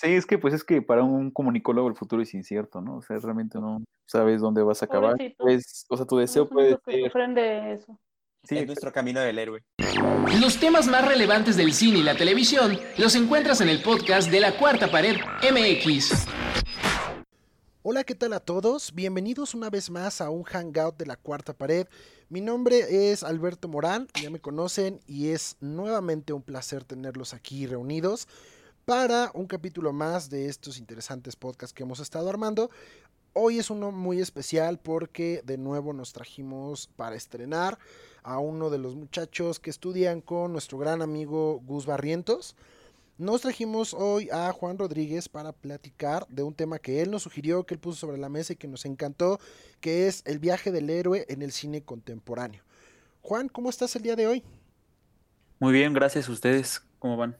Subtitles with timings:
[0.00, 2.96] Sí, es que pues es que para un comunicólogo el futuro es incierto, ¿no?
[2.96, 5.16] O sea, realmente no sabes dónde vas a acabar.
[5.36, 7.12] Pues, o sea, tu deseo puede ser...
[7.34, 8.00] De eso.
[8.44, 9.62] Sí, es nuestro camino del héroe.
[10.40, 14.40] Los temas más relevantes del cine y la televisión los encuentras en el podcast de
[14.40, 16.26] La Cuarta Pared MX.
[17.82, 18.94] Hola, ¿qué tal a todos?
[18.94, 21.86] Bienvenidos una vez más a un hangout de La Cuarta Pared.
[22.30, 27.66] Mi nombre es Alberto Morán, ya me conocen y es nuevamente un placer tenerlos aquí
[27.66, 28.28] reunidos
[28.90, 32.72] para un capítulo más de estos interesantes podcasts que hemos estado armando.
[33.34, 37.78] Hoy es uno muy especial porque de nuevo nos trajimos para estrenar
[38.24, 42.56] a uno de los muchachos que estudian con nuestro gran amigo Gus Barrientos.
[43.16, 47.62] Nos trajimos hoy a Juan Rodríguez para platicar de un tema que él nos sugirió,
[47.62, 49.38] que él puso sobre la mesa y que nos encantó,
[49.78, 52.64] que es el viaje del héroe en el cine contemporáneo.
[53.22, 54.42] Juan, ¿cómo estás el día de hoy?
[55.60, 56.82] Muy bien, gracias a ustedes.
[56.98, 57.36] ¿Cómo van?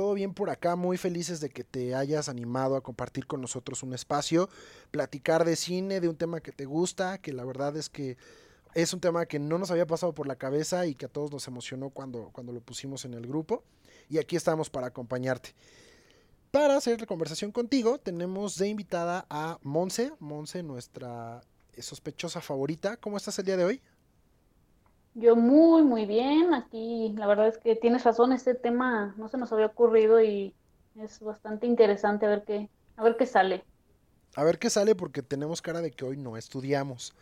[0.00, 3.82] Todo bien por acá, muy felices de que te hayas animado a compartir con nosotros
[3.82, 4.48] un espacio,
[4.90, 8.16] platicar de cine, de un tema que te gusta, que la verdad es que
[8.72, 11.30] es un tema que no nos había pasado por la cabeza y que a todos
[11.30, 13.62] nos emocionó cuando, cuando lo pusimos en el grupo.
[14.08, 15.50] Y aquí estamos para acompañarte.
[16.50, 21.42] Para hacer la conversación contigo, tenemos de invitada a Monse, Monse, nuestra
[21.78, 22.96] sospechosa favorita.
[22.96, 23.82] ¿Cómo estás el día de hoy?
[25.14, 26.54] Yo muy, muy bien.
[26.54, 30.54] Aquí la verdad es que tienes razón, este tema no se nos había ocurrido y
[31.00, 33.64] es bastante interesante a ver qué, a ver qué sale.
[34.36, 37.12] A ver qué sale porque tenemos cara de que hoy no estudiamos.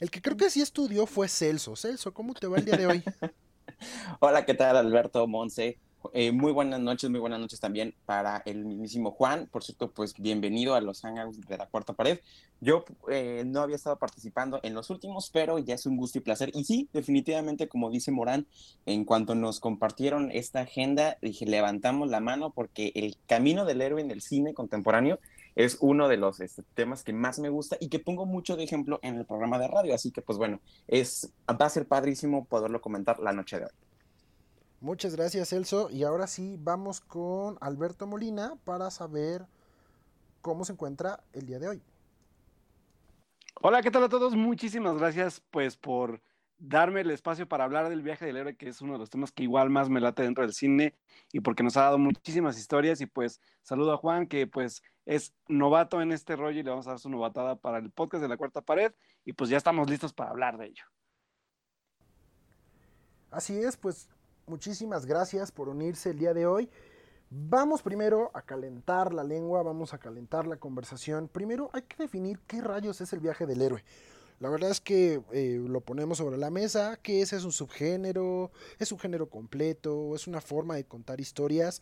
[0.00, 1.76] El que creo que sí estudió fue Celso.
[1.76, 3.04] Celso, ¿cómo te va el día de hoy?
[4.20, 5.78] Hola, ¿qué tal Alberto Monse?
[6.12, 9.48] Eh, muy buenas noches, muy buenas noches también para el mismísimo Juan.
[9.50, 12.20] Por cierto, pues bienvenido a los Hangouts de la Cuarta Pared.
[12.60, 16.20] Yo eh, no había estado participando en los últimos, pero ya es un gusto y
[16.22, 16.50] placer.
[16.54, 18.46] Y sí, definitivamente, como dice Morán,
[18.84, 24.00] en cuanto nos compartieron esta agenda, dije, levantamos la mano porque el camino del héroe
[24.00, 25.18] en el cine contemporáneo
[25.54, 28.64] es uno de los este, temas que más me gusta y que pongo mucho de
[28.64, 29.94] ejemplo en el programa de radio.
[29.94, 33.85] Así que, pues bueno, es, va a ser padrísimo poderlo comentar la noche de hoy.
[34.80, 35.90] Muchas gracias, Elso.
[35.90, 39.46] Y ahora sí, vamos con Alberto Molina para saber
[40.42, 41.82] cómo se encuentra el día de hoy.
[43.62, 44.36] Hola, ¿qué tal a todos?
[44.36, 46.20] Muchísimas gracias, pues, por
[46.58, 49.32] darme el espacio para hablar del viaje del héroe, que es uno de los temas
[49.32, 50.94] que igual más me late dentro del cine
[51.32, 53.00] y porque nos ha dado muchísimas historias.
[53.00, 56.86] Y pues saludo a Juan, que pues es novato en este rollo y le vamos
[56.86, 58.92] a dar su novatada para el podcast de la cuarta pared.
[59.24, 60.84] Y pues ya estamos listos para hablar de ello.
[63.30, 64.08] Así es, pues
[64.46, 66.68] muchísimas gracias por unirse el día de hoy.
[67.30, 71.28] Vamos primero a calentar la lengua, vamos a calentar la conversación.
[71.28, 73.82] Primero hay que definir qué rayos es el viaje del héroe.
[74.38, 78.52] La verdad es que eh, lo ponemos sobre la mesa, que ese es un subgénero,
[78.78, 81.80] es un género completo, es una forma de contar historias.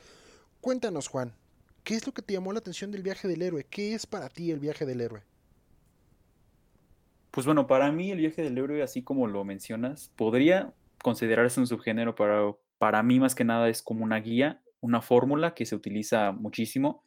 [0.60, 1.34] Cuéntanos, Juan,
[1.82, 3.64] ¿qué es lo que te llamó la atención del viaje del héroe?
[3.64, 5.22] ¿Qué es para ti el viaje del héroe?
[7.32, 10.72] Pues bueno, para mí el viaje del héroe, así como lo mencionas, podría
[11.04, 15.54] considerarse un subgénero, pero para mí más que nada es como una guía, una fórmula
[15.54, 17.04] que se utiliza muchísimo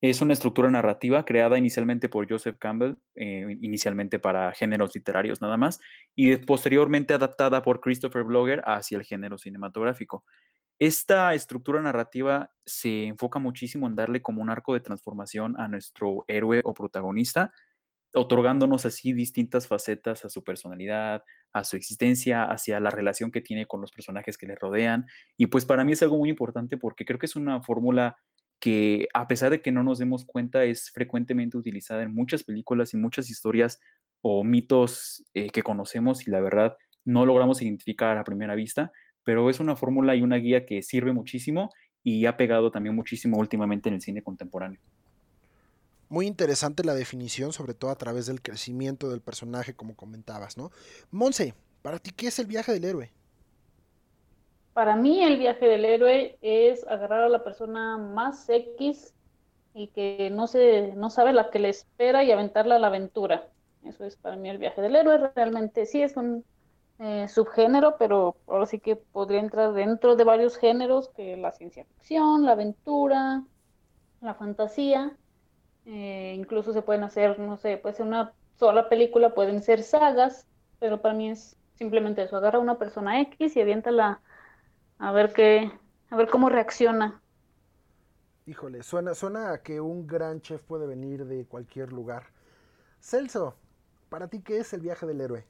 [0.00, 5.56] es una estructura narrativa creada inicialmente por Joseph Campbell, eh, inicialmente para géneros literarios nada
[5.56, 5.80] más,
[6.14, 10.24] y posteriormente adaptada por Christopher Blogger hacia el género cinematográfico.
[10.78, 16.24] Esta estructura narrativa se enfoca muchísimo en darle como un arco de transformación a nuestro
[16.28, 17.52] héroe o protagonista,
[18.14, 23.66] otorgándonos así distintas facetas a su personalidad, a su existencia, hacia la relación que tiene
[23.66, 25.06] con los personajes que le rodean.
[25.36, 28.16] Y pues para mí es algo muy importante porque creo que es una fórmula
[28.60, 32.92] que a pesar de que no nos demos cuenta es frecuentemente utilizada en muchas películas
[32.92, 33.80] y muchas historias
[34.20, 38.90] o mitos eh, que conocemos y la verdad no logramos identificar a primera vista,
[39.22, 41.70] pero es una fórmula y una guía que sirve muchísimo
[42.02, 44.80] y ha pegado también muchísimo últimamente en el cine contemporáneo.
[46.08, 50.70] Muy interesante la definición, sobre todo a través del crecimiento del personaje, como comentabas, ¿no?
[51.10, 53.12] Monse, para ti, ¿qué es el viaje del héroe?
[54.72, 59.12] Para mí el viaje del héroe es agarrar a la persona más X
[59.74, 63.48] y que no, se, no sabe la que le espera y aventarla a la aventura.
[63.84, 65.30] Eso es para mí el viaje del héroe.
[65.34, 66.44] Realmente sí es un
[67.00, 71.84] eh, subgénero, pero ahora sí que podría entrar dentro de varios géneros, que la ciencia
[71.84, 73.44] ficción, la aventura,
[74.20, 75.16] la fantasía.
[75.90, 80.46] Eh, incluso se pueden hacer, no sé, puede ser una sola película, pueden ser sagas,
[80.78, 84.20] pero para mí es simplemente eso, agarra a una persona X y aviéntala
[84.98, 85.72] a ver qué,
[86.10, 87.22] a ver cómo reacciona.
[88.44, 92.24] Híjole, suena, suena a que un gran chef puede venir de cualquier lugar.
[93.00, 93.54] Celso,
[94.10, 95.46] ¿para ti qué es el viaje del héroe?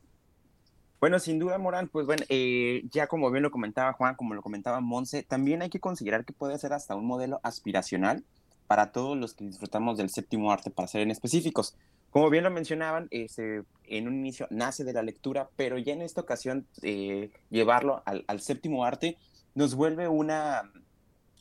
[1.00, 4.42] Bueno, sin duda, Morán, pues bueno, eh, ya como bien lo comentaba Juan, como lo
[4.42, 8.22] comentaba Monse, también hay que considerar que puede ser hasta un modelo aspiracional
[8.68, 11.74] para todos los que disfrutamos del séptimo arte, para ser en específicos.
[12.10, 16.02] Como bien lo mencionaban, este, en un inicio nace de la lectura, pero ya en
[16.02, 19.18] esta ocasión eh, llevarlo al, al, séptimo arte
[19.54, 20.70] nos vuelve una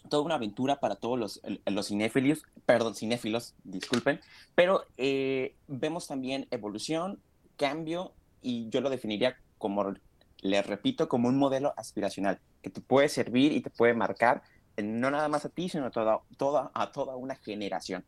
[0.07, 4.19] toda una aventura para todos los, los cinéfilos, perdón, cinéfilos, disculpen,
[4.55, 7.19] pero eh, vemos también evolución,
[7.57, 9.93] cambio, y yo lo definiría como,
[10.41, 14.43] les repito, como un modelo aspiracional, que te puede servir y te puede marcar,
[14.83, 18.05] no nada más a ti, sino a toda, toda, a toda una generación.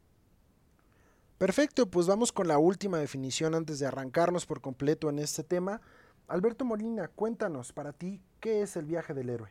[1.37, 5.81] Perfecto, pues vamos con la última definición antes de arrancarnos por completo en este tema.
[6.27, 9.49] Alberto Molina, cuéntanos para ti, ¿qué es el viaje del héroe?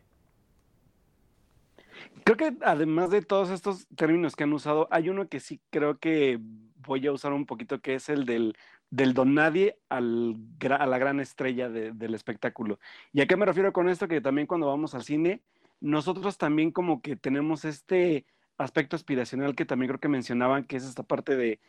[2.25, 5.99] Creo que además de todos estos términos que han usado, hay uno que sí creo
[5.99, 6.39] que
[6.87, 8.57] voy a usar un poquito, que es el del,
[8.91, 10.37] del don nadie al,
[10.71, 12.79] a la gran estrella del espectáculo.
[13.13, 14.09] ¿Y a qué me refiero con esto?
[14.09, 15.43] Que también cuando vamos al cine,
[15.81, 18.27] nosotros también como que tenemos este
[18.57, 21.61] aspecto aspiracional que también creo que mencionaban, que es esta parte de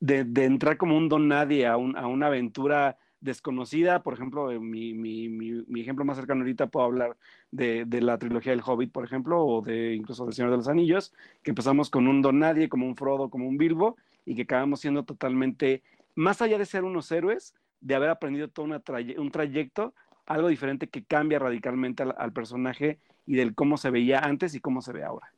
[0.00, 4.02] de, entrar como un don nadie a, a una aventura desconocida.
[4.02, 7.16] Por ejemplo, mi, mi, mi, ejemplo más cercano ahorita puedo hablar
[7.50, 10.68] de, de, la trilogía del Hobbit, por ejemplo, o de incluso del Señor de los
[10.68, 11.12] Anillos,
[11.42, 14.80] que empezamos con un don nadie, como un Frodo, como un Bilbo, y que acabamos
[14.80, 15.82] siendo totalmente,
[16.14, 18.82] más allá de ser unos héroes, de haber aprendido todo una
[19.18, 19.94] un trayecto,
[20.26, 24.82] algo diferente que cambia radicalmente al, personaje y del cómo se veía antes y cómo
[24.82, 25.32] se ve ahora.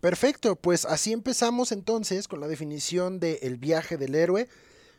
[0.00, 4.48] Perfecto, pues así empezamos entonces con la definición de el viaje del héroe.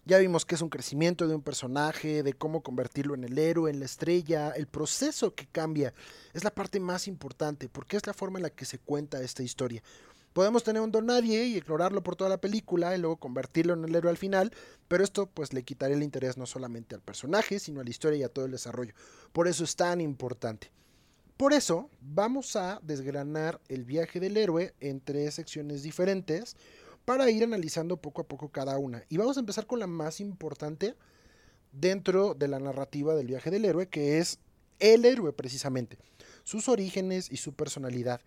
[0.05, 3.69] Ya vimos que es un crecimiento de un personaje, de cómo convertirlo en el héroe,
[3.69, 5.93] en la estrella, el proceso que cambia.
[6.33, 9.43] Es la parte más importante, porque es la forma en la que se cuenta esta
[9.43, 9.83] historia.
[10.33, 13.83] Podemos tener un don nadie y explorarlo por toda la película y luego convertirlo en
[13.83, 14.51] el héroe al final,
[14.87, 18.19] pero esto pues le quitaría el interés no solamente al personaje, sino a la historia
[18.19, 18.93] y a todo el desarrollo.
[19.33, 20.71] Por eso es tan importante.
[21.35, 26.55] Por eso vamos a desgranar el viaje del héroe en tres secciones diferentes
[27.03, 29.03] para ir analizando poco a poco cada una.
[29.09, 30.95] Y vamos a empezar con la más importante
[31.73, 34.39] dentro de la narrativa del viaje del héroe, que es
[34.79, 35.97] el héroe precisamente,
[36.43, 38.21] sus orígenes y su personalidad.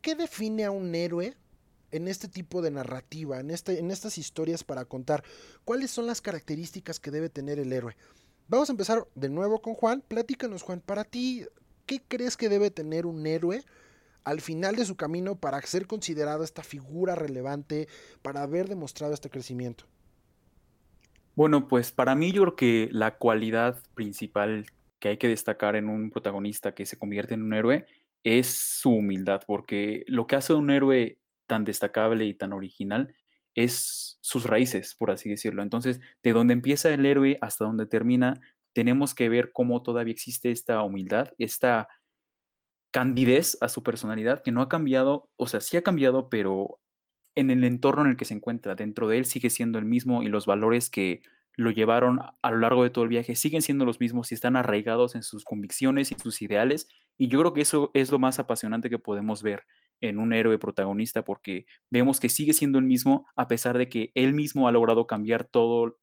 [0.00, 1.36] ¿Qué define a un héroe
[1.94, 5.22] en este tipo de narrativa, en, este, en estas historias para contar?
[5.64, 7.96] ¿Cuáles son las características que debe tener el héroe?
[8.48, 10.02] Vamos a empezar de nuevo con Juan.
[10.06, 11.46] Platícanos, Juan, para ti,
[11.86, 13.62] ¿qué crees que debe tener un héroe
[14.24, 17.88] al final de su camino para ser considerado esta figura relevante,
[18.22, 19.84] para haber demostrado este crecimiento?
[21.36, 24.66] Bueno, pues para mí yo creo que la cualidad principal
[24.98, 27.86] que hay que destacar en un protagonista que se convierte en un héroe
[28.24, 33.14] es su humildad, porque lo que hace un héroe tan destacable y tan original
[33.54, 35.62] es sus raíces, por así decirlo.
[35.62, 38.40] Entonces, de donde empieza el héroe hasta donde termina,
[38.72, 41.88] tenemos que ver cómo todavía existe esta humildad, esta
[42.90, 46.80] candidez a su personalidad, que no ha cambiado, o sea, sí ha cambiado, pero
[47.34, 50.22] en el entorno en el que se encuentra, dentro de él sigue siendo el mismo
[50.22, 51.22] y los valores que
[51.56, 54.56] lo llevaron a lo largo de todo el viaje siguen siendo los mismos y están
[54.56, 56.88] arraigados en sus convicciones y sus ideales.
[57.16, 59.64] Y yo creo que eso es lo más apasionante que podemos ver
[60.08, 64.12] en un héroe protagonista porque vemos que sigue siendo el mismo a pesar de que
[64.14, 65.98] él mismo ha logrado cambiar todo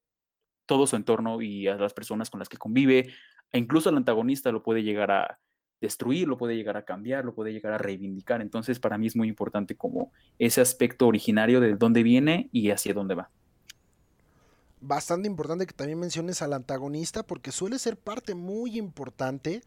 [0.66, 3.10] todo su entorno y a las personas con las que convive,
[3.52, 5.40] e incluso al antagonista lo puede llegar a
[5.82, 8.42] destruir, lo puede llegar a cambiar, lo puede llegar a reivindicar.
[8.42, 12.94] Entonces, para mí es muy importante como ese aspecto originario de dónde viene y hacia
[12.94, 13.30] dónde va.
[14.80, 19.64] Bastante importante que también menciones al antagonista porque suele ser parte muy importante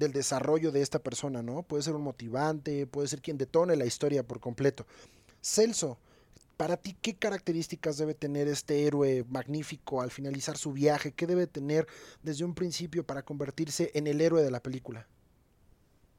[0.00, 1.62] del desarrollo de esta persona, ¿no?
[1.62, 4.86] Puede ser un motivante, puede ser quien detone la historia por completo.
[5.42, 5.98] Celso,
[6.56, 11.12] para ti, ¿qué características debe tener este héroe magnífico al finalizar su viaje?
[11.12, 11.86] ¿Qué debe tener
[12.22, 15.06] desde un principio para convertirse en el héroe de la película?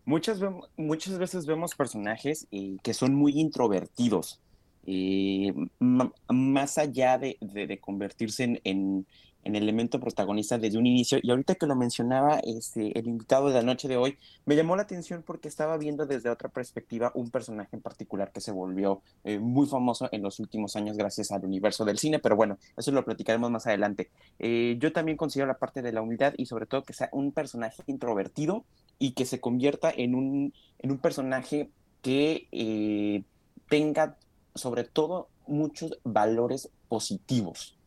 [0.05, 2.47] Muchas, veces vemos personajes
[2.83, 4.39] que son muy introvertidos,
[4.85, 9.05] eh, más allá de, convertirse en
[9.43, 11.19] elemento protagonista desde un inicio.
[11.21, 14.75] Y ahorita que lo mencionaba este, el invitado de la noche de hoy, me llamó
[14.75, 19.01] la atención porque estaba viendo desde otra perspectiva un personaje en particular que se volvió
[19.23, 22.91] eh, muy famoso en los últimos años gracias al universo del cine, pero bueno, eso
[22.91, 24.09] lo platicaremos más adelante.
[24.39, 27.31] Eh, yo también considero la parte de la humildad y sobre todo que sea un
[27.31, 28.63] personaje introvertido
[28.99, 31.69] y que se convierta en un, en un personaje
[32.01, 33.23] que eh,
[33.69, 34.17] tenga
[34.55, 37.77] sobre todo muchos valores positivos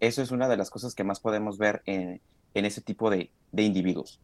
[0.00, 2.20] eso es una de las cosas que más podemos ver en,
[2.54, 4.20] ese tipo de, individuos.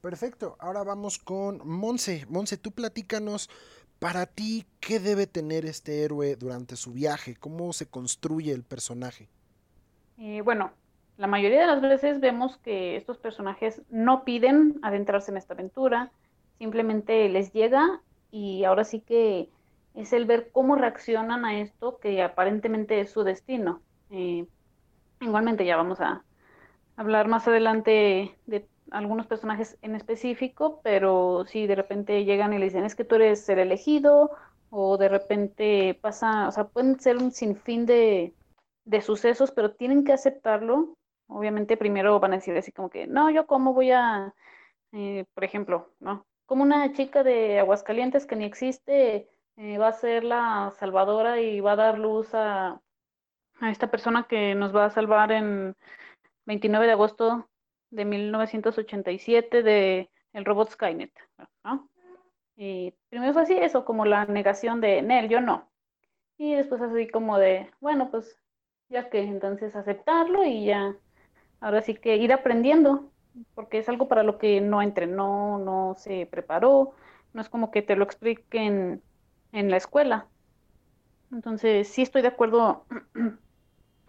[0.00, 2.26] Perfecto, ahora vamos con Monse.
[2.28, 3.50] Monse, tú platícanos
[3.98, 9.28] para ti qué debe tener este héroe durante su viaje, cómo se construye el personaje.
[10.18, 10.70] Eh, bueno,
[11.16, 16.10] la mayoría de las veces vemos que estos personajes no piden adentrarse en esta aventura,
[16.58, 18.00] simplemente les llega
[18.30, 19.48] y ahora sí que
[19.94, 23.80] es el ver cómo reaccionan a esto que aparentemente es su destino.
[25.20, 26.24] Igualmente ya vamos a
[26.96, 32.66] hablar más adelante de algunos personajes en específico, pero si de repente llegan y le
[32.66, 34.30] dicen es que tú eres el elegido,
[34.70, 38.34] o de repente pasa, o sea, pueden ser un sinfín de,
[38.84, 40.96] de sucesos, pero tienen que aceptarlo.
[41.28, 44.34] Obviamente primero van a decir así como que, no, yo cómo voy a,
[44.92, 46.26] eh, por ejemplo, ¿no?
[46.46, 51.60] Como una chica de Aguascalientes que ni existe, eh, va a ser la salvadora y
[51.60, 52.80] va a dar luz a,
[53.60, 55.74] a esta persona que nos va a salvar en
[56.44, 57.48] 29 de agosto
[57.90, 61.12] de 1987 de el robot Skynet,
[61.64, 61.88] ¿no?
[62.56, 65.68] Y primero fue así, eso, como la negación de Nel, yo no.
[66.38, 68.38] Y después así como de, bueno, pues
[68.88, 70.96] ya que entonces aceptarlo y ya,
[71.60, 73.10] ahora sí que ir aprendiendo,
[73.54, 76.94] porque es algo para lo que no entrenó, no se preparó,
[77.32, 79.02] no es como que te lo expliquen
[79.52, 80.26] en la escuela.
[81.32, 82.86] Entonces, sí estoy de acuerdo,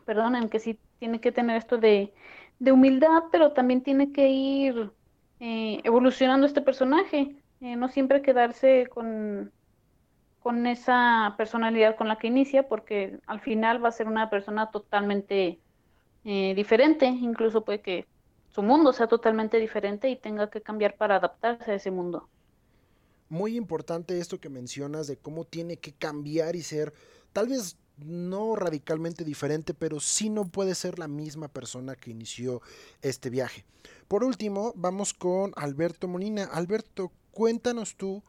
[0.08, 2.14] perdón, en que sí tiene que tener esto de,
[2.62, 4.90] humildad, pero también tiene que ir
[5.42, 9.52] eh, evolucionando este personaje, eh, no siempre quedarse con,
[10.40, 14.72] con esa personalidad con la que inicia, porque al final va a ser una persona
[14.72, 15.60] totalmente
[16.24, 18.08] eh, diferente, incluso puede que
[18.48, 22.30] su mundo sea totalmente diferente y tenga que cambiar para adaptarse a ese mundo.
[23.28, 26.94] Muy importante esto que mencionas de cómo tiene que cambiar y ser
[27.34, 32.62] tal vez no radicalmente diferente, pero sí no puede ser la misma persona que inició
[33.02, 33.66] este viaje.
[34.08, 36.46] Por último, vamos con Alberto Molina.
[36.46, 38.24] Alberto, cuéntanos tú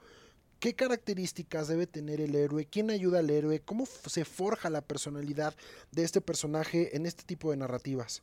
[0.59, 5.55] qué características debe tener el héroe, quién ayuda al héroe, cómo se forja la personalidad
[5.93, 8.23] de este personaje en este tipo de narrativas.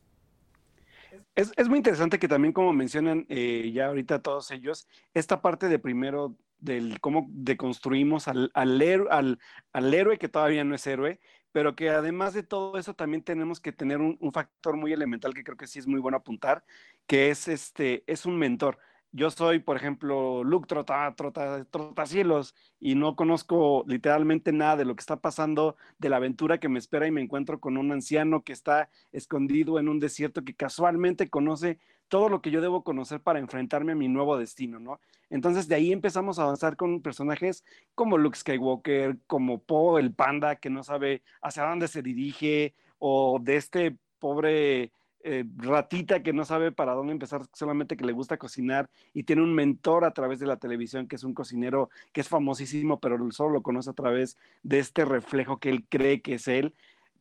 [1.34, 5.78] Es, muy interesante que también, como mencionan eh, ya ahorita todos ellos, esta parte de
[5.78, 9.38] primero del cómo deconstruimos al, al, al,
[9.72, 11.20] al, héroe que todavía no es héroe,
[11.52, 15.34] pero que además de todo eso también tenemos que tener un, un, factor muy elemental
[15.34, 16.64] que creo que sí es muy bueno apuntar,
[17.06, 18.78] que es, este, es un mentor.
[19.16, 24.94] Yo soy, por ejemplo, Luke Trota, Trota, Trotacielos y no conozco literalmente nada de lo
[24.94, 28.42] que está pasando, de la aventura que me espera y me encuentro con un anciano
[28.42, 33.20] que está escondido en un desierto que casualmente conoce todo lo que yo debo conocer
[33.20, 35.00] para enfrentarme a mi nuevo destino, ¿no?
[35.30, 40.56] Entonces de ahí empezamos a avanzar con personajes como Luke Skywalker, como Poe el panda
[40.56, 44.92] que no sabe hacia dónde se dirige, o de este pobre
[45.28, 49.42] eh, ratita que no sabe para dónde empezar, solamente que le gusta cocinar y tiene
[49.42, 53.18] un mentor a través de la televisión que es un cocinero que es famosísimo, pero
[53.32, 56.74] solo lo conoce a través de este reflejo que él cree que es él.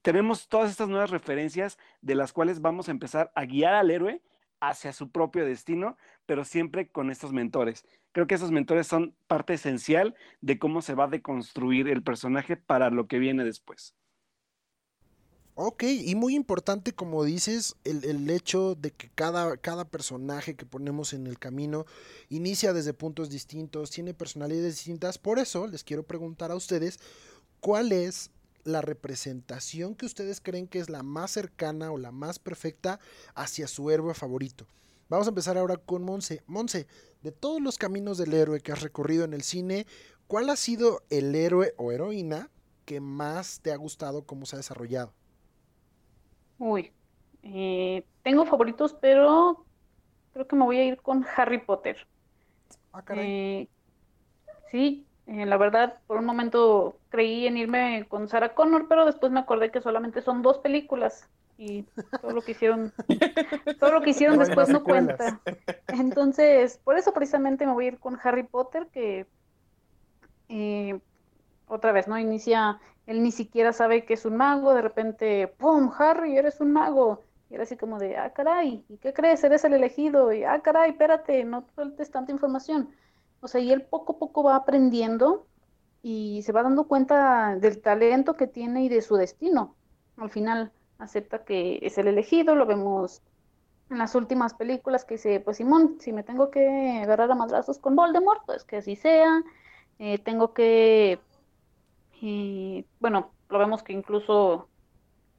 [0.04, 4.22] Tenemos todas estas nuevas referencias de las cuales vamos a empezar a guiar al héroe
[4.70, 7.86] hacia su propio destino, pero siempre con estos mentores.
[8.12, 12.58] Creo que esos mentores son parte esencial de cómo se va a deconstruir el personaje
[12.58, 13.96] para lo que viene después.
[15.58, 21.14] Ok, y muy importante, como dices, el, hecho de que cada, cada, personaje que ponemos
[21.14, 21.86] en el camino
[22.28, 25.18] inicia desde puntos distintos, tiene personalidades distintas.
[25.18, 27.00] Por eso les quiero preguntar a ustedes,
[27.62, 28.32] ¿cuál es
[28.66, 33.00] la representación que ustedes creen que es la más cercana o la más perfecta
[33.34, 34.68] hacia su héroe favorito?
[35.08, 36.44] Vamos a empezar ahora con Monse.
[36.48, 36.88] Monse,
[37.22, 39.86] de todos los caminos del héroe que has recorrido en el cine,
[40.28, 42.50] ¿cuál ha sido el héroe o heroína
[42.86, 45.14] que más te ha gustado cómo se ha desarrollado?
[46.58, 46.92] Uy,
[47.44, 49.66] eh, tengo favoritos, pero
[50.34, 51.98] creo que me voy a ir con Harry Potter.
[52.92, 53.68] Ah, eh,
[54.72, 59.32] sí, eh, la verdad, por un momento creí en irme con Sarah Connor, pero después
[59.32, 61.84] me acordé que solamente son dos películas y
[62.22, 62.92] todo lo que hicieron,
[63.80, 65.40] todo lo que hicieron después no cuenta.
[65.88, 69.26] Entonces, por eso precisamente me voy a ir con Harry Potter, que
[71.68, 72.20] otra vez, ¿no?
[72.20, 75.92] Inicia él ni siquiera sabe que es un mago, de repente, ¡pum!
[75.98, 77.22] Harry, eres un mago.
[77.50, 79.44] Y era así como de, ah, caray, ¿y qué crees?
[79.44, 80.34] Eres el elegido.
[80.34, 82.90] Y, ah, caray, espérate, no sueltes tanta información.
[83.40, 85.48] O sea, y él poco a poco va aprendiendo
[86.08, 89.76] y se va dando cuenta del talento que tiene y de su destino.
[90.18, 93.24] Al final acepta que es el elegido, lo vemos
[93.90, 97.80] en las últimas películas que dice, pues Simón, si me tengo que agarrar a madrazos
[97.80, 99.42] con Voldemort, pues que así sea.
[99.98, 101.20] Eh, tengo que
[102.22, 104.70] y bueno, lo vemos que incluso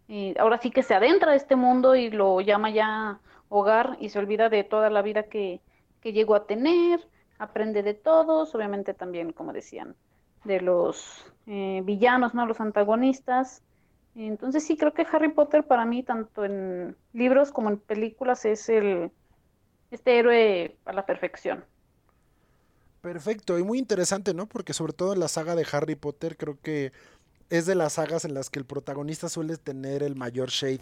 [0.08, 4.08] eh, ahora sí que se adentra a este mundo y lo llama ya hogar y
[4.08, 5.60] se olvida de toda la vida que,
[6.00, 7.08] que llegó a tener,
[7.38, 9.94] aprende de todos, obviamente también, como decían,
[10.46, 12.46] de los eh, villanos, ¿no?
[12.46, 13.62] Los antagonistas.
[14.14, 18.68] Entonces sí creo que Harry Potter para mí, tanto en libros como en películas, es
[18.68, 19.10] el
[19.90, 21.64] este héroe a la perfección.
[23.02, 24.46] Perfecto, y muy interesante, ¿no?
[24.46, 26.92] Porque sobre todo en la saga de Harry Potter creo que
[27.50, 30.80] es de las sagas en las que el protagonista suele tener el mayor shade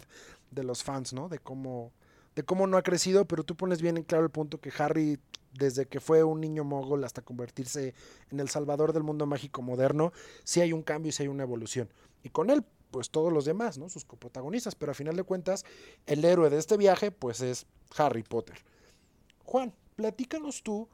[0.49, 1.29] de los fans, ¿no?
[1.29, 1.91] De cómo,
[2.35, 5.19] de cómo no ha crecido, pero tú pones bien en claro el punto que Harry,
[5.53, 7.93] desde que fue un niño mogol hasta convertirse
[8.29, 10.11] en el salvador del mundo mágico moderno,
[10.43, 11.89] sí hay un cambio y sí hay una evolución.
[12.23, 13.89] Y con él, pues todos los demás, ¿no?
[13.89, 15.65] Sus coprotagonistas, pero a final de cuentas,
[16.05, 17.65] el héroe de este viaje, pues es
[17.97, 18.57] Harry Potter.
[19.43, 20.89] Juan, platícanos tú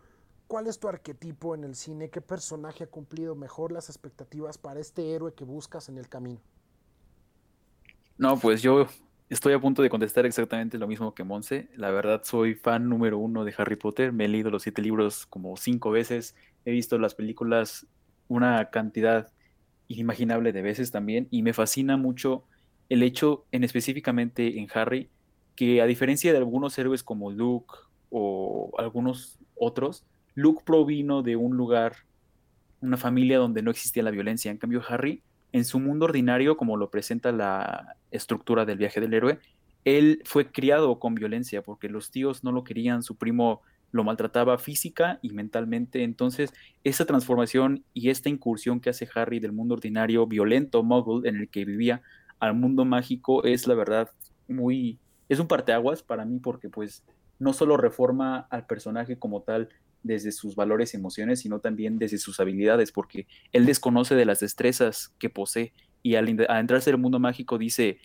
[0.51, 2.09] ¿Cuál es tu arquetipo en el cine?
[2.09, 6.41] ¿Qué personaje ha cumplido mejor las expectativas para este héroe que buscas en el camino?
[8.17, 8.85] No, pues yo
[9.31, 11.69] estoy a punto de contestar exactamente lo mismo que Monse.
[11.77, 14.11] La verdad, soy fan número uno de Harry Potter.
[14.11, 16.35] Me he leído los siete libros como cinco veces.
[16.65, 17.87] He visto las películas
[18.27, 19.31] una cantidad
[19.87, 21.29] inimaginable de veces también.
[21.31, 22.43] Y me fascina mucho
[22.89, 25.09] el hecho, en específicamente en Harry,
[25.55, 27.73] que a diferencia de algunos héroes como Luke
[28.09, 30.03] o algunos otros,
[30.35, 31.95] Luke provino de un lugar,
[32.81, 34.51] una familia donde no existía la violencia.
[34.51, 39.13] En cambio, Harry, en su mundo ordinario, como lo presenta la estructura del viaje del
[39.13, 39.39] héroe,
[39.83, 44.57] él fue criado con violencia porque los tíos no lo querían, su primo lo maltrataba
[44.57, 46.03] física y mentalmente.
[46.03, 46.53] Entonces,
[46.83, 51.49] esa transformación y esta incursión que hace Harry del mundo ordinario, violento, muggle, en el
[51.49, 52.01] que vivía,
[52.39, 54.09] al mundo mágico, es la verdad
[54.47, 54.99] muy...
[55.29, 57.03] Es un parteaguas para mí porque pues
[57.39, 59.69] no solo reforma al personaje como tal,
[60.03, 64.39] desde sus valores y emociones, sino también desde sus habilidades, porque él desconoce de las
[64.39, 67.99] destrezas que posee y al, entrarse en el mundo mágico dice,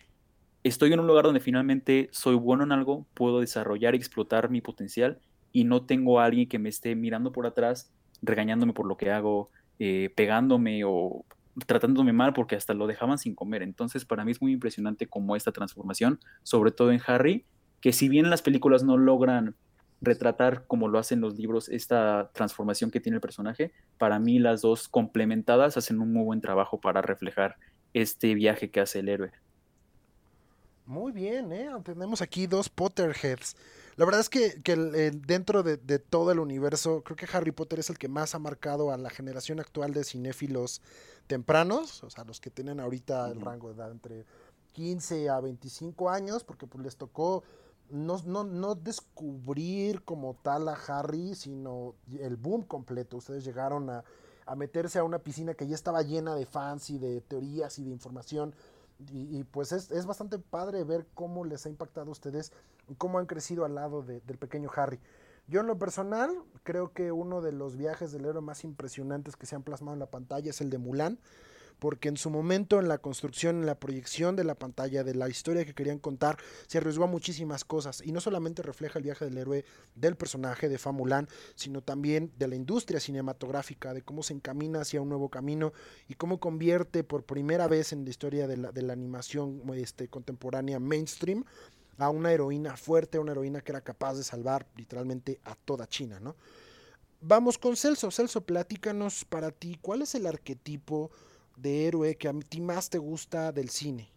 [0.65, 4.61] estoy en un lugar donde finalmente soy bueno en algo, puedo desarrollar y explotar mi
[4.61, 5.19] potencial
[5.53, 7.91] y no tengo a alguien que me esté mirando por atrás,
[8.23, 11.25] regañándome por lo que hago, eh, pegándome o
[11.67, 13.63] tratándome mal porque hasta lo dejaban sin comer.
[13.63, 17.47] Entonces para mí es muy impresionante como esta transformación, sobre todo en Harry,
[17.81, 19.55] que si bien las películas no logran
[20.01, 24.63] retratar como lo hacen los libros esta transformación que tiene el personaje, para mí las
[24.63, 27.57] dos complementadas hacen un muy buen trabajo para reflejar
[27.95, 29.33] este viaje que hace el héroe.
[30.85, 31.69] Muy bien, ¿eh?
[31.83, 33.57] tenemos aquí dos Potterheads.
[33.97, 37.89] La verdad es que, eh, dentro de, todo el universo, creo que Harry Potter es
[37.89, 40.83] el que más ha marcado a la generación actual de cinéfilos
[41.27, 44.27] tempranos, o sea, los que tienen ahorita el rango de edad entre
[44.75, 47.43] 15 a 25 años, porque pues les tocó
[47.91, 53.17] no, no, no, descubrir como tal a Harry, sino el boom completo.
[53.17, 54.05] Ustedes llegaron a,
[54.57, 57.91] meterse a una piscina que ya estaba llena de fans y de teorías y de
[57.91, 58.55] información.
[59.13, 62.53] Y, pues es, bastante padre ver cómo les ha impactado a ustedes
[62.97, 65.01] cómo han crecido al lado del pequeño Harry.
[65.49, 66.31] Yo en lo personal
[66.63, 70.01] creo que uno de los viajes del héroe más impresionantes que se han plasmado en
[70.01, 71.19] la pantalla es el de Mulan
[71.79, 75.29] porque en su momento en la construcción, en la proyección de la pantalla, de la
[75.29, 79.25] historia que querían contar, se arriesgó a muchísimas cosas y no solamente refleja el viaje
[79.25, 84.35] del héroe del personaje de Famulán, sino también de la industria cinematográfica, de cómo se
[84.35, 85.73] encamina hacia un nuevo camino
[86.09, 91.45] y cómo convierte por primera vez en la historia de la, animación este, contemporánea mainstream
[91.99, 96.21] a una heroína fuerte, una heroína que era capaz de salvar literalmente a toda China,
[96.21, 96.37] ¿no?
[97.21, 98.11] Vamos con Celso.
[98.11, 101.11] Celso, platícanos para ti, ¿cuál es el arquetipo
[101.57, 104.09] de héroe que a ti más te gusta del cine?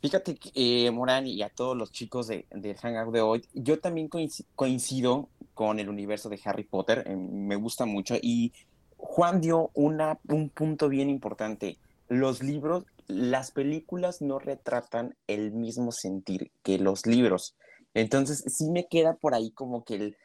[0.00, 4.08] Fíjate, eh, Morán, y a todos los chicos de, del Hangout de hoy, yo también
[4.54, 8.52] coincido con el universo de Harry Potter, eh, me gusta mucho, y
[8.96, 11.78] Juan dio una, un punto bien importante.
[12.08, 17.54] Los libros, las películas no retratan el mismo sentir que los libros.
[17.92, 20.16] Entonces, sí me queda por ahí como que el,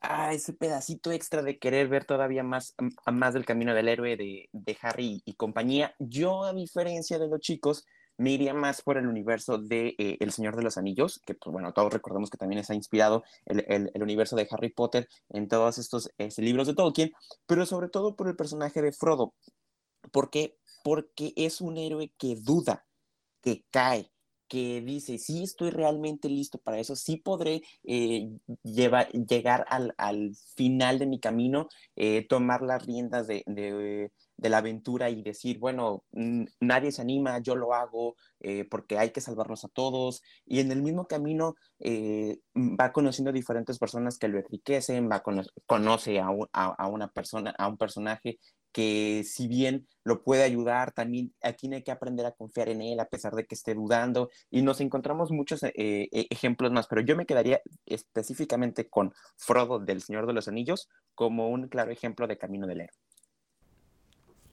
[0.00, 2.74] ah, ese pedacito extra de querer ver todavía más,
[3.12, 5.94] más del camino del héroe de, Harry y compañía.
[5.98, 7.84] Yo, a diferencia de los chicos,
[8.18, 11.52] me iría más por el universo de eh, El Señor de los Anillos, que pues
[11.52, 16.10] bueno, todos recordemos que también está inspirado el universo de Harry Potter en todos estos
[16.16, 17.12] este, libros de Tolkien,
[17.46, 19.34] pero sobre todo por el personaje de Frodo.
[20.12, 20.56] ¿Por qué?
[20.82, 22.86] Porque es un héroe que duda,
[23.42, 24.10] que cae,
[24.48, 28.28] que dice, sí estoy realmente listo para eso, sí podré eh,
[28.62, 35.58] llegar al, final de mi camino, eh, tomar las riendas de, la aventura y decir,
[35.58, 36.04] bueno,
[36.60, 40.22] nadie se anima, yo lo hago eh, porque hay que salvarnos a todos.
[40.44, 45.22] Y en el mismo camino va conociendo diferentes personas que lo enriquecen, va
[45.66, 48.38] conoce a, a, una persona, a un personaje
[48.76, 53.08] que si bien lo puede ayudar, también tiene que aprender a confiar en él a
[53.08, 54.28] pesar de que esté dudando.
[54.50, 59.78] Y nos encontramos muchos eh, eh, ejemplos más, pero yo me quedaría específicamente con Frodo
[59.78, 62.98] del Señor de los Anillos como un claro ejemplo de camino del héroe.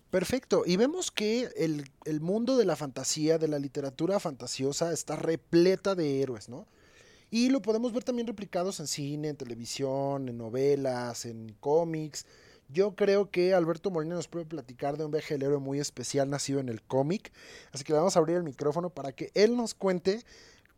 [0.09, 5.17] Perfecto, y vemos que el, el mundo de la fantasía, de la literatura fantasiosa, está
[5.17, 6.65] repleta de héroes, ¿no?
[7.29, 12.25] Y lo podemos ver también replicados en cine, en televisión, en novelas, en cómics
[12.73, 16.29] Yo creo que Alberto Molina nos puede platicar de un viaje del héroe muy especial
[16.29, 17.31] nacido en el cómic.
[17.71, 20.21] Así que le vamos a abrir el micrófono para que él nos cuente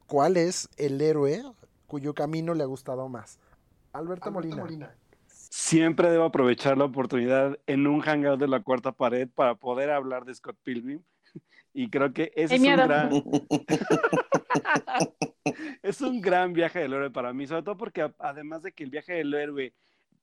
[0.05, 1.41] cuál es el héroe
[1.87, 3.39] cuyo camino le ha gustado más.
[3.93, 4.93] Alberto, Molina.
[5.25, 10.25] Siempre debo aprovechar la oportunidad en un hangout de la cuarta pared para poder hablar
[10.25, 11.01] de Scott Pilgrim.
[11.73, 13.09] Y creo que ese es un gran...
[15.81, 18.89] es un gran viaje del héroe para mí, sobre todo porque además de que el
[18.89, 19.73] viaje del héroe,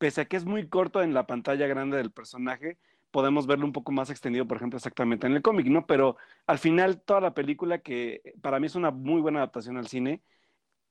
[0.03, 2.77] pese a que es muy corto en la pantalla grande del personaje,
[3.13, 5.87] podemos verlo un poco más extendido, por ejemplo, exactamente en el cómic, ¿no?
[5.87, 6.17] Pero
[6.49, 10.21] al final toda la película, que para mí es una muy buena adaptación al cine,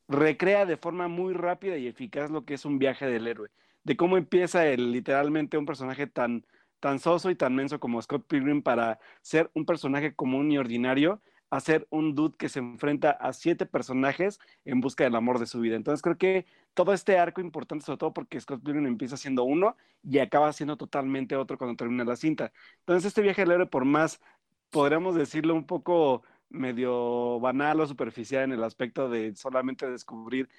[0.08, 3.50] recrea de forma muy rápida y eficaz lo que es un viaje del héroe,
[3.84, 6.46] de cómo empieza el, literalmente un personaje tan,
[6.80, 11.22] tan soso y tan menso como Scott Pilgrim para ser un personaje común y ordinario,
[11.50, 15.48] a ser un dude que se enfrenta a siete personajes en busca del amor de
[15.48, 15.76] su vida.
[15.76, 19.76] Entonces creo que todo este arco importante, sobre todo porque Scott Pilgrim empieza siendo uno
[20.04, 22.52] y acaba siendo totalmente otro cuando termina la cinta.
[22.80, 24.22] Entonces este viaje del héroe, por más,
[24.70, 30.50] podríamos decirlo un poco medio banal o superficial en el aspecto de solamente descubrir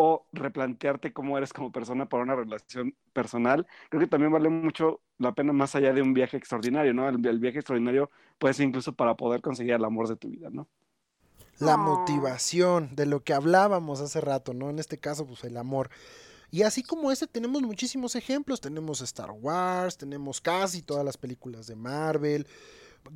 [0.00, 5.00] o replantearte cómo eres como persona para una relación personal, creo que también vale mucho
[5.18, 7.08] la pena más allá de un viaje extraordinario, ¿no?
[7.08, 8.08] El, viaje extraordinario
[8.38, 10.68] puede ser incluso para poder conseguir el amor de tu vida, ¿no?
[11.60, 14.70] La motivación de lo que hablábamos hace rato, ¿no?
[14.70, 15.90] En este caso, pues el amor.
[16.50, 21.66] Y así como este tenemos muchísimos ejemplos, tenemos Star Wars, tenemos casi todas las películas
[21.66, 22.46] de Marvel,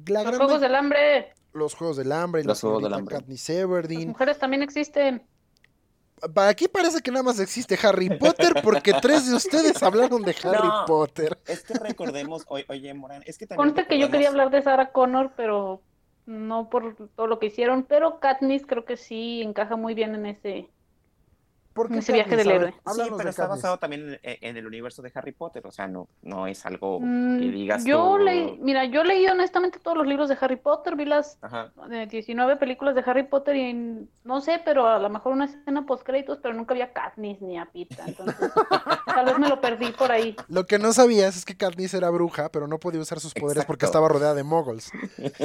[0.07, 1.35] los Juegos del Hambre.
[1.53, 2.45] Los Juegos del Hambre.
[2.45, 3.15] Los Juegos del Hambre.
[3.15, 5.27] Las mujeres también existen.
[6.35, 10.37] Para aquí parece que nada más existe Harry Potter porque tres de ustedes hablaron de
[10.45, 11.39] Harry Potter.
[11.47, 13.75] Es que recordemos, oye, Morán, es que también.
[13.87, 15.83] que yo quería hablar de Sarah Connor, pero
[16.27, 20.27] no por todo lo que hicieron, pero Katniss creo que sí encaja muy bien en
[20.27, 20.71] ese
[21.73, 22.75] porque ese viaje del héroe.
[22.95, 26.47] Sí, pero está basado también en, el universo de Harry Potter, o sea, no, no
[26.47, 30.37] es algo mm, que digas yo leí, mira, yo leí honestamente todos los libros de
[30.41, 31.39] Harry Potter, vi las
[32.09, 36.05] 19 películas de Harry Potter y no sé, pero a lo mejor una escena post
[36.05, 38.37] créditos, pero nunca había Katniss ni a Pita, entonces
[39.07, 40.37] tal vez me lo perdí por ahí.
[40.49, 43.65] Lo que no sabías es que Katniss era bruja, pero no podía usar sus poderes
[43.65, 44.91] porque estaba rodeada de moguls.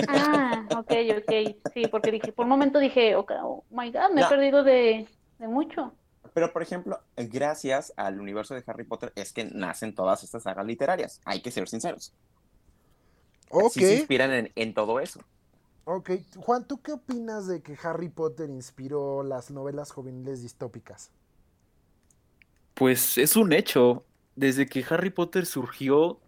[0.09, 4.25] Ah, ok, ok, sí, porque dije, por un momento dije, oh, my god, me he
[4.25, 5.07] perdido de,
[5.39, 5.93] de mucho.
[6.37, 10.67] Pero, por ejemplo, gracias al universo de Harry Potter es que nacen todas estas sagas
[10.67, 11.19] literarias.
[11.25, 12.13] Hay que ser sinceros.
[13.49, 13.71] Ok.
[13.71, 15.19] se inspiran en, todo eso.
[15.85, 16.11] Ok.
[16.35, 21.09] Juan, ¿tú qué opinas de que Harry Potter inspiró las novelas juveniles distópicas?
[22.75, 24.05] Pues es un hecho.
[24.35, 26.19] Desde que Harry Potter surgió,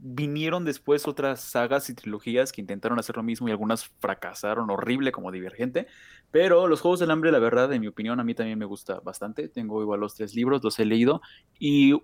[0.00, 5.12] vinieron después otras sagas y trilogías que intentaron hacer lo mismo y algunas fracasaron horrible
[5.12, 5.86] como Divergente,
[6.30, 9.00] pero los Juegos del Hambre, la verdad, en mi opinión, a mí también me gusta
[9.00, 9.48] bastante.
[9.48, 11.20] Tengo igual los tres libros, los he leído
[11.58, 11.94] y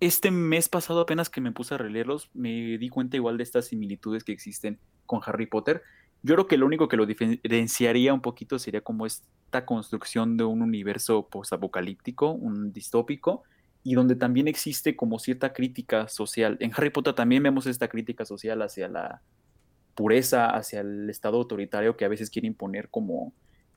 [0.00, 3.66] este mes pasado apenas que me puse a releerlos, me di cuenta igual de estas
[3.66, 5.82] similitudes que existen con Harry Potter.
[6.22, 10.44] Yo creo que lo único que lo diferenciaría un poquito sería como esta construcción de
[10.44, 13.42] un universo post-apocalíptico, un distópico,
[13.82, 16.56] y donde también existe como cierta crítica social.
[16.60, 19.22] En Harry Potter también vemos esta crítica social hacia la
[19.94, 23.32] pureza, hacia el Estado autoritario que a veces quiere imponer como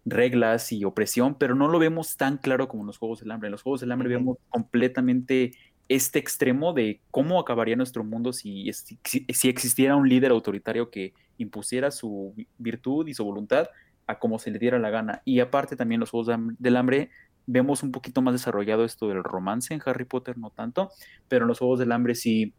[0.05, 3.47] reglas y opresión, pero no lo vemos tan claro como en los Juegos del Hambre.
[3.47, 5.51] En los Juegos del Hambre vemos completamente
[5.89, 11.91] este extremo de cómo acabaría nuestro mundo si, si, existiera un líder autoritario que impusiera
[11.91, 13.67] su virtud y su voluntad
[14.07, 15.21] a como se le diera la gana.
[15.23, 17.09] Y aparte también los Juegos del Hambre
[17.45, 20.89] vemos un poquito más desarrollado esto del romance en Harry Potter, no tanto,
[21.27, 22.53] pero en los Juegos del Hambre sí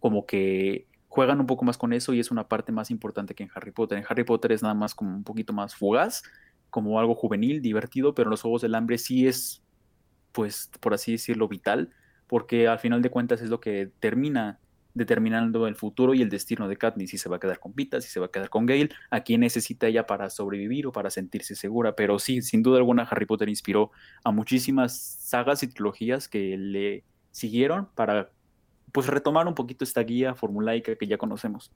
[0.00, 3.42] como que juegan un poco más con eso y es una parte más importante que
[3.42, 3.98] en Harry Potter.
[3.98, 6.22] En Harry Potter es nada más como un poquito más fugaz,
[6.70, 9.62] como algo juvenil, divertido, pero en los Juegos del Hambre sí es,
[10.32, 11.90] pues, por así decirlo, vital,
[12.26, 14.60] porque al final de cuentas es lo que termina
[14.94, 18.00] determinando el futuro y el destino de Katniss, si se va a quedar con Pita,
[18.00, 21.10] si se va a quedar con Gale, a quién necesita ella para sobrevivir o para
[21.10, 21.94] sentirse segura.
[21.94, 23.90] Pero sí, sin duda alguna, Harry Potter inspiró
[24.24, 28.30] a muchísimas sagas y trilogías que le siguieron para
[28.92, 31.70] pues retomar un poquito esta guía formulaica que ya conocemos.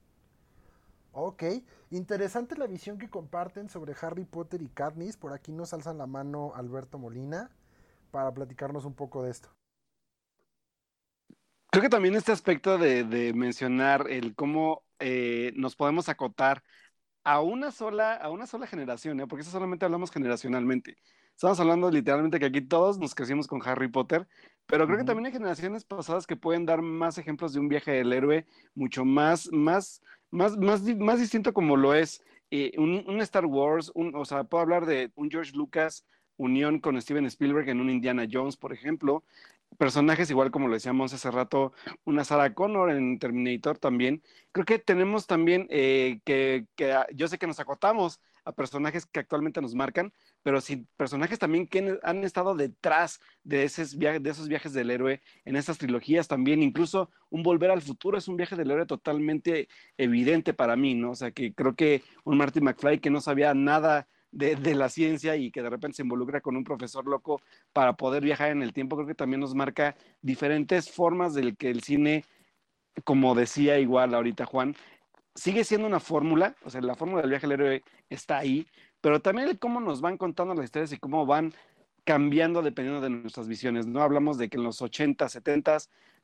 [1.12, 1.44] Ok,
[1.90, 5.18] interesante la visión que comparten sobre Harry Potter y Katniss.
[5.18, 7.50] Por aquí nos alzan la mano Alberto Molina
[8.10, 9.50] para platicarnos un poco de esto.
[11.72, 16.62] Creo que también este aspecto de, mencionar el cómo eh, nos podemos acotar
[17.24, 19.26] a una sola, a una sola generación, ¿eh?
[19.26, 20.98] porque eso solamente hablamos generacionalmente.
[21.34, 24.28] Estamos hablando literalmente que aquí todos nos crecimos con Harry Potter,
[24.66, 27.92] pero creo que también hay generaciones pasadas que pueden dar más ejemplos de un viaje
[27.92, 33.46] del héroe mucho más, más, más, más, más distinto como lo es eh, un, Star
[33.46, 36.04] Wars, un, o sea, puedo hablar de un George Lucas
[36.36, 39.24] unión con Steven Spielberg en un Indiana Jones, por ejemplo,
[39.78, 41.72] personajes, igual como lo decíamos hace rato,
[42.04, 44.22] una Sarah Connor en Terminator también.
[44.52, 49.20] Creo que tenemos también eh, que, que, yo sé que nos acotamos a personajes que
[49.20, 54.30] actualmente nos marcan, pero sí personajes también que han estado detrás de esos, viajes, de
[54.30, 56.62] esos viajes del héroe en estas trilogías también.
[56.62, 61.12] Incluso un Volver al Futuro es un viaje del héroe totalmente evidente para mí, ¿no?
[61.12, 65.36] O sea, que creo que un Marty McFly que no sabía nada de, la ciencia
[65.36, 67.40] y que de repente se involucra con un profesor loco
[67.72, 71.70] para poder viajar en el tiempo, creo que también nos marca diferentes formas del que
[71.70, 72.24] el cine,
[73.04, 74.74] como decía igual ahorita Juan,
[75.34, 78.66] sigue siendo una fórmula, o sea, la fórmula del viaje del héroe está ahí,
[79.00, 81.52] pero también el cómo nos van contando las historias y cómo van
[82.04, 84.02] cambiando dependiendo de nuestras visiones, ¿no?
[84.02, 85.78] Hablamos de que en los 80, 70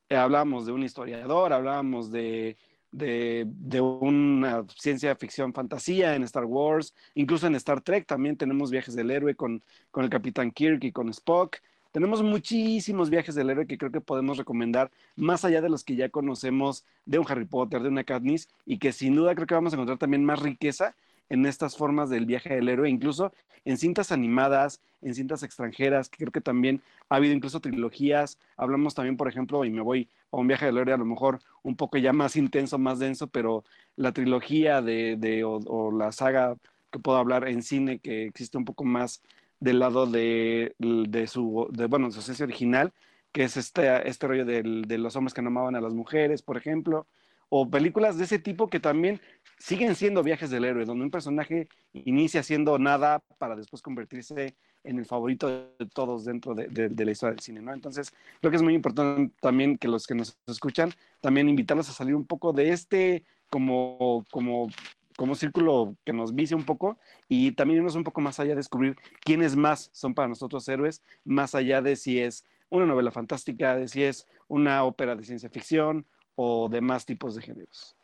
[0.08, 2.56] eh, hablábamos de un historiador, hablábamos de,
[2.90, 8.70] de, de, una ciencia ficción fantasía en Star Wars, incluso en Star Trek también tenemos
[8.70, 11.56] viajes del héroe con, con el Capitán Kirk y con Spock.
[11.92, 15.96] Tenemos muchísimos viajes del héroe que creo que podemos recomendar, más allá de los que
[15.96, 19.54] ya conocemos de un Harry Potter, de una Katniss, y que sin duda creo que
[19.54, 20.94] vamos a encontrar también más riqueza
[21.28, 23.32] en estas formas del viaje del héroe, incluso
[23.64, 28.38] en cintas animadas, en cintas extranjeras, que creo que también ha habido incluso trilogías.
[28.56, 31.40] Hablamos también, por ejemplo, y me voy a un viaje del héroe a lo mejor
[31.62, 33.64] un poco ya más intenso, más denso, pero
[33.96, 36.56] la trilogía de, de o, la saga
[36.90, 39.22] que puedo hablar en cine, que existe un poco más
[39.60, 42.08] del lado de, de su, de, bueno,
[42.40, 42.92] original,
[43.32, 46.42] que es este, este rollo del, de los hombres que no amaban a las mujeres,
[46.42, 47.06] por ejemplo,
[47.48, 49.20] o películas de ese tipo que también
[49.58, 54.98] siguen siendo viajes del héroe, donde un personaje inicia siendo nada para después convertirse en
[54.98, 57.72] el favorito de todos dentro de, la historia del cine, ¿no?
[57.72, 61.92] Entonces, creo que es muy importante también que los que nos escuchan, también invitarlos a
[61.92, 64.68] salir un poco de este como, como,
[65.16, 68.56] como círculo que nos vicia un poco y también irnos un poco más allá de
[68.56, 73.76] descubrir quiénes más son para nosotros héroes, más allá de si es una novela fantástica,
[73.76, 76.06] de si es una ópera de ciencia ficción
[76.40, 77.96] o demás tipos de géneros.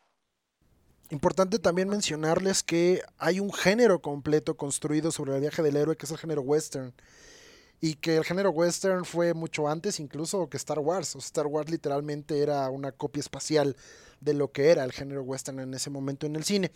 [1.09, 6.05] Importante también mencionarles que hay un género completo construido sobre el viaje del héroe, que
[6.05, 6.93] es el género western.
[7.79, 11.15] Y que el género western fue mucho antes incluso que Star Wars.
[11.15, 13.77] Star Wars literalmente era una copia espacial
[14.19, 16.71] de lo que era el género western en ese momento en el cine.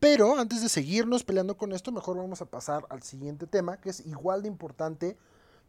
[0.00, 3.90] Pero antes de seguirnos peleando con esto, mejor vamos a pasar al siguiente tema, que
[3.90, 5.16] es igual de importante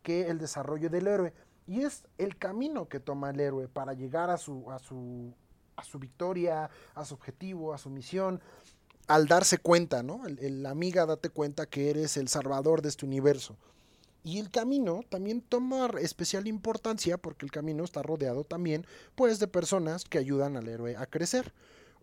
[0.02, 1.34] que el desarrollo del héroe.
[1.68, 5.34] Y es el camino que toma el héroe para llegar a su, a su
[5.78, 8.42] a su victoria, a su objetivo, a su misión,
[9.08, 10.26] al darse cuenta, ¿no?
[10.26, 13.56] El, la amiga, date cuenta que eres el salvador de este universo.
[14.24, 19.48] Y el camino también toma especial importancia porque el camino está rodeado también pues de
[19.48, 21.54] personas que ayudan al héroe a crecer.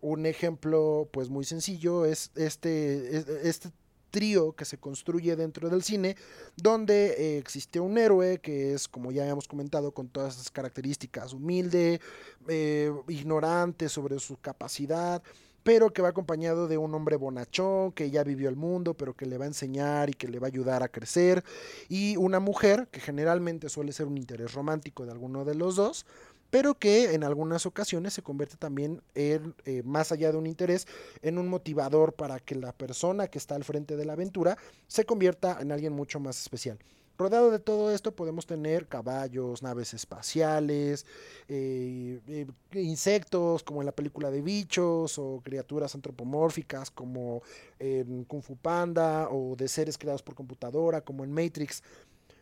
[0.01, 3.71] Un ejemplo pues muy sencillo es este, este
[4.11, 6.15] trío que se construye dentro del cine,
[6.55, 11.33] donde eh, existe un héroe que es, como ya habíamos comentado, con todas esas características,
[11.33, 11.99] humilde,
[12.47, 15.21] eh, ignorante sobre su capacidad,
[15.63, 19.25] pero que va acompañado de un hombre bonachón que ya vivió el mundo, pero que
[19.25, 21.43] le va a enseñar y que le va a ayudar a crecer,
[21.89, 26.05] y una mujer que generalmente suele ser un interés romántico de alguno de los dos,
[26.49, 29.39] pero que en algunas ocasiones se convierte también eh,
[29.83, 30.87] más allá de un interés,
[31.21, 35.05] en un motivador para que la persona que está al frente de la aventura se
[35.05, 36.79] convierta en alguien mucho más especial.
[37.17, 41.05] Rodeado de todo esto podemos tener caballos, naves espaciales,
[41.47, 47.41] eh, eh, insectos como en la película de bichos o criaturas antropomórficas como
[47.79, 51.83] en Kung Fu Panda o de seres creados por computadora como en Matrix.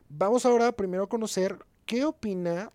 [0.09, 2.71] Vamos ahora primero a conocer qué opina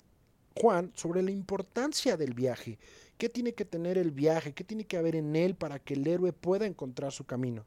[0.60, 2.78] Juan sobre la importancia del viaje.
[3.16, 4.52] ¿Qué tiene que tener el viaje?
[4.52, 7.64] ¿Qué tiene que haber en él para que el héroe pueda encontrar su camino?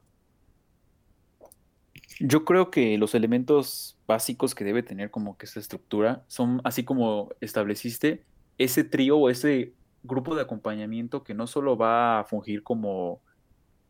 [2.20, 6.84] Yo creo que los elementos básicos que debe tener como que esta estructura son así
[6.84, 8.24] como estableciste
[8.58, 13.20] ese trío o ese grupo de acompañamiento que no solo va a fungir como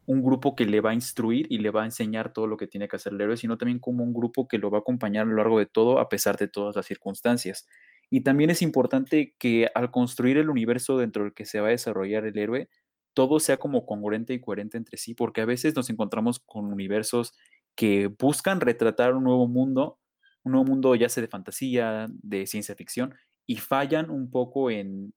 [0.06, 2.66] un grupo que le va a instruir y le va a enseñar todo lo que
[2.66, 5.26] tiene que hacer el héroe, sino también como un grupo que lo va a acompañar
[5.26, 7.68] a lo largo de todo a pesar de todas las circunstancias.
[8.14, 11.70] Y también es importante que al construir el universo dentro del que se va a
[11.70, 12.68] desarrollar el héroe,
[13.14, 17.32] todo sea como congruente y coherente entre sí, porque a veces nos encontramos con universos
[17.74, 19.98] que buscan retratar un nuevo mundo,
[20.44, 23.14] un nuevo mundo ya sea de fantasía, de ciencia ficción,
[23.46, 25.14] y fallan un poco en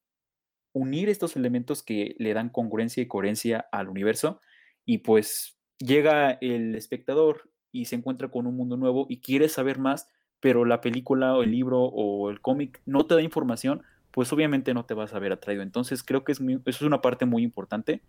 [0.74, 4.40] unir estos elementos que le dan congruencia y coherencia al universo,
[4.86, 9.80] y pues llega el espectador y se encuentra con un mundo nuevo y quiere saber
[9.80, 10.08] más,
[10.40, 14.74] pero la película o el libro o el cómic no te da información, pues obviamente
[14.74, 15.64] no te vas a ver atraído.
[15.64, 18.02] Entonces creo que es eso es una parte muy importante,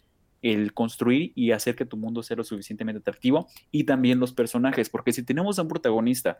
[0.43, 4.89] el construir y hacer que tu mundo sea lo suficientemente atractivo y también los personajes,
[4.89, 6.39] porque si tenemos a un protagonista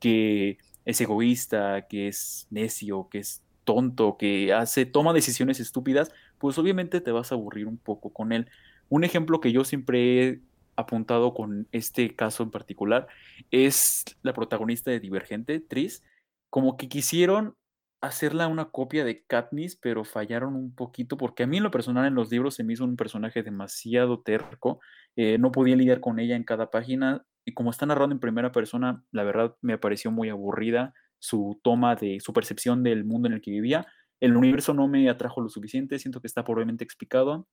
[0.00, 6.56] que es egoísta, que es necio, que es tonto, que hace, toma decisiones estúpidas, pues
[6.58, 8.48] obviamente te vas a aburrir un poco con él.
[8.88, 10.40] Un ejemplo que yo siempre he
[10.78, 13.08] apuntado con este caso en particular
[13.50, 16.04] es la protagonista de Divergente, Tris,
[16.50, 17.56] como que quisieron
[18.00, 22.06] hacerla una copia de Katniss, pero fallaron un poquito, porque a mí en lo personal
[22.06, 24.80] en los libros se me hizo un personaje demasiado terco,
[25.16, 28.52] eh, no podía lidiar con ella en cada página, y como está narrando en primera
[28.52, 33.34] persona, la verdad me pareció muy aburrida su toma de su percepción del mundo en
[33.34, 33.86] el que vivía.
[34.20, 37.48] El universo no me atrajo lo suficiente, siento que está probablemente explicado,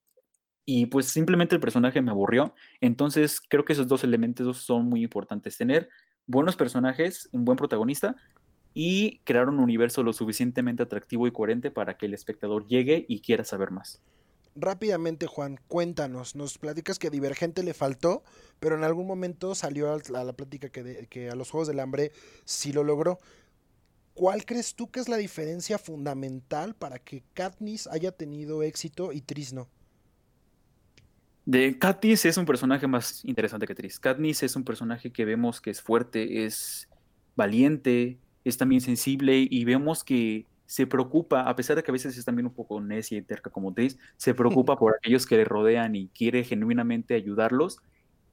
[0.66, 2.52] y pues simplemente el personaje me aburrió.
[2.80, 5.56] Entonces creo que esos dos elementos son muy importantes.
[5.56, 5.88] Tener
[6.26, 8.16] buenos personajes, un buen protagonista
[8.74, 13.20] y crear un universo lo suficientemente atractivo y coherente para que el espectador llegue y
[13.20, 14.02] quiera saber más.
[14.56, 16.34] Rápidamente, Juan, cuéntanos.
[16.34, 18.24] Nos platicas que Divergente le faltó,
[18.58, 22.10] pero en algún momento salió a la, plática que, que a los Juegos del Hambre
[22.44, 23.18] sí lo logró.
[24.14, 29.20] ¿Cuál crees tú que es la diferencia fundamental para que Katniss haya tenido éxito y
[29.20, 29.68] Tris no?
[31.46, 34.00] De Katniss es un personaje más interesante que Tris.
[34.00, 36.88] Katniss es un personaje que vemos que es fuerte, es
[37.36, 42.18] valiente, es también sensible y vemos que se preocupa, a pesar de que a veces
[42.18, 45.44] es también un poco necia y terca como Tris, se preocupa por aquellos que le
[45.44, 47.78] rodean y quiere genuinamente ayudarlos.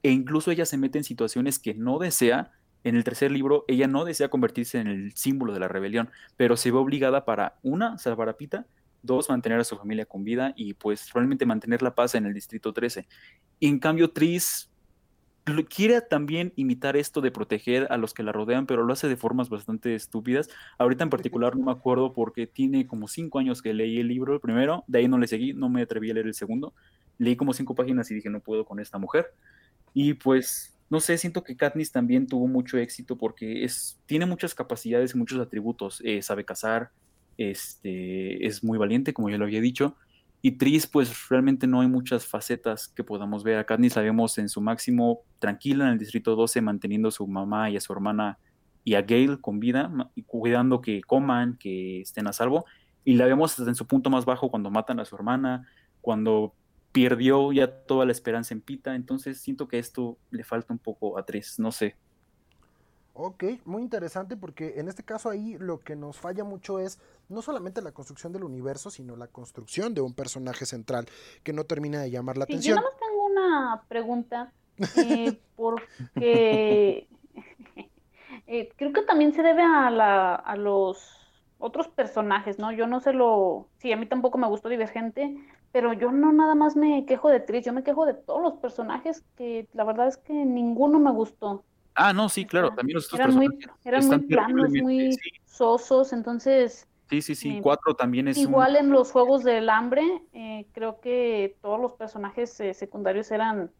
[0.02, 2.50] E incluso ella se mete en situaciones que no desea.
[2.82, 6.56] En el tercer libro, ella no desea convertirse en el símbolo de la rebelión, pero
[6.56, 8.66] se ve obligada para, una, salvar a Pita,
[9.04, 12.34] dos, mantener a su familia con vida y pues realmente mantener la paz en el
[12.34, 13.06] Distrito 13.
[13.60, 14.70] Y en cambio, Tris
[15.68, 19.16] quiere también imitar esto de proteger a los que la rodean, pero lo hace de
[19.16, 20.48] formas bastante estúpidas.
[20.78, 24.34] Ahorita en particular no me acuerdo porque tiene como cinco años que leí el libro
[24.34, 26.72] el primero, de ahí no le seguí, no me atreví a leer el segundo.
[27.18, 29.26] Leí como cinco páginas y dije, no puedo con esta mujer.
[29.92, 34.54] Y pues, no sé, siento que Katniss también tuvo mucho éxito porque es, tiene muchas
[34.54, 36.00] capacidades y muchos atributos.
[36.04, 36.90] Eh, sabe cazar,
[37.38, 39.96] este, es muy valiente, como ya lo había dicho.
[40.42, 43.58] Y Tris, pues realmente no hay muchas facetas que podamos ver.
[43.58, 47.26] A Katniss la vemos en su máximo tranquila en el Distrito 12, manteniendo a su
[47.26, 48.38] mamá y a su hermana
[48.84, 49.90] y a Gale con vida,
[50.26, 52.66] cuidando que coman, que estén a salvo.
[53.04, 55.66] Y la vemos hasta en su punto más bajo cuando matan a su hermana,
[56.02, 56.54] cuando
[56.92, 58.94] perdió ya toda la esperanza en Pita.
[58.94, 61.96] Entonces siento que esto le falta un poco a Tris, no sé.
[63.16, 66.98] Ok, muy interesante porque en este caso ahí lo que nos falla mucho es
[67.28, 71.06] no solamente la construcción del universo, sino la construcción de un personaje central
[71.44, 72.76] que no termina de llamar la atención.
[72.76, 74.52] Yo nada más tengo una pregunta,
[74.96, 77.06] eh, porque
[78.48, 81.24] eh, creo que también se debe a, la, a los
[81.58, 82.72] otros personajes, ¿no?
[82.72, 83.68] Yo no sé lo...
[83.78, 85.38] Sí, a mí tampoco me gustó Divergente,
[85.70, 88.54] pero yo no nada más me quejo de Tris, yo me quejo de todos los
[88.54, 91.62] personajes que la verdad es que ninguno me gustó.
[91.94, 93.48] Ah, no, sí, claro, también los eran muy,
[93.84, 96.88] eran muy planos, muy sosos, entonces...
[97.08, 98.36] Sí, sí, sí, eh, cuatro también es...
[98.36, 100.02] Igual en los Juegos del Hambre,
[100.32, 103.70] eh, creo que todos los personajes eh, secundarios eran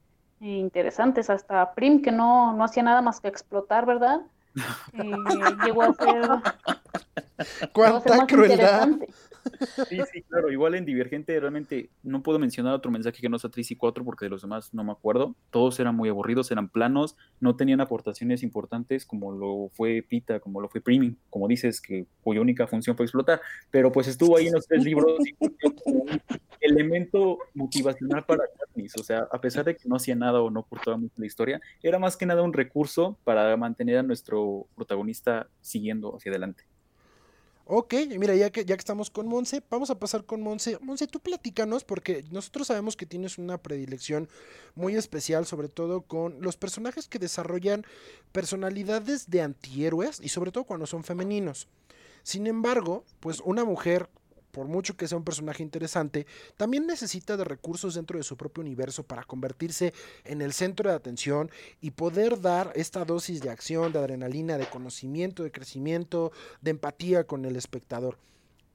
[0.41, 4.21] interesantes, hasta Prim, que no, no hacía nada más que explotar, ¿verdad?
[5.65, 6.29] llegó a ser...
[7.73, 8.89] ¡Cuánta crueldad!
[9.89, 10.51] Sí, sí, claro.
[10.51, 14.05] Igual en Divergente realmente no puedo mencionar otro mensaje que no sea 3 y 4
[14.05, 15.35] porque de los demás no me acuerdo.
[15.51, 20.61] Todos eran muy aburridos, eran planos, no tenían aportaciones importantes como lo fue Pita, como
[20.61, 23.41] lo fue Priming, como dices, que cuya única función fue explotar.
[23.71, 25.35] Pero pues estuvo ahí en los tres libros y
[25.85, 26.21] un
[26.61, 28.97] elemento motivacional para Katniss.
[28.99, 31.61] O sea, a pesar de que no hacía nada o no aportaba mucho la historia,
[31.83, 36.65] era más que nada un recurso para mantener a nuestro protagonista siguiendo hacia adelante.
[37.67, 40.77] Ok, mira, ya que, ya que estamos con Monse, vamos a pasar con Monse.
[40.83, 44.29] Monse, tú platícanos, porque nosotros sabemos que tienes una predilección
[44.75, 47.87] muy especial, sobre todo con los personajes que desarrollan
[48.33, 51.67] personalidades de antihéroes y sobre todo cuando son femeninos.
[52.23, 54.11] Sin embargo, pues una mujer
[54.55, 58.63] por mucho que sea un personaje interesante, también necesita de recursos dentro de su propio
[58.63, 59.93] universo para convertirse
[60.25, 64.67] en el centro de atención y poder dar esta dosis de acción, de adrenalina, de
[64.67, 68.17] conocimiento, de crecimiento, de empatía con el espectador.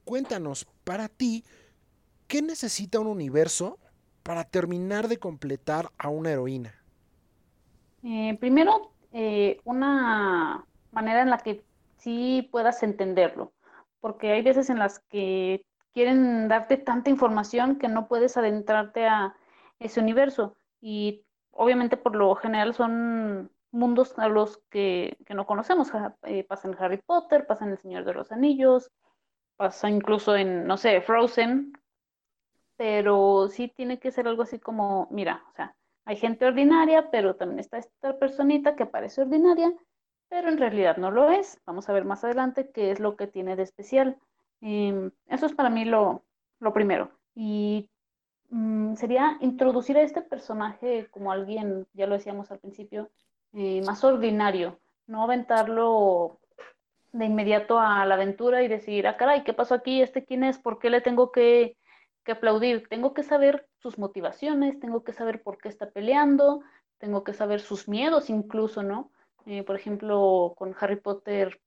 [0.04, 1.46] Cuéntanos, para ti,
[2.28, 3.80] ¿qué necesita un universo
[4.22, 6.76] para terminar de completar a una heroína?
[8.04, 11.64] Eh, primero, eh, una manera en la que
[11.98, 13.54] sí puedas entenderlo,
[14.02, 15.64] porque hay veces en las que
[15.94, 19.36] quieren darte tanta información que no puedes adentrarte a
[19.80, 20.56] ese universo.
[20.82, 25.92] Y obviamente por lo general son mundos a los que, no conocemos.
[26.24, 28.92] Eh, pasa en Harry Potter, pasa en El Señor de los Anillos,
[29.58, 31.74] pasa incluso en, no sé, Frozen.
[32.78, 35.76] Pero sí tiene que ser algo así como, mira, o sea,
[36.06, 39.74] hay gente ordinaria, pero también está esta personita que parece ordinaria,
[40.30, 41.60] pero en realidad no lo es.
[41.66, 44.18] Vamos a ver más adelante qué es lo que tiene de especial.
[44.62, 46.24] Em, eso es para mí lo,
[46.60, 47.12] lo primero.
[47.36, 47.90] Y
[48.50, 53.10] mm, sería introducir a este personaje como alguien, ya lo decíamos al principio,
[53.54, 56.40] eh, más ordinario, no aventarlo
[57.12, 60.02] de inmediato a la aventura y decir, ah, caray, ¿qué pasó aquí?
[60.02, 60.60] ¿Este quién es?
[60.60, 61.78] ¿Por qué le tengo que,
[62.24, 62.88] que aplaudir?
[62.88, 66.62] Tengo que saber sus motivaciones, tengo que saber por qué está peleando,
[67.00, 69.12] tengo que saber sus miedos incluso, ¿no?
[69.46, 71.60] Eh, por ejemplo, con Harry Potter,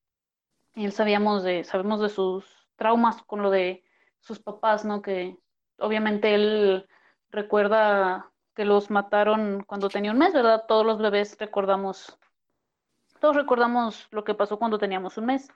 [0.74, 3.84] él sabíamos de, sabemos de sus traumas con lo de
[4.18, 5.02] sus papás, ¿no?
[5.02, 5.36] Que
[5.78, 6.88] obviamente él
[7.30, 10.64] recuerda que los mataron cuando tenía un mes, ¿verdad?
[10.66, 12.18] Todos los bebés recordamos,
[13.20, 15.48] todos recordamos lo que pasó cuando teníamos un mes,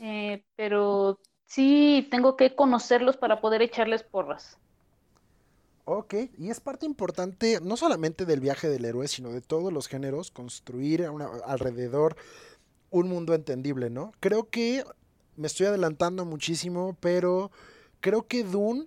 [0.00, 4.58] eh, pero sí tengo que conocerlos para poder echarles porras.
[5.86, 9.88] Ok, y es parte importante no solamente del viaje del héroe, sino de todos los
[9.88, 11.08] géneros, construir
[11.46, 12.16] alrededor
[12.90, 14.12] un mundo entendible, ¿no?
[14.20, 14.84] Creo que
[15.40, 17.50] me estoy adelantando muchísimo, pero
[18.00, 18.84] creo que Dune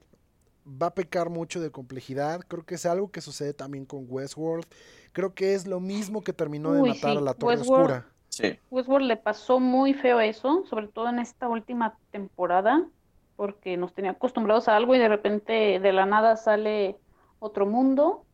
[0.65, 2.41] va a pecar mucho de complejidad.
[2.47, 4.65] Creo que es algo que sucede también con Westworld.
[5.13, 8.05] Creo que es lo mismo que terminó de matar a la Torre Oscura.
[8.29, 8.59] Sí.
[8.69, 12.87] Westworld le pasó muy feo eso, sobre todo en esta última temporada
[13.35, 16.97] porque nos tenía acostumbrados a algo y de repente de la nada sale
[17.39, 18.25] otro mundo.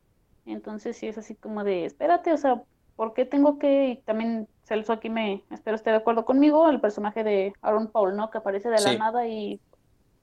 [0.45, 2.61] Entonces sí es así como de, espérate, o sea,
[2.97, 6.79] ¿por qué tengo que, y también Celso aquí me, espero esté de acuerdo conmigo, el
[6.79, 8.29] personaje de Aaron Paul, ¿no?
[8.29, 9.59] Que aparece de la nada y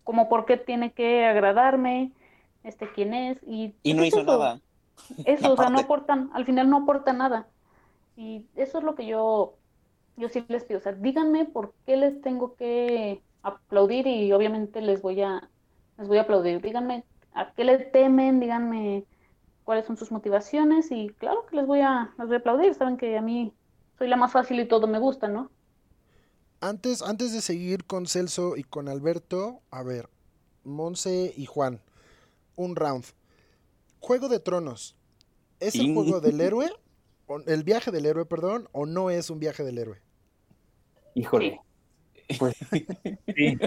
[0.05, 2.13] como por qué tiene que agradarme,
[2.63, 3.39] este quién es.
[3.45, 4.61] Y, y no hizo nada.
[5.25, 7.49] Eso, o sea, no aportan, al final no aporta nada.
[8.17, 9.57] Y eso es lo que yo,
[10.17, 14.81] yo sí les pido, o sea, díganme por qué les tengo que aplaudir y obviamente
[14.81, 15.51] les voy a,
[15.99, 16.63] les voy a aplaudir.
[16.63, 19.05] Díganme a qué le temen, díganme
[19.65, 22.75] cuáles son sus motivaciones y claro que les voy a, les voy a aplaudir.
[22.75, 23.53] Saben que a mí
[23.99, 25.51] soy la más fácil y todo me gusta, ¿no?
[26.61, 30.09] Antes, antes de seguir con Celso y con Alberto, a ver,
[30.65, 31.81] Monse y Juan,
[32.57, 33.05] un round.
[34.01, 34.97] Juego de Tronos,
[35.61, 36.71] ¿es el juego del héroe?
[37.47, 38.69] ¿El viaje del héroe, perdón?
[38.73, 40.01] ¿O no es un viaje del héroe?
[41.15, 41.61] Híjole.
[42.39, 42.57] Pues
[43.37, 43.59] sí.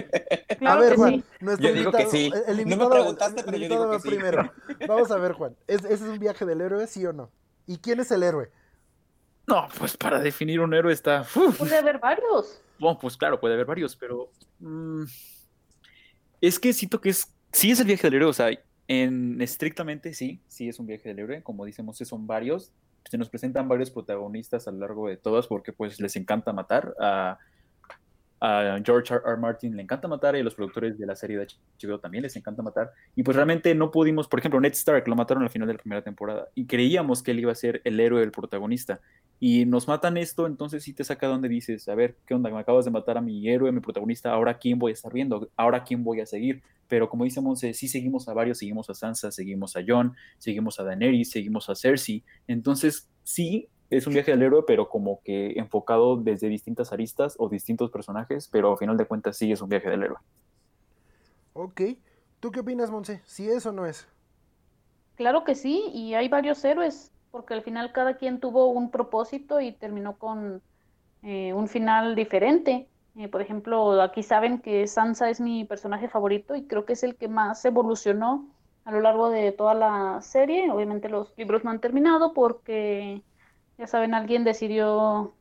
[0.60, 2.30] a ver, Juan, nuestro yo digo que sí.
[2.46, 4.52] El invitado, no me preguntaste, pero yo digo que primero.
[4.86, 5.56] Vamos a ver, Juan.
[5.66, 7.30] ¿Ese es un viaje del héroe, sí o no?
[7.66, 8.50] ¿Y quién es el héroe?
[9.50, 11.24] No, pues para definir un héroe está.
[11.58, 12.62] Puede haber varios.
[12.78, 14.30] Bueno, pues claro, puede haber varios, pero.
[14.60, 15.02] Mm,
[16.40, 17.34] es que siento que es.
[17.52, 18.48] Sí es el viaje del héroe, o sea,
[18.86, 21.42] en estrictamente sí, sí es un viaje del héroe.
[21.42, 22.72] Como decimos, son varios.
[23.10, 26.94] Se nos presentan varios protagonistas a lo largo de todas porque pues les encanta matar
[27.00, 27.38] a
[28.40, 29.22] a George R.
[29.24, 29.36] R.
[29.36, 31.46] Martin le encanta matar y a los productores de la serie de
[31.78, 32.90] HBO también les encanta matar.
[33.14, 35.78] Y pues realmente no pudimos, por ejemplo, Ned Stark lo mataron al final de la
[35.78, 39.00] primera temporada y creíamos que él iba a ser el héroe, el protagonista.
[39.38, 42.50] Y nos matan esto, entonces sí te saca donde dices, a ver, ¿qué onda?
[42.50, 45.50] Me acabas de matar a mi héroe, mi protagonista, ahora quién voy a estar viendo,
[45.56, 46.62] ahora quién voy a seguir.
[46.88, 50.80] Pero como dice Monse, sí seguimos a varios, seguimos a Sansa, seguimos a Jon, seguimos
[50.80, 52.24] a Daenerys, seguimos a Cersei.
[52.48, 57.48] Entonces sí es un viaje del héroe, pero como que enfocado desde distintas aristas o
[57.48, 60.18] distintos personajes, pero al final de cuentas sí es un viaje del héroe.
[61.52, 61.82] Ok.
[62.38, 63.20] ¿Tú qué opinas, Monse?
[63.24, 64.08] ¿Si es o no es?
[65.16, 69.60] Claro que sí, y hay varios héroes, porque al final cada quien tuvo un propósito
[69.60, 70.62] y terminó con
[71.22, 72.88] eh, un final diferente.
[73.16, 77.02] Eh, por ejemplo, aquí saben que Sansa es mi personaje favorito y creo que es
[77.02, 78.48] el que más evolucionó
[78.84, 80.70] a lo largo de toda la serie.
[80.70, 83.22] Obviamente los libros no han terminado porque
[83.80, 85.32] ya saben, alguien decidió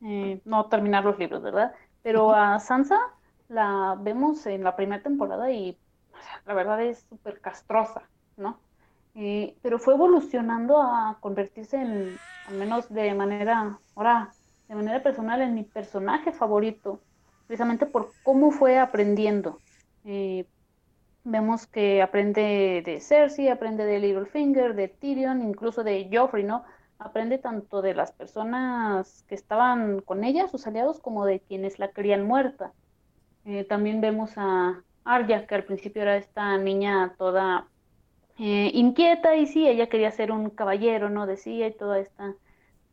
[0.00, 1.74] eh, no terminar los libros, ¿verdad?
[2.02, 3.00] Pero a Sansa
[3.48, 5.76] la vemos en la primera temporada y
[6.46, 8.60] la verdad es súper castrosa, ¿no?
[9.16, 12.16] Eh, pero fue evolucionando a convertirse en,
[12.46, 14.30] al menos de manera, ahora,
[14.68, 17.00] de manera personal, en mi personaje favorito,
[17.48, 19.58] precisamente por cómo fue aprendiendo.
[20.04, 20.46] Eh,
[21.24, 26.64] vemos que aprende de Cersei, aprende de Littlefinger, de Tyrion, incluso de Joffrey, ¿no?
[26.98, 31.90] Aprende tanto de las personas que estaban con ella, sus aliados, como de quienes la
[31.90, 32.72] querían muerta.
[33.44, 37.68] Eh, también vemos a Arya, que al principio era esta niña toda
[38.38, 41.26] eh, inquieta y sí, ella quería ser un caballero, ¿no?
[41.26, 42.34] Decía y toda esta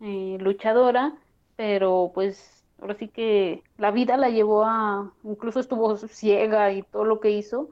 [0.02, 1.16] eh, luchadora,
[1.56, 7.06] pero pues ahora sí que la vida la llevó a, incluso estuvo ciega y todo
[7.06, 7.70] lo que hizo,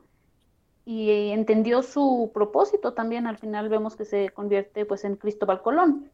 [0.86, 6.10] y entendió su propósito también, al final vemos que se convierte pues en Cristóbal Colón.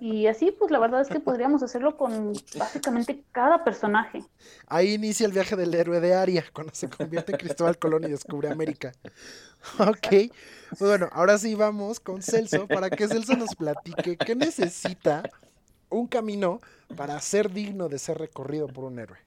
[0.00, 4.24] Y así, pues la verdad es que podríamos hacerlo con básicamente cada personaje.
[4.66, 8.08] Ahí inicia el viaje del héroe de Aria, cuando se convierte en Cristóbal Colón y
[8.08, 8.92] descubre América.
[9.78, 10.08] Ok,
[10.68, 15.22] pues bueno, ahora sí vamos con Celso para que Celso nos platique qué necesita
[15.88, 16.60] un camino
[16.96, 19.18] para ser digno de ser recorrido por un héroe.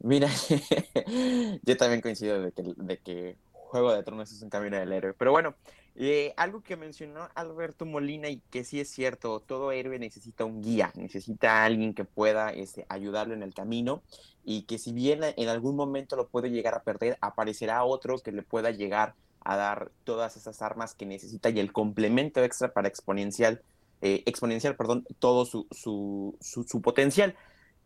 [0.00, 0.28] Mira,
[1.62, 5.14] yo también coincido de que, de que Juego de Tronos es un camino del héroe.
[5.16, 5.54] Pero bueno,
[6.02, 10.62] eh, algo que mencionó Alberto Molina y que sí es cierto, todo héroe necesita un
[10.62, 14.02] guía, necesita alguien que pueda este, ayudarlo en el camino
[14.42, 18.32] y que si bien en algún momento lo puede llegar a perder, aparecerá otro que
[18.32, 22.88] le pueda llegar a dar todas esas armas que necesita y el complemento extra para
[22.88, 23.60] exponencial,
[24.00, 27.36] eh, exponencial, perdón, todo su, su, su, su potencial.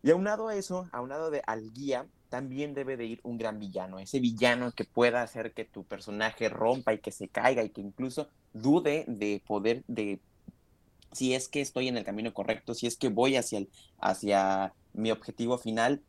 [0.03, 3.99] Y aunado a eso, aunado de, al guía, también debe de ir un gran villano,
[3.99, 7.81] ese villano que pueda hacer que tu personaje rompa y que se caiga y que
[7.81, 10.19] incluso dude de poder, de
[11.11, 13.69] si es que estoy en el camino correcto, si es que voy hacia, el,
[13.99, 16.01] hacia mi objetivo final.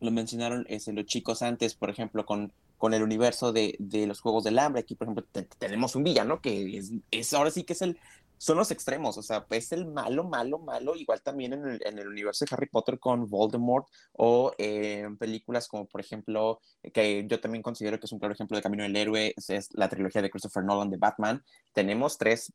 [0.00, 4.20] Lo mencionaron ese, los chicos antes, por ejemplo, con, con el universo de, de los
[4.20, 4.82] Juegos del Hambre.
[4.82, 7.98] Aquí, por ejemplo, te, tenemos un villano que es, es, ahora sí que es el,
[8.38, 12.44] son los extremos, o sea, es el malo, malo, malo, igual también en el, universo
[12.44, 16.60] de Harry Potter con Voldemort o en películas como por ejemplo,
[16.92, 19.88] que yo también considero que es un claro ejemplo de Camino del Héroe, es, la
[19.88, 22.52] trilogía de Christopher Nolan de Batman, tenemos tres,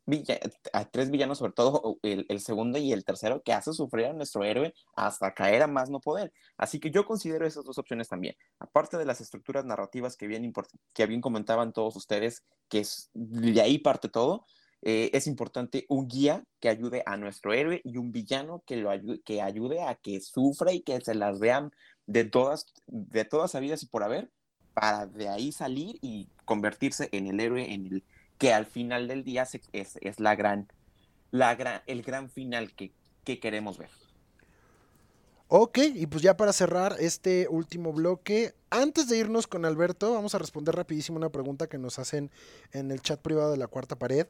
[0.90, 4.44] tres villanos, sobre todo el, el, segundo y el tercero, que hace sufrir a nuestro
[4.44, 6.32] héroe hasta caer a más no poder.
[6.56, 10.52] Así que yo considero esas dos opciones también, aparte de las estructuras narrativas que bien,
[10.94, 14.46] que bien comentaban todos ustedes, que es, de ahí parte todo,
[14.82, 18.90] eh, es importante un guía que ayude a nuestro héroe y un villano que, lo
[18.90, 21.70] ayude, que ayude a que sufra y que se las vean
[22.06, 24.30] de todas, de todas sabidas y por haber,
[24.72, 28.04] para de ahí salir y convertirse en el héroe en el
[28.38, 30.66] que al final del día es, es, la gran,
[31.30, 33.90] la gran, el gran final que, que queremos ver.
[35.48, 40.34] Ok, y pues ya para cerrar este último bloque, antes de irnos con Alberto, vamos
[40.34, 42.30] a responder rapidísimo una pregunta que nos hacen
[42.72, 44.26] en el chat privado de la cuarta pared.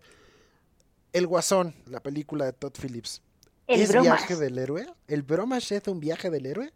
[1.12, 3.22] El Guasón, la película de Todd Phillips.
[3.66, 4.04] El ¿Es bromas.
[4.18, 4.86] viaje del héroe?
[5.08, 6.72] ¿El bromas es un viaje del héroe?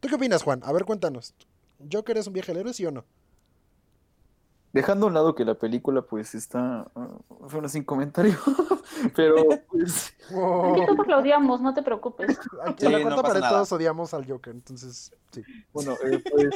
[0.00, 0.60] ¿Tú qué opinas, Juan?
[0.64, 1.34] A ver, cuéntanos.
[1.92, 3.04] ¿Joker es un viaje del héroe, sí o no?
[4.76, 6.86] Dejando a un lado que la película pues está
[7.50, 8.36] bueno, sin comentario,
[9.16, 9.36] pero
[9.70, 10.14] pues...
[10.30, 10.74] Wow.
[10.74, 12.38] Aquí todos lo odiamos, no te preocupes.
[12.62, 13.52] Aquí en la cuarta no pared nada.
[13.54, 15.42] todos odiamos al Joker, entonces sí.
[15.72, 16.50] Bueno, eh, pues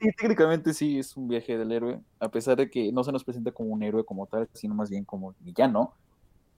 [0.00, 3.24] sí, técnicamente sí es un viaje del héroe, a pesar de que no se nos
[3.24, 5.94] presenta como un héroe como tal, sino más bien como villano,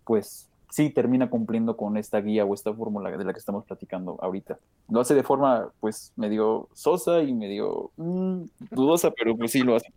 [0.05, 4.19] pues sí termina cumpliendo con esta guía o esta fórmula de la que estamos platicando
[4.21, 4.59] ahorita.
[4.91, 9.77] Lo hace de forma pues medio sosa y medio mmm, dudosa, pero pues sí lo
[9.77, 9.91] hace.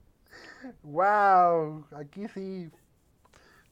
[0.84, 2.70] Wow, aquí sí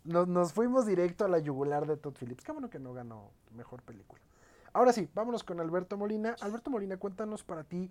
[0.03, 2.43] nos, nos, fuimos directo a la yugular de Todd Phillips.
[2.43, 4.21] Qué bueno que no ganó mejor película.
[4.73, 6.35] Ahora sí, vámonos con Alberto Molina.
[6.41, 7.89] Alberto Molina, cuéntanos para ti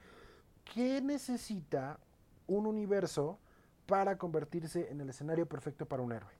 [0.74, 1.98] qué necesita
[2.46, 3.38] un universo
[3.86, 6.32] para convertirse en el escenario perfecto para un héroe.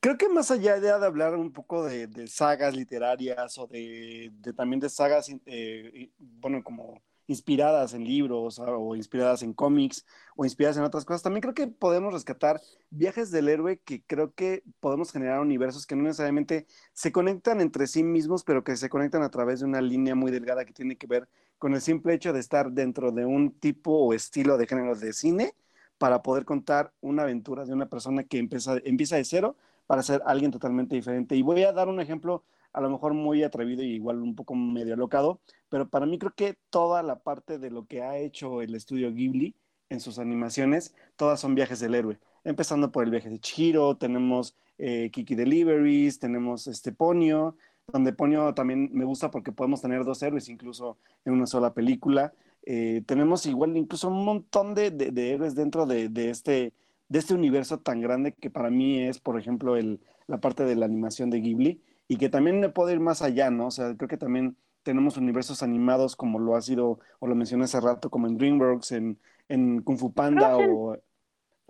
[0.00, 4.78] Creo que más allá de hablar un poco de, sagas literarias o de, de, también
[4.78, 10.04] de sagas, eh, bueno, como inspiradas en libros o inspiradas en cómics
[10.34, 12.60] o inspiradas en otras cosas, también creo que podemos rescatar
[12.90, 17.86] viajes del héroe que creo que podemos generar universos que no necesariamente se conectan entre
[17.86, 20.96] sí mismos, pero que se conectan a través de una línea muy delgada que tiene
[20.96, 24.66] que ver con el simple hecho de estar dentro de un tipo o estilo de
[24.66, 25.54] género de cine
[25.98, 29.56] para poder contar una aventura de una persona que empieza, empieza de cero
[29.86, 31.36] para ser alguien totalmente diferente.
[31.36, 34.54] Y voy a dar un ejemplo a lo mejor muy atrevido y igual un poco
[34.54, 38.62] medio alocado, pero para mí creo que toda la parte de lo que ha hecho
[38.62, 39.54] el estudio Ghibli
[39.90, 42.18] en sus animaciones, todas son viajes del héroe.
[42.44, 47.56] Empezando por el viaje de Chihiro, tenemos eh, Kiki Deliveries, tenemos este Ponyo,
[47.92, 52.32] donde Ponyo también me gusta porque podemos tener dos héroes incluso en una sola película.
[52.64, 56.74] Eh, tenemos igual incluso un montón de, de, de héroes dentro de, de, este,
[57.08, 60.76] de este universo tan grande que para mí es, por ejemplo, el, la parte de
[60.76, 63.66] la animación de Ghibli y que también me puede ir más allá, ¿no?
[63.66, 67.64] O sea, creo que también tenemos universos animados como lo ha sido, o lo mencioné
[67.64, 70.96] hace rato, como en DreamWorks, en, en Kung Fu Panda o...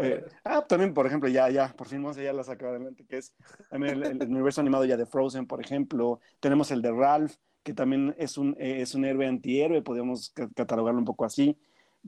[0.00, 3.34] Eh, ah, también, por ejemplo, ya, ya, por fin ya la sacó adelante, que es
[3.68, 6.20] también el, el, universo animado ya de Frozen, por ejemplo.
[6.38, 7.34] Tenemos el de Ralph,
[7.64, 11.58] que también es un, eh, es un héroe antihéroe, podríamos catalogarlo un poco así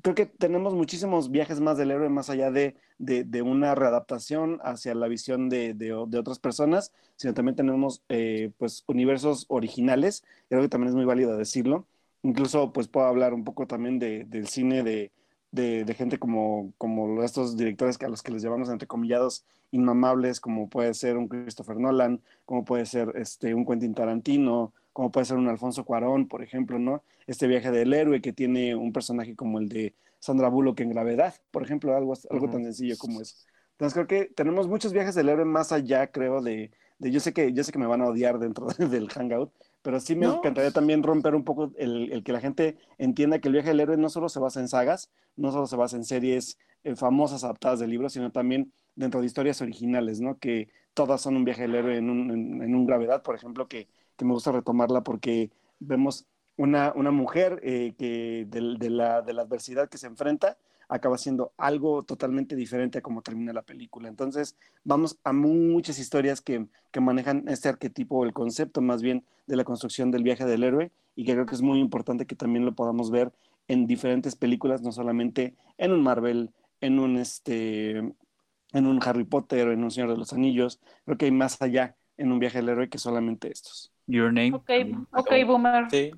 [0.03, 4.95] creo que tenemos muchísimos viajes más del héroe, más allá de, de, una readaptación hacia
[4.95, 10.69] la visión de, de, otras personas, sino también tenemos eh, pues universos originales, creo que
[10.69, 11.87] también es muy válido decirlo.
[12.23, 17.97] Incluso pues puedo hablar un poco también del cine de, gente como, como estos directores
[17.97, 22.65] que a los que les llamamos entrecomillados inmamables, como puede ser un Christopher Nolan, como
[22.65, 27.03] puede ser este, un Quentin Tarantino, como puede ser un Alfonso Cuarón, por ejemplo, ¿no?
[27.26, 31.34] Este viaje del héroe que tiene un personaje como el de Sandra Bullock en Gravedad,
[31.51, 32.53] por ejemplo, algo, algo uh -huh.
[32.53, 33.36] tan sencillo como eso.
[33.72, 37.32] Entonces creo que tenemos muchos viajes del héroe más allá, creo, de, de yo sé
[37.32, 40.36] que yo sé que me van a odiar dentro del hangout, pero sí me No.
[40.36, 43.80] encantaría también romper un poco el, el que la gente entienda que el viaje del
[43.80, 47.43] héroe no solo se basa en sagas, no solo se basa en series eh, famosas
[47.45, 50.38] adaptadas de libros, sino también dentro de historias originales, ¿no?
[50.38, 53.66] Que todas son un viaje del héroe en un, en, en un gravedad, por ejemplo,
[53.68, 53.88] que,
[54.21, 56.27] que me gusta retomarla porque vemos
[56.59, 60.59] una, una mujer eh, que de, la, de la adversidad que se enfrenta
[60.91, 64.09] acaba siendo algo totalmente diferente a cómo termina la película.
[64.09, 69.25] Entonces, vamos a muchas historias que, que manejan este arquetipo o el concepto más bien
[69.47, 72.37] de la construcción del viaje del héroe y que creo que es muy importante que
[72.37, 73.33] también lo podamos ver
[73.68, 76.51] en diferentes películas, no solamente en un Marvel,
[76.83, 80.79] en un, este, en un Harry Potter, en un Señor de los Anillos.
[81.07, 83.93] Creo que hay más allá en un viaje del héroe que solamente estos.
[84.11, 84.55] Your Name.
[84.55, 84.71] Ok,
[85.13, 85.91] ok, boomer.
[85.91, 86.13] Sí.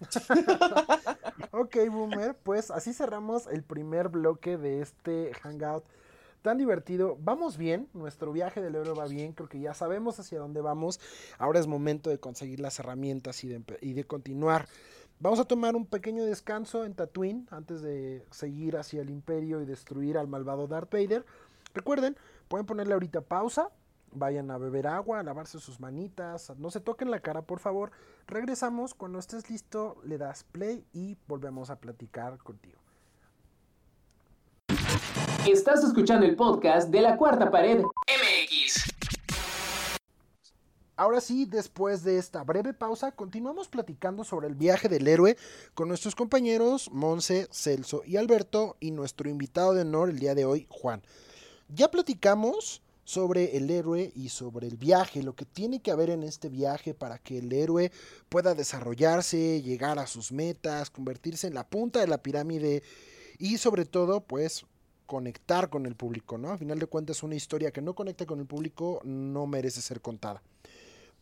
[1.50, 5.84] Ok, Boomer, pues así cerramos el primer bloque de este Hangout
[6.42, 7.16] tan divertido.
[7.20, 11.00] Vamos bien, nuestro viaje del héroe va bien, creo que ya sabemos hacia dónde vamos.
[11.38, 14.68] Ahora es momento de conseguir las herramientas y de, y de continuar.
[15.20, 19.66] Vamos a tomar un pequeño descanso en Tatooine antes de seguir hacia el imperio y
[19.66, 21.24] destruir al malvado Darth Vader.
[21.74, 22.16] Recuerden,
[22.46, 23.70] pueden ponerle ahorita pausa,
[24.12, 27.90] vayan a beber agua, a lavarse sus manitas, no se toquen la cara por favor.
[28.26, 32.78] Regresamos, cuando estés listo le das play y volvemos a platicar contigo.
[35.46, 38.88] Estás escuchando el podcast de la cuarta pared MX.
[40.98, 45.36] Ahora sí, después de esta breve pausa, continuamos platicando sobre el viaje del héroe
[45.74, 50.44] con nuestros compañeros Monse, Celso y Alberto y nuestro invitado de honor el día de
[50.44, 51.02] hoy, Juan.
[51.68, 56.22] Ya platicamos sobre el héroe y sobre el viaje, lo que tiene que haber en
[56.22, 57.90] este viaje para que el héroe
[58.28, 62.82] pueda desarrollarse, llegar a sus metas, convertirse en la punta de la pirámide
[63.38, 64.66] y sobre todo, pues
[65.06, 66.50] conectar con el público, ¿no?
[66.50, 70.02] A final de cuentas, una historia que no conecta con el público no merece ser
[70.02, 70.42] contada.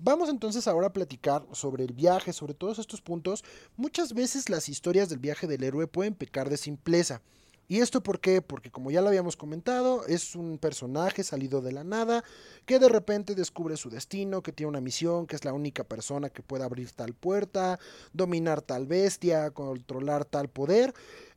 [0.01, 3.45] Vamos entonces ahora a platicar sobre el viaje, sobre todos estos puntos.
[3.77, 7.23] Muchas veces las historias del viaje del héroe pueden pecar de simpleza.
[7.69, 8.43] ¿Y esto por qué?
[8.43, 12.23] Porque como ya lo habíamos comentado, es un personaje salido de la nada
[12.65, 16.31] que de repente descubre su destino, que tiene una misión, que es la única persona
[16.31, 17.81] que puede abrir tal puerta,
[18.13, 20.95] dominar tal bestia, controlar tal poder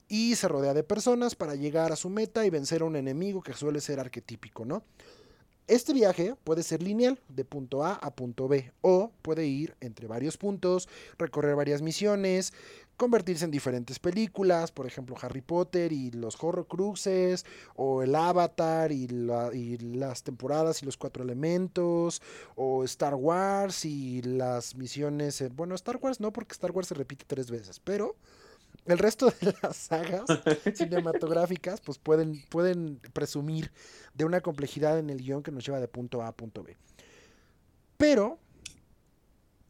[0.08, 3.42] y se rodea de personas para llegar a su meta y vencer a un enemigo
[3.42, 4.84] que suele ser arquetípico, ¿no?
[5.68, 10.08] Este viaje puede ser lineal, de punto A a punto B, o puede ir entre
[10.08, 12.54] varios puntos, recorrer varias misiones,
[13.00, 17.46] convertirse en diferentes películas, por ejemplo Harry Potter y los Horrocruxes,
[17.76, 22.22] o el Avatar y, la- y las temporadas y los cuatro elementos,
[22.56, 26.94] o Star Wars y las misiones, en- bueno, Star Wars no, porque Star Wars se
[26.96, 28.18] repite tres veces, pero
[28.86, 30.26] el resto de las sagas
[30.76, 33.72] cinematográficas pues pueden, pueden presumir
[34.14, 36.76] de una complejidad en el guion que nos lleva de punto A a punto B.
[37.96, 38.40] Pero,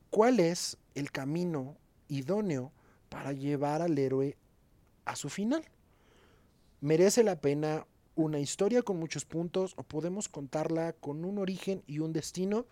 [0.09, 1.77] ¿cuál es el camino
[2.07, 2.71] idóneo
[3.09, 4.37] para llevar al héroe
[5.05, 5.63] a su final?
[6.81, 7.85] ¿Merece la pena
[8.15, 12.65] una historia con muchos puntos o podemos contarla con un origen y un destino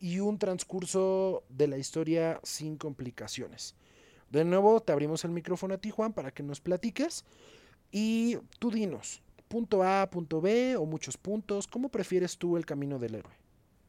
[0.00, 3.74] y un transcurso de la historia sin complicaciones?
[4.30, 7.24] De nuevo, te abrimos el micrófono a ti, Juan, para que nos platiques.
[7.90, 12.98] Y tú dinos, punto A, punto B o muchos puntos, ¿cómo prefieres tú el camino
[12.98, 13.47] del héroe?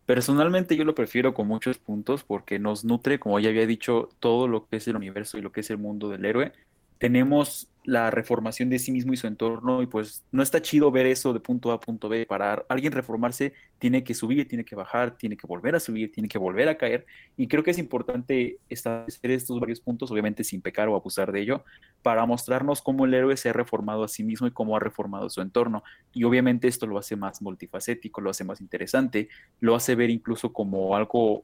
[0.09, 4.47] Personalmente yo lo prefiero con muchos puntos porque nos nutre, como ya había dicho, todo
[4.47, 6.51] lo que es el universo y lo que es el mundo del héroe.
[6.97, 11.07] Tenemos la reformación de sí mismo y su entorno y pues no está chido ver
[11.07, 12.25] eso de punto A a punto B.
[12.27, 16.29] Para alguien reformarse tiene que subir, tiene que bajar, tiene que volver a subir, tiene
[16.29, 20.61] que volver a caer y creo que es importante establecer estos varios puntos, obviamente sin
[20.61, 21.63] pecar o abusar de ello,
[22.03, 25.27] para mostrarnos cómo el héroe se ha reformado a sí mismo y cómo ha reformado
[25.31, 25.83] su entorno.
[26.13, 29.29] Y obviamente esto lo hace más multifacético, lo hace más interesante,
[29.59, 31.43] lo hace ver incluso como algo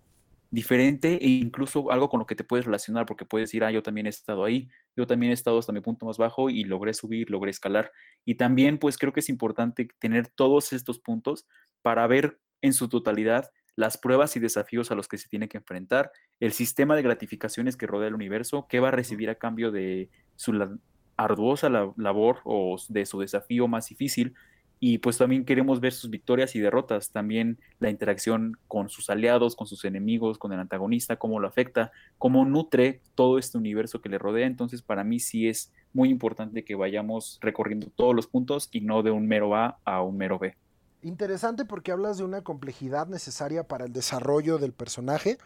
[0.56, 3.84] diferente e incluso algo con lo que te puedes relacionar, porque puedes decir, ah, yo
[3.84, 6.94] también he estado ahí, yo también he estado hasta mi punto más bajo y logré
[6.94, 7.92] subir, logré escalar.
[8.26, 11.46] Y también, pues creo que es importante tener todos estos puntos
[11.82, 15.58] para ver en su totalidad las pruebas y desafíos a los que se tiene que
[15.58, 19.72] enfrentar, el sistema de gratificaciones que rodea el universo, qué va a recibir a cambio
[19.72, 20.78] de su la-
[21.18, 24.34] arduosa la- labor o de su desafío más difícil.
[24.80, 29.56] Y pues también queremos ver sus victorias y derrotas, también la interacción con sus aliados,
[29.56, 34.10] con sus enemigos, con el antagonista, cómo lo afecta, cómo nutre todo este universo que
[34.10, 34.48] le rodea.
[34.48, 39.02] Entonces, para mí sí es muy importante que vayamos recorriendo todos los puntos y no
[39.02, 40.56] de un mero A a un mero B.
[41.02, 45.38] Interesante porque hablas de una complejidad necesaria para el desarrollo del personaje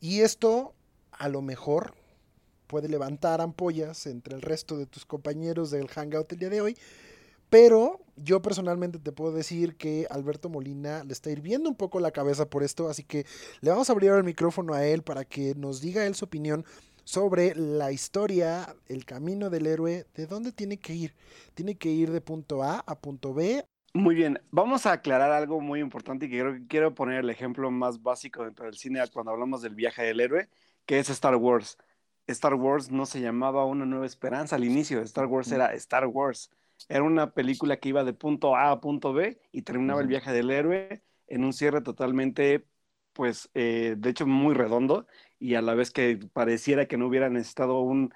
[0.00, 0.74] y esto
[1.12, 1.94] a lo mejor
[2.66, 6.76] puede levantar ampollas entre el resto de tus compañeros del Hangout el día de hoy,
[7.48, 12.10] pero yo personalmente te puedo decir que Alberto Molina le está hirviendo un poco la
[12.10, 13.26] cabeza por esto, así que
[13.60, 16.64] le vamos a abrir el micrófono a él para que nos diga él su opinión
[17.04, 21.14] sobre la historia, el camino del héroe, de dónde tiene que ir.
[21.54, 23.64] Tiene que ir de punto A a punto B.
[23.94, 27.30] Muy bien, vamos a aclarar algo muy importante y que creo que quiero poner el
[27.30, 30.48] ejemplo más básico dentro del cine cuando hablamos del viaje del héroe,
[30.84, 31.78] que es Star Wars.
[32.26, 36.50] Star Wars no se llamaba Una Nueva Esperanza al inicio, Star Wars era Star Wars.
[36.88, 40.32] Era una película que iba de punto A a punto B y terminaba el viaje
[40.32, 42.66] del héroe en un cierre totalmente,
[43.12, 45.06] pues, eh, de hecho, muy redondo
[45.38, 48.12] y a la vez que pareciera que no hubiera necesitado un,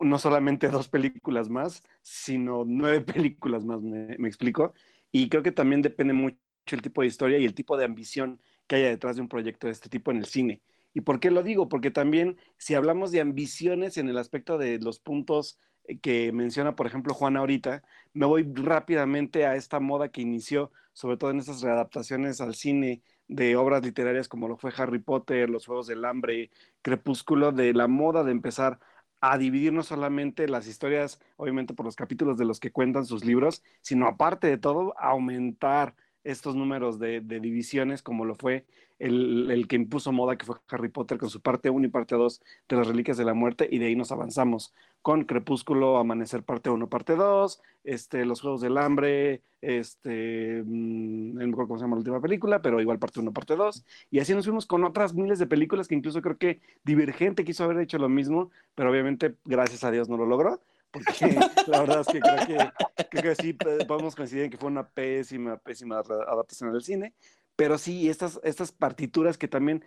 [0.00, 4.74] no solamente dos películas más, sino nueve películas más, me, me explico.
[5.12, 6.36] Y creo que también depende mucho
[6.66, 9.66] el tipo de historia y el tipo de ambición que haya detrás de un proyecto
[9.68, 10.62] de este tipo en el cine.
[10.94, 11.68] ¿Y por qué lo digo?
[11.68, 15.58] Porque también si hablamos de ambiciones en el aspecto de los puntos
[16.02, 17.82] que menciona, por ejemplo, Juan ahorita,
[18.12, 23.02] me voy rápidamente a esta moda que inició, sobre todo en estas readaptaciones al cine
[23.28, 26.50] de obras literarias como lo fue Harry Potter, Los Juegos del Hambre,
[26.82, 28.78] Crepúsculo, de la moda de empezar
[29.20, 33.24] a dividir no solamente las historias, obviamente por los capítulos de los que cuentan sus
[33.24, 38.66] libros, sino aparte de todo, aumentar estos números de, de divisiones como lo fue
[38.98, 42.14] el, el, que impuso moda, que fue Harry Potter con su parte 1 y parte
[42.14, 44.74] 2 de las Reliquias de la Muerte, y de ahí nos avanzamos
[45.06, 51.46] con Crepúsculo, Amanecer parte 1, parte 2, este, Los Juegos del Hambre, este, mmm, no
[51.46, 54.18] me acuerdo cómo se llama la última película, pero igual parte 1, parte 2, y
[54.18, 57.78] así nos fuimos con otras miles de películas que incluso creo que Divergente quiso haber
[57.78, 61.06] hecho lo mismo, pero obviamente, gracias a Dios, no lo logró porque
[61.68, 64.88] la verdad es que creo que, creo que sí podemos coincidir en que fue una
[64.88, 67.14] pésima, pésima adaptación del cine,
[67.54, 69.84] pero sí, estas, estas partituras que también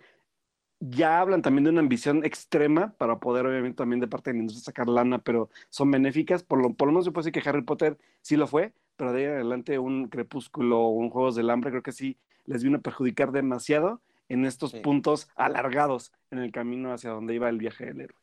[0.80, 4.40] ya hablan también de una ambición extrema para poder, obviamente, también de parte de la
[4.40, 6.42] industria sacar lana, pero son benéficas.
[6.42, 9.12] Por lo, por lo menos yo puedo decir que Harry Potter sí lo fue, pero
[9.12, 12.16] de ahí en adelante un Crepúsculo o un Juegos del Hambre creo que sí
[12.46, 14.80] les vino a perjudicar demasiado en estos sí.
[14.80, 18.16] puntos alargados en el camino hacia donde iba el viaje del héroe.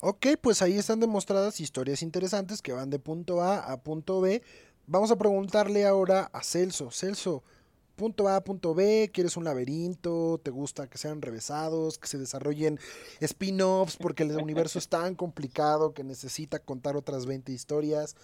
[0.00, 4.42] Ok, pues ahí están demostradas historias interesantes que van de punto A a punto B.
[4.86, 6.90] Vamos a preguntarle ahora a Celso.
[6.90, 7.42] Celso,
[7.98, 12.78] punto A, punto B, quieres un laberinto, te gusta que sean revesados, que se desarrollen
[13.20, 18.16] spin-offs porque el universo es tan complicado que necesita contar otras 20 historias.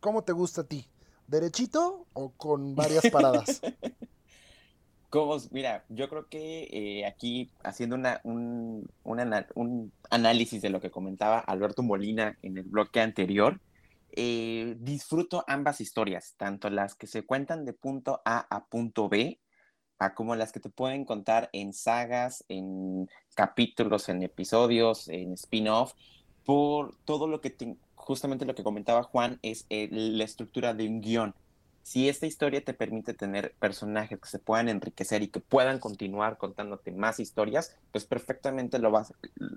[0.00, 0.86] ¿Cómo te gusta a ti?
[1.26, 3.60] ¿Derechito o con varias paradas?
[5.10, 10.80] Como, mira, yo creo que eh, aquí haciendo una, un, un, un, análisis de lo
[10.80, 13.60] que comentaba Alberto Molina en el bloque anterior,
[14.16, 19.40] eh, disfruto ambas historias, tanto las que se cuentan de punto A a punto B,
[19.98, 25.94] a como las que te pueden contar en sagas, en capítulos, en episodios, en spin-off,
[26.44, 30.88] por todo lo que te, justamente lo que comentaba Juan es eh, la estructura de
[30.88, 31.34] un guion
[31.86, 36.36] si esta historia te permite tener personajes que se puedan enriquecer y que puedan continuar
[36.36, 39.14] contándote más historias, pues perfectamente lo, vas,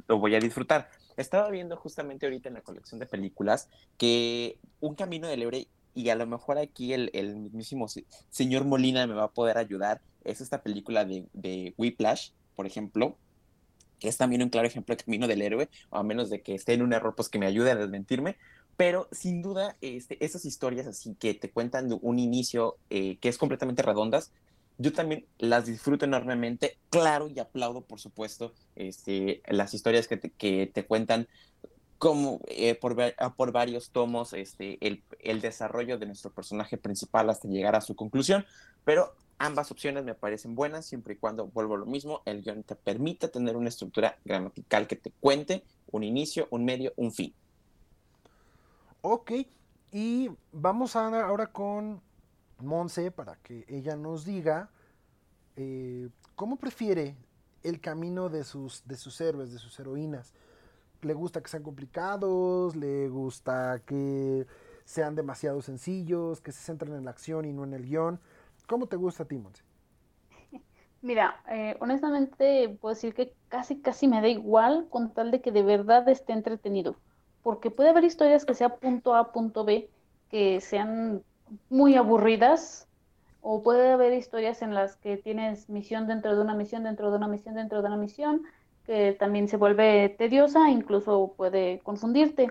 [0.08, 0.92] lo voy a disfrutar.
[1.18, 3.68] Estaba viendo justamente ahorita en la colección de películas
[3.98, 7.88] que Un Camino del Héroe, y a lo mejor aquí el, mismísimo
[8.30, 13.18] señor Molina me va a poder ayudar, es esta película de, de Whiplash, por ejemplo,
[14.00, 16.54] que es también un claro ejemplo de Camino del Héroe, o a menos de que
[16.54, 18.38] esté en un error, pues que me ayude a desmentirme,
[18.80, 23.28] pero sin duda, este, esas historias así que te cuentan de un inicio eh, que
[23.28, 24.32] es completamente redondas,
[24.78, 26.78] yo también las disfruto enormemente.
[26.90, 31.28] Claro, y aplaudo, por supuesto, este, las historias que te, cuentan
[31.98, 32.96] como eh, por,
[33.36, 37.98] por, varios tomos este, el, el, desarrollo de nuestro personaje principal hasta llegar a su
[37.98, 38.46] conclusión,
[38.86, 42.64] pero ambas opciones me parecen buenas siempre y cuando, vuelvo a lo mismo, el guion
[42.64, 47.36] te permite tener una estructura gramatical que te cuente un inicio, un medio, un fin.
[49.02, 49.32] Ok,
[49.94, 52.02] y vamos a, ahora con
[52.60, 54.70] Monse para que ella nos diga
[55.56, 57.16] eh, cómo prefiere
[57.64, 60.34] el camino de sus, de sus héroes, de sus heroínas.
[61.02, 62.76] ¿Le gusta que sean complicados?
[62.76, 64.46] ¿Le gusta que
[64.84, 66.42] sean demasiado sencillos?
[66.42, 68.20] ¿Que se centren en la acción y no en el guion?
[68.68, 69.64] ¿Cómo te gusta a ti, Monse?
[71.02, 75.54] Mira, eh, honestamente puedo decir que casi, casi me da igual con tal de que
[75.54, 76.98] de verdad esté entretenido
[77.44, 79.90] porque puede haber historias que sea punto A, punto B,
[80.30, 81.24] que sean
[81.70, 82.88] muy aburridas,
[83.42, 87.18] o puede haber historias en las que tienes misión dentro de una misión, dentro de
[87.18, 88.44] una misión, dentro de una misión,
[88.86, 92.44] que también se vuelve tediosa, incluso puede confundirte.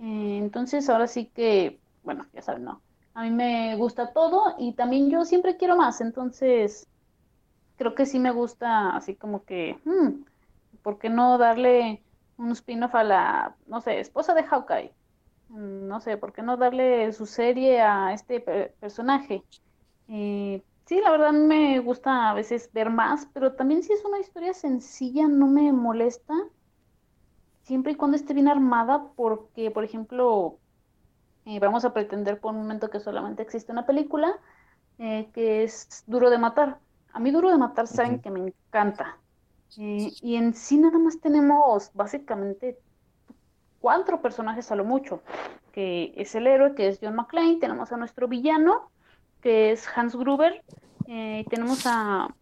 [0.00, 2.82] Eh, entonces, ahora sí que, bueno, ya saben, no.
[3.14, 6.86] A mí me gusta todo y también yo siempre quiero más, entonces
[7.76, 10.24] creo que sí me gusta así como que, hmm,
[10.82, 12.02] ¿por qué no darle
[12.38, 14.94] un spin-off a la, no sé, esposa de Hawkeye.
[15.48, 19.44] mm, no sé, ¿por qué no darle su serie a este personaje?
[20.08, 24.18] Eh, sí, la verdad me gusta a veces ver más, pero también si es una
[24.20, 26.34] historia sencilla no me molesta,
[27.62, 30.60] siempre y cuando esté bien armada, porque, por ejemplo,
[31.46, 34.40] eh, vamos a pretender por un momento que solamente existe una película
[34.98, 36.80] eh, que es Duro de Matar.
[37.12, 39.22] A mí Duro de Matar saben que me encanta.
[39.76, 42.78] Y en sí nada más tenemos básicamente
[43.80, 45.22] cuatro personajes a lo mucho,
[45.72, 48.90] que es el héroe, que es John McClane, tenemos a nuestro villano,
[49.42, 50.64] que es Hans Gruber,
[51.06, 52.34] eh, tenemos a,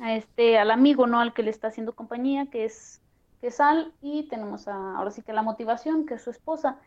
[0.00, 1.20] este, al amigo, ¿no?
[1.20, 3.00] Al que le está haciendo compañía, que es,
[3.40, 6.78] que es Al, y tenemos a, ahora sí que la motivación, que es su esposa.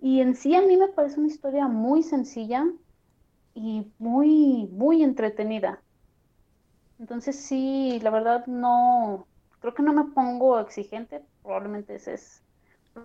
[0.00, 2.66] Y en sí a mí me parece una historia muy sencilla
[3.54, 5.80] y muy, muy entretenida.
[7.00, 9.26] Entonces sí, la verdad no,
[9.58, 12.42] creo que no me pongo exigente, probablemente ese es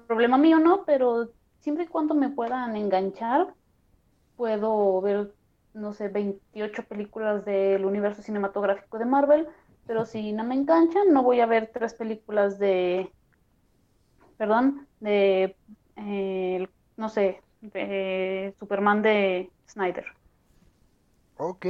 [0.08, 0.84] problema mío, ¿no?
[0.84, 1.30] Pero
[1.62, 3.56] siempre y cuando me puedan enganchar,
[4.36, 5.34] puedo ver,
[5.74, 9.48] no sé, 28 películas del universo cinematográfico de Marvel,
[9.88, 13.10] pero si no me enganchan, no voy a ver tres películas de,
[14.38, 15.56] perdón, de,
[15.96, 16.68] eh,
[16.98, 20.06] no sé, de Superman de Snyder.
[21.38, 21.68] Ok.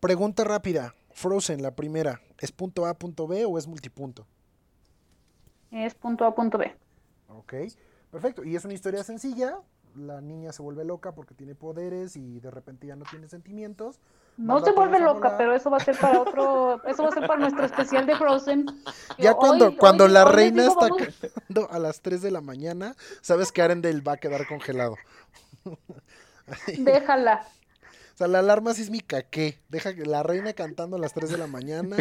[0.00, 0.94] Pregunta rápida.
[1.12, 2.20] Frozen, la primera.
[2.38, 4.26] ¿Es punto A, punto B o es multipunto?
[5.70, 6.74] Es punto A, punto B.
[7.28, 7.54] Ok,
[8.10, 8.44] perfecto.
[8.44, 9.58] Y es una historia sencilla.
[9.96, 13.98] La niña se vuelve loca porque tiene poderes y de repente ya no tiene sentimientos.
[14.36, 17.26] No se vuelve loca, pero eso va a ser para otro, eso va a ser
[17.26, 18.66] para nuestro especial de Frozen.
[19.18, 20.88] Ya cuando, cuando la reina está
[21.70, 24.96] a las 3 de la mañana, sabes que Arendelle va a quedar congelado.
[26.78, 27.46] Déjala.
[28.20, 29.58] Sea, la alarma sísmica, ¿qué?
[29.70, 31.96] Deja que la reina cantando a las 3 de la mañana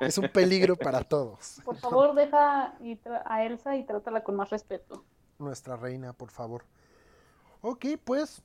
[0.00, 1.60] es un peligro para todos.
[1.64, 2.76] Por favor, deja
[3.24, 5.02] a Elsa y trátala con más respeto.
[5.40, 6.62] Nuestra reina, por favor.
[7.60, 8.40] Ok, pues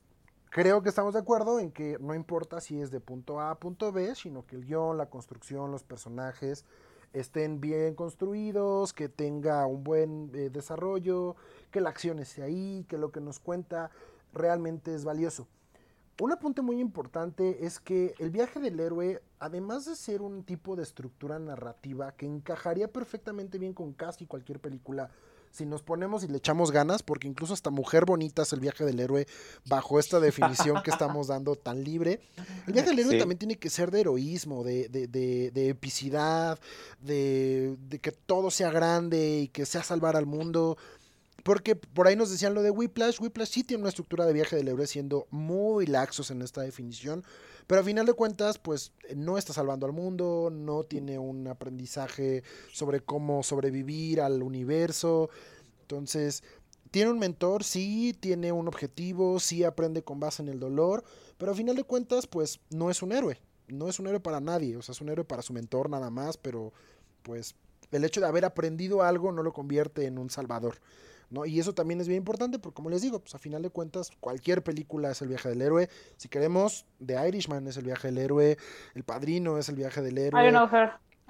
[0.50, 3.60] creo que estamos de acuerdo en que no importa si es de punto A a
[3.60, 6.64] punto B, sino que el guion, la construcción, los personajes
[7.12, 11.36] estén bien construidos, que tenga un buen eh, desarrollo,
[11.70, 13.92] que la acción esté ahí, que lo que nos cuenta
[14.32, 15.46] realmente es valioso.
[16.20, 20.76] Un apunte muy importante es que el viaje del héroe, además de ser un tipo
[20.76, 25.10] de estructura narrativa que encajaría perfectamente bien con casi cualquier película,
[25.50, 28.84] si nos ponemos y le echamos ganas, porque incluso hasta Mujer Bonita es el viaje
[28.84, 29.28] del héroe
[29.66, 32.20] bajo esta definición que estamos dando tan libre.
[32.66, 36.58] El viaje del héroe también tiene que ser de heroísmo, de, de, de epicidad,
[37.00, 40.76] de, que todo sea grande y que sea salvar al mundo.
[41.42, 43.20] Porque por ahí nos decían lo de Whiplash.
[43.20, 47.24] Whiplash sí tiene una estructura de viaje del héroe siendo muy laxos en esta definición.
[47.66, 52.42] Pero a final de cuentas, pues no está salvando al mundo, no tiene un aprendizaje
[52.72, 55.30] sobre cómo sobrevivir al universo.
[55.82, 56.42] Entonces,
[56.90, 61.04] tiene un mentor, sí, tiene un objetivo, sí aprende con base en el dolor.
[61.38, 63.40] Pero a final de cuentas, pues no es un héroe.
[63.68, 64.76] No es un héroe para nadie.
[64.76, 66.36] O sea, es un héroe para su mentor nada más.
[66.36, 66.72] Pero
[67.22, 67.54] pues
[67.90, 70.76] el hecho de haber aprendido algo no lo convierte en un salvador.
[71.46, 74.10] Y eso también es bien importante porque, como les digo, pues a final de cuentas,
[74.20, 75.88] cualquier película es el viaje del héroe.
[76.16, 78.58] Si queremos, The Irishman es el viaje del héroe,
[78.94, 80.40] El Padrino es el viaje del héroe.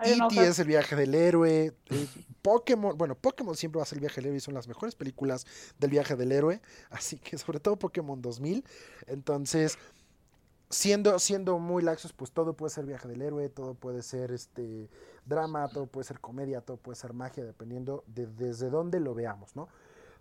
[0.03, 0.47] E.T.
[0.47, 1.73] es el viaje del héroe.
[1.91, 2.07] Eh,
[2.43, 4.97] Pokémon, bueno, Pokémon siempre va a ser el viaje del héroe y son las mejores
[4.97, 5.47] películas
[5.79, 6.61] del viaje del héroe.
[6.91, 8.65] Así que sobre todo Pokémon 2000.
[9.07, 9.79] Entonces,
[10.69, 14.91] siendo, siendo muy laxos, pues todo puede ser viaje del héroe, todo puede ser este
[15.25, 19.55] drama, todo puede ser comedia, todo puede ser magia, dependiendo de desde dónde lo veamos,
[19.55, 19.69] ¿no?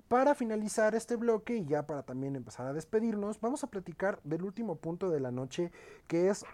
[0.08, 4.44] Para finalizar este bloque y ya para también empezar a despedirnos, vamos a platicar del
[4.44, 5.72] último punto de la noche,
[6.08, 6.46] que es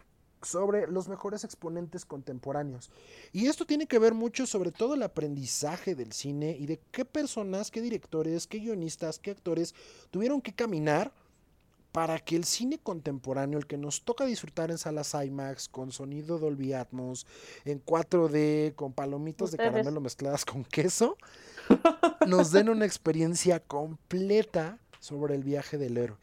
[0.41, 2.89] sobre los mejores exponentes contemporáneos.
[3.33, 7.05] Y esto tiene que ver mucho sobre todo el aprendizaje del cine y de qué
[7.05, 9.75] personas, qué directores, qué guionistas, qué actores
[10.11, 11.11] tuvieron que caminar
[11.91, 16.37] para que el cine contemporáneo, el que nos toca disfrutar en salas IMAX, con sonido
[16.37, 17.25] Dolby Atmos,
[17.65, 21.17] en 4D, con palomitos de caramelo mezcladas con queso,
[22.28, 26.17] nos den una experiencia completa sobre el viaje del héroe.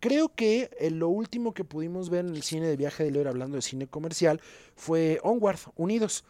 [0.00, 3.30] Creo que eh, lo último que pudimos ver en el cine de viaje del héroe,
[3.30, 4.40] hablando de cine comercial,
[4.76, 6.24] fue Onward, Unidos.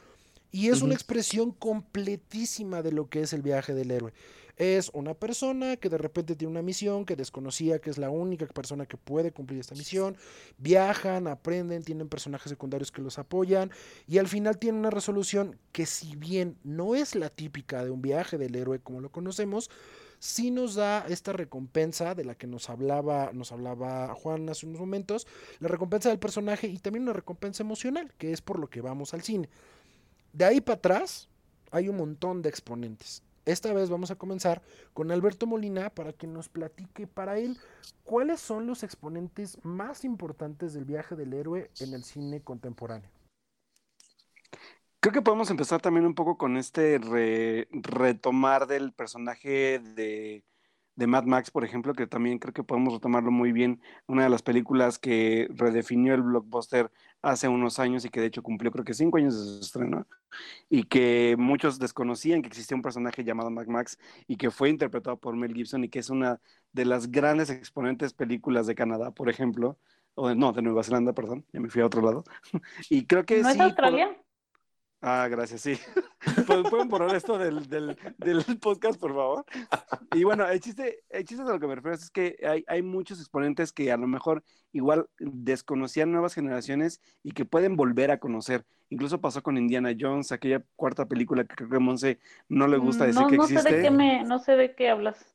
[0.50, 4.14] Y es una expresión completísima de lo que es el viaje del héroe.
[4.58, 8.44] Es una persona que de repente tiene una misión que desconocía que es la única
[8.46, 10.16] persona que puede cumplir esta misión.
[10.58, 13.70] Viajan, aprenden, tienen personajes secundarios que los apoyan
[14.08, 18.02] y al final tienen una resolución que si bien no es la típica de un
[18.02, 19.70] viaje del héroe como lo conocemos,
[20.18, 24.80] sí nos da esta recompensa de la que nos hablaba, nos hablaba Juan hace unos
[24.80, 25.28] momentos,
[25.60, 29.14] la recompensa del personaje y también una recompensa emocional, que es por lo que vamos
[29.14, 29.48] al cine.
[30.32, 31.28] De ahí para atrás
[31.70, 36.26] hay un montón de exponentes esta vez vamos a comenzar con Alberto Molina para que
[36.26, 37.56] nos platique para él
[38.04, 43.10] cuáles son los exponentes más importantes del viaje del héroe en el cine contemporáneo.
[45.00, 46.98] Creo que podemos empezar también un poco con este
[47.70, 50.44] retomar del personaje de,
[50.98, 53.80] de Mad Max, por ejemplo, que también creo que podemos retomarlo muy bien.
[54.08, 56.90] Una de las películas que redefinió el blockbuster
[57.22, 60.08] hace unos años y que de hecho cumplió creo que cinco años de su estreno
[60.68, 63.96] y que muchos desconocían que existía un personaje llamado Mad Max
[64.26, 66.40] y que fue interpretado por Mel Gibson y que es una
[66.72, 69.78] de las grandes exponentes películas de Canadá, por ejemplo,
[70.16, 72.24] o de, no, de Nueva Zelanda, perdón, ya me fui a otro lado.
[72.90, 74.16] y creo que ¿No sí, es Australia?
[75.00, 75.78] Ah, gracias, sí.
[76.70, 79.44] ¿Pueden borrar esto del, del, del, podcast, por favor?
[80.12, 82.82] Y bueno, el chiste, el chiste de lo que me refiero es que hay, hay
[82.82, 84.42] muchos exponentes que a lo mejor
[84.72, 88.64] igual desconocían nuevas generaciones y que pueden volver a conocer.
[88.90, 92.18] Incluso pasó con Indiana Jones, aquella cuarta película que creo que Monse
[92.48, 93.70] no le gusta decir no, que no existe.
[93.70, 95.32] Sé de qué me, no sé de qué hablas.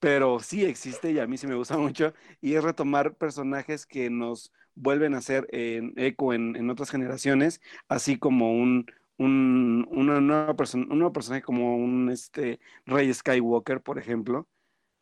[0.00, 2.14] Pero sí existe y a mí sí me gusta mucho.
[2.40, 8.18] Y es retomar personajes que nos vuelven a hacer eco en, en otras generaciones, así
[8.18, 8.86] como un,
[9.18, 14.48] un, una nueva persona, un nuevo personaje como un este, Rey Skywalker, por ejemplo.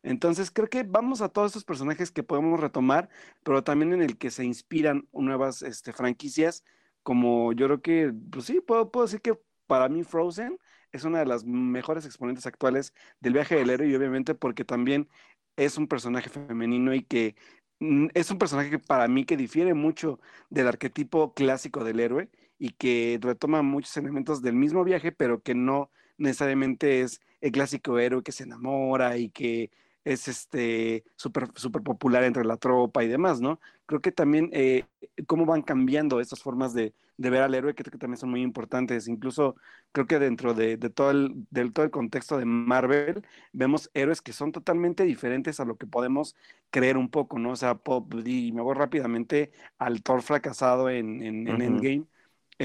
[0.03, 3.09] Entonces creo que vamos a todos estos personajes que podemos retomar,
[3.43, 6.63] pero también en el que se inspiran nuevas este, franquicias,
[7.03, 10.59] como yo creo que, pues sí, puedo, puedo decir que para mí Frozen
[10.91, 15.09] es una de las mejores exponentes actuales del viaje del héroe y obviamente porque también
[15.57, 17.35] es un personaje femenino y que
[17.79, 22.29] mm, es un personaje que para mí que difiere mucho del arquetipo clásico del héroe
[22.57, 27.99] y que retoma muchos elementos del mismo viaje, pero que no necesariamente es el clásico
[27.99, 29.71] héroe que se enamora y que
[30.05, 33.59] es este súper super popular entre la tropa y demás, ¿no?
[33.85, 34.85] Creo que también eh,
[35.27, 38.41] cómo van cambiando estas formas de, de, ver al héroe, que, que también son muy
[38.41, 39.07] importantes.
[39.07, 39.55] Incluso
[39.91, 44.21] creo que dentro de, de, todo el, del todo el contexto de Marvel, vemos héroes
[44.21, 46.35] que son totalmente diferentes a lo que podemos
[46.69, 47.51] creer un poco, ¿no?
[47.51, 51.63] O sea, pop, y me voy rápidamente al Thor fracasado en, en, uh -huh.
[51.63, 52.07] Endgame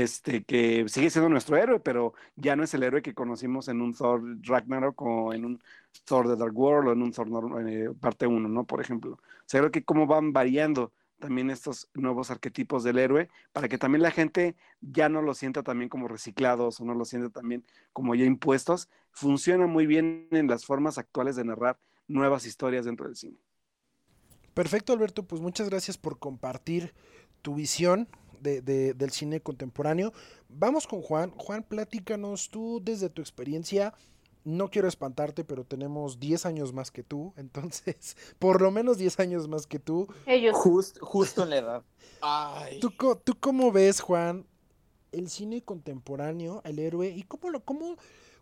[0.03, 3.81] este, que sigue siendo nuestro héroe, pero ya no es el héroe que conocimos en
[3.81, 5.63] un Thor Ragnarok o en un
[6.05, 7.29] Thor de Dark World o en un Thor
[7.69, 8.65] eh, parte 1, ¿no?
[8.65, 9.15] Por ejemplo.
[9.15, 13.77] O sea, creo que cómo van variando también estos nuevos arquetipos del héroe para que
[13.77, 17.65] también la gente ya no lo sienta también como reciclados o no lo sienta también
[17.93, 18.89] como ya impuestos.
[19.11, 21.77] Funciona muy bien en las formas actuales de narrar
[22.07, 23.39] nuevas historias dentro del cine.
[24.55, 25.25] Perfecto, Alberto.
[25.25, 26.95] Pues muchas gracias por compartir
[27.43, 28.09] tu visión
[28.41, 30.13] de, de, del cine contemporáneo.
[30.49, 31.31] Vamos con Juan.
[31.37, 33.95] Juan, platícanos tú desde tu experiencia.
[34.45, 39.21] No quiero espantarte, pero tenemos 10 años más que tú, entonces, por lo menos 10
[39.21, 40.09] años más que tú.
[40.27, 40.57] Ellos.
[40.57, 41.83] Just, justo en la edad.
[42.21, 42.81] Ay.
[42.81, 42.93] ¿Tú,
[43.25, 44.47] ¿Tú cómo ves, Juan,
[45.13, 47.97] el cine contemporáneo, el héroe, y cómo lo, cómo,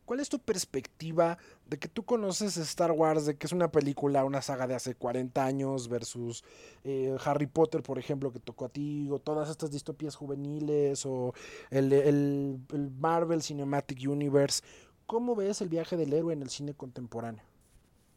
[0.06, 1.36] cuál es tu perspectiva
[1.68, 4.94] de que tú conoces Star Wars, de que es una película, una saga de hace
[4.94, 6.44] 40 años versus
[6.84, 11.34] eh, Harry Potter, por ejemplo, que tocó a ti, o todas estas distopías juveniles, o
[11.70, 14.62] el, el, el Marvel Cinematic Universe?
[15.06, 17.42] ¿Cómo ves el viaje del héroe en el cine contemporáneo?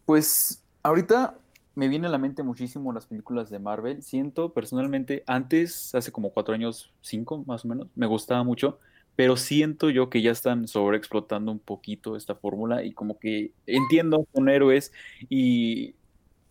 [0.06, 1.38] Pues ahorita
[1.76, 4.04] me viene a la mente muchísimo las películas de Marvel.
[4.04, 8.80] Siento personalmente, antes, hace como cuatro años, cinco más o menos, me gustaba mucho,
[9.20, 14.26] pero siento yo que ya están sobreexplotando un poquito esta fórmula y como que entiendo,
[14.34, 14.94] son héroes
[15.28, 15.94] y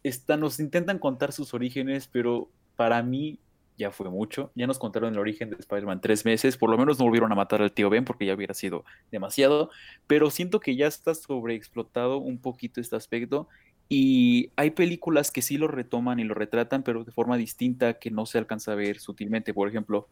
[0.02, 3.38] están, nos intentan contar sus orígenes, pero para mí
[3.78, 4.52] ya fue mucho.
[4.54, 6.58] Ya nos contaron el origen de Spider-Man tres meses.
[6.58, 9.70] Por lo menos no volvieron a matar al tío Ben porque ya hubiera sido demasiado.
[10.06, 13.48] Pero siento que ya está sobreexplotado un poquito este aspecto.
[13.88, 18.10] Y hay películas que sí lo retoman y lo retratan, pero de forma distinta que
[18.10, 19.54] no se alcanza a ver sutilmente.
[19.54, 20.06] Por ejemplo,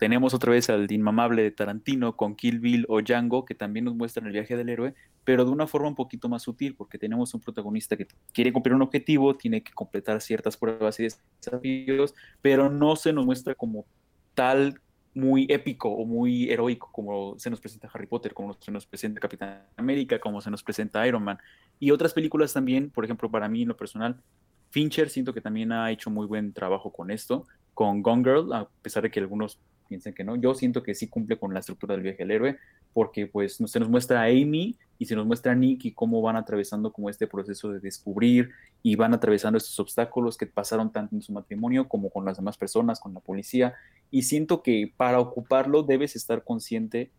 [0.00, 3.94] tenemos otra vez al inmamable de Tarantino con Kill Bill o Django, que también nos
[3.94, 4.94] muestran el viaje del héroe,
[5.24, 8.74] pero de una forma un poquito más sutil, porque tenemos un protagonista que quiere cumplir
[8.74, 13.84] un objetivo, tiene que completar ciertas pruebas y desafíos, pero no se nos muestra como
[14.32, 14.80] tal
[15.12, 19.20] muy épico o muy heroico como se nos presenta Harry Potter, como se nos presenta
[19.20, 21.38] Capitán América, como se nos presenta Iron Man.
[21.78, 24.22] Y otras películas también, por ejemplo, para mí en lo personal,
[24.70, 27.44] Fincher siento que también ha hecho muy buen trabajo con esto,
[27.74, 29.60] con Gone Girl, a pesar de que algunos
[29.90, 30.36] piensen que no.
[30.36, 32.58] Yo siento que sí cumple con la estructura del viaje del héroe,
[32.92, 36.22] porque pues se nos muestra a Amy y se nos muestra a Nick y cómo
[36.22, 38.50] van atravesando como este proceso de descubrir
[38.84, 42.56] y van atravesando estos obstáculos que pasaron tanto en su matrimonio como con las demás
[42.56, 43.74] personas, con la policía.
[44.12, 47.10] Y siento que para ocuparlo debes estar consciente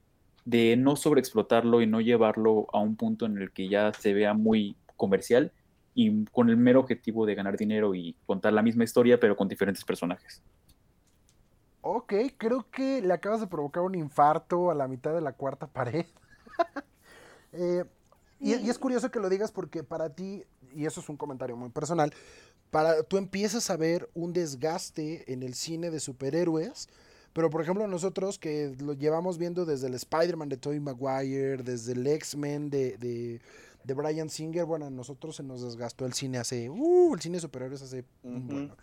[0.45, 4.33] de no sobreexplotarlo y no llevarlo a un punto en el que ya se vea
[4.33, 5.51] muy comercial
[5.93, 9.47] y con el mero objetivo de ganar dinero y contar la misma historia pero con
[9.47, 10.41] diferentes personajes.
[11.81, 15.67] Ok, creo que le acabas de provocar un infarto a la mitad de la cuarta
[15.67, 16.05] pared.
[17.53, 17.83] eh,
[18.39, 20.43] Y, y es curioso que lo digas porque para ti,
[20.75, 22.13] y eso es un comentario muy personal,
[22.71, 26.87] para tú empiezas a ver un desgaste en el cine de superhéroes,
[27.33, 31.93] pero por ejemplo nosotros que lo llevamos viendo desde el Spider-Man de Tobey Maguire, desde
[31.93, 33.41] el X-Men de, de,
[33.83, 37.37] de Brian Singer, bueno, a nosotros se nos desgastó el cine hace, uh, el cine
[37.37, 38.51] de superhéroes hace, un Ujú.
[38.53, 38.75] bueno.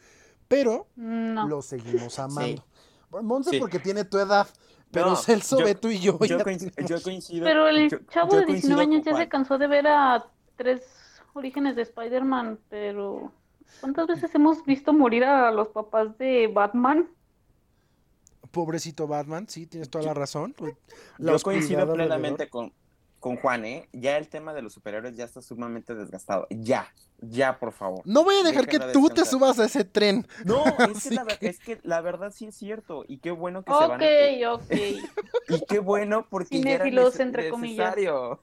[0.46, 1.46] Pero No.
[1.49, 2.64] lo seguimos amando.
[3.11, 3.59] Monse Sí.
[3.59, 4.46] porque tiene tu edad,
[4.90, 7.44] pero No, Celso, yo- Beto y yo, Yo, yo coincido.
[7.44, 10.26] Pero el yo- chavo yo de 19 coincido años ya se cansó de ver a
[10.56, 10.82] tres
[11.34, 13.32] orígenes de Spider-Man, pero
[13.80, 17.09] ¿cuántas veces hemos visto morir a los papás de Batman?
[18.50, 20.54] pobrecito Batman, sí, tienes toda la razón.
[21.18, 22.72] La Yo oscuridad coincido plenamente con,
[23.20, 23.88] con Juan, ¿eh?
[23.92, 26.46] Ya el tema de los superhéroes ya está sumamente desgastado.
[26.50, 26.88] Ya,
[27.20, 28.02] ya, por favor.
[28.04, 30.26] No voy a dejar que tú te subas a ese tren.
[30.44, 30.62] No,
[30.94, 33.04] es que, la, que- es que la verdad sí es cierto.
[33.08, 34.06] Y qué bueno que se van Ok,
[34.44, 34.52] a...
[34.54, 34.62] ok.
[35.50, 37.96] Y qué bueno porque ya era Cinéfilos, nece- entre comillas.
[37.96, 38.40] necesario.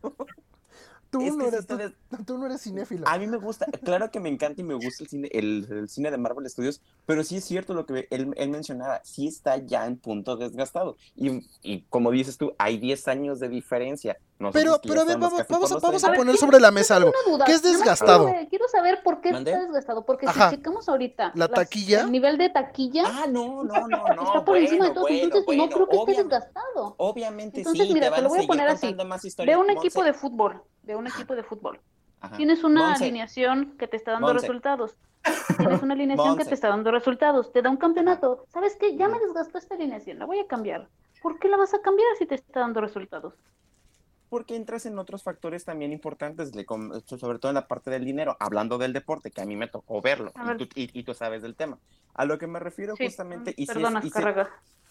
[1.09, 1.77] Tú, Es no eres, está
[2.25, 3.07] tú, no eres cinéfilo.
[3.07, 5.87] A mí me gusta, claro que me encanta y me gusta el cine, el, el
[5.89, 9.57] cine de Marvel Studios, pero sí es cierto lo que él, él mencionaba, sí está
[9.57, 10.97] ya en punto desgastado.
[11.15, 14.17] Y, y como dices tú, hay 10 años de diferencia.
[14.37, 16.17] Nosotros Pero, pero a ver, vamos, vamos, a, vamos a 30.
[16.17, 17.13] poner sobre la mesa algo.
[17.45, 18.25] ¿Qué es desgastado?
[18.25, 19.51] Quiero, quiero saber por qué ¿Mande?
[19.51, 20.05] está desgastado.
[20.05, 20.49] Porque Ajá.
[20.49, 22.01] si checamos ahorita ¿La las- taquilla?
[22.01, 24.23] el nivel de taquilla Ah, no, no, no, no.
[24.23, 25.03] está por encima de bueno, todos.
[25.09, 26.95] bueno, entonces bueno, no creo que esté desgastado.
[26.97, 28.93] Obviamente Entonces, sí, mira, te te lo voy a poner así.
[29.45, 30.61] Ve un equipo de fútbol.
[30.85, 31.79] Ve un equipo de fútbol.
[32.21, 32.37] Ajá.
[32.37, 34.47] Tienes una Monse, alineación que te está dando Monse.
[34.47, 34.95] resultados.
[35.57, 37.51] Tienes una alineación que te está dando resultados.
[37.51, 38.45] Te da un campeonato.
[38.53, 38.95] ¿Sabes qué?
[38.95, 40.19] Ya me desgastó esta alineación.
[40.19, 40.87] La voy a cambiar.
[41.21, 43.33] ¿Por qué la vas a cambiar si te está dando resultados?
[44.29, 46.65] Porque entras en otros factores también importantes, de
[47.05, 50.01] sobre todo en la parte del dinero, hablando del deporte, que a mí me tocó
[50.01, 51.77] verlo, y tú, y- y tú sabes del tema.
[52.13, 53.51] A lo que me refiero Sí, justamente...
[53.55, 54.11] Y si es- Perdona, y si-.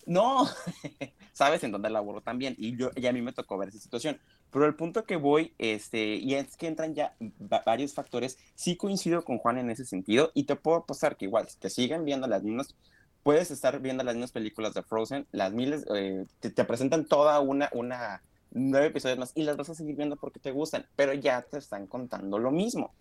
[0.07, 0.47] No,
[1.33, 4.21] sabes en dónde laboro también y yo y a mí me tocó ver esa situación.
[4.51, 7.15] Pero el punto que voy, este, y es que entran ya
[7.53, 8.39] va- varios factores.
[8.55, 11.71] Sí coincido con Juan en ese sentido y te puedo apostar que igual si te
[11.71, 12.75] siguen viendo las mismas,
[13.23, 17.41] puedes estar viendo las mismas películas de Frozen, las miles, eh, te, te presentan toda
[17.41, 18.23] una una
[18.57, 21.59] nueve episodios más y las vas a seguir viendo porque te gustan, pero ya te
[21.59, 22.93] están contando lo mismo.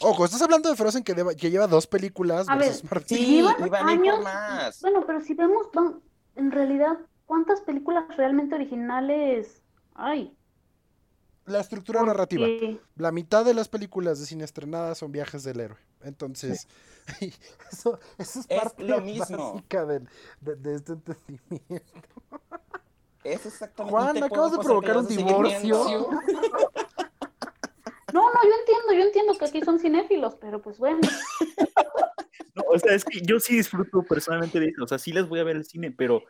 [0.00, 2.72] Ojo, estás hablando de Frozen que, deba- que lleva dos películas A ver.
[3.06, 4.80] Sí, Llevan y van a ir por años- más.
[4.80, 5.66] Bueno, pero si vemos,
[6.36, 9.62] en realidad, ¿cuántas películas realmente originales
[9.94, 10.36] hay?
[11.46, 12.46] La estructura narrativa.
[12.96, 15.78] La mitad de las películas de cine estrenadas son viajes del héroe.
[16.02, 16.68] Entonces,
[17.72, 19.54] eso, eso es Es parte lo mismo.
[19.54, 20.02] básica de,
[20.40, 22.02] de este entendimiento.
[23.24, 23.90] Es exactamente.
[23.90, 26.08] Juan, acabas de provocar un divorcio.
[28.12, 31.00] No, no, yo entiendo, yo entiendo que aquí son cinéfilos, pero pues bueno.
[32.54, 34.84] No, o sea, es que yo sí disfruto personalmente de eso.
[34.84, 36.22] O sea, sí las voy a ver al cine, pero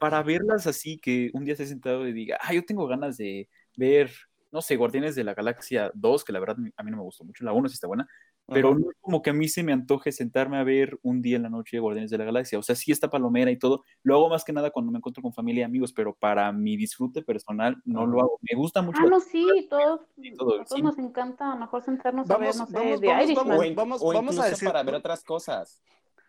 [0.00, 3.48] para verlas así, que un día esté sentado y diga, ah, yo tengo ganas de
[3.76, 4.10] ver,
[4.50, 7.22] no sé, Guardianes de la Galaxia 2, que la verdad a mí no me gustó
[7.22, 7.44] mucho.
[7.44, 8.08] La 1 sí está buena,
[8.52, 11.36] pero no es como que a mí se me antoje sentarme a ver un día
[11.36, 12.58] en la noche Guardianes de la Galaxia.
[12.58, 13.84] O sea, sí está palomera y todo.
[14.02, 16.76] Lo hago más que nada cuando me encuentro con familia y amigos, pero para mi
[16.76, 18.38] disfrute personal no lo hago.
[18.50, 19.00] Me gusta mucho.
[19.02, 20.00] Ah, no, sí, todos,
[20.36, 20.82] todo, a todos sí.
[20.82, 23.48] nos encanta mejor sentarnos a ver, Vamos, no sé, vamos, vamos, Irishman.
[23.48, 23.74] vamos.
[23.74, 25.82] Vamos- o vamos a decir- para ver otras cosas.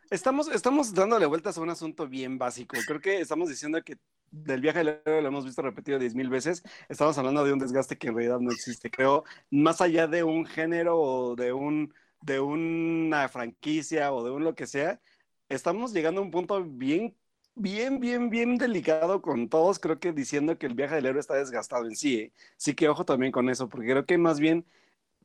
[0.09, 2.75] Estamos, estamos dándole vueltas a un asunto bien básico.
[2.85, 3.97] Creo que estamos diciendo que
[4.29, 6.63] del viaje del héroe lo hemos visto repetido diez mil veces.
[6.89, 8.89] Estamos hablando de un desgaste que en realidad no existe.
[8.91, 14.43] Creo, más allá de un género o de un de una franquicia o de un
[14.43, 15.01] lo que sea,
[15.49, 17.15] estamos llegando a un punto bien,
[17.55, 19.79] bien, bien, bien delicado con todos.
[19.79, 22.15] Creo que diciendo que el viaje del héroe está desgastado en sí.
[22.19, 22.33] ¿eh?
[22.57, 24.65] Sí que ojo también con eso, porque creo que más bien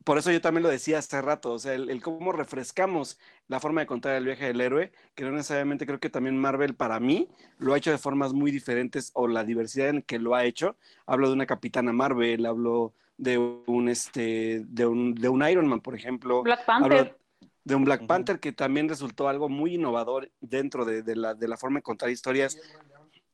[0.06, 3.18] por eso yo también lo decía hace rato, o sea, el, el cómo refrescamos
[3.48, 6.76] la forma de contar el viaje del héroe, que no necesariamente creo que también Marvel
[6.76, 10.36] para mí lo ha hecho de formas muy diferentes o la diversidad en que lo
[10.36, 10.76] ha hecho.
[11.06, 15.80] Hablo de una Capitana Marvel, hablo de un este de un, de un Iron Man,
[15.80, 16.42] por ejemplo.
[16.42, 17.18] Black Hablo Panther.
[17.64, 18.06] de un Black.
[18.06, 21.82] Panther que también resultó algo muy innovador dentro de, de la, de la forma de
[21.82, 22.58] contar historias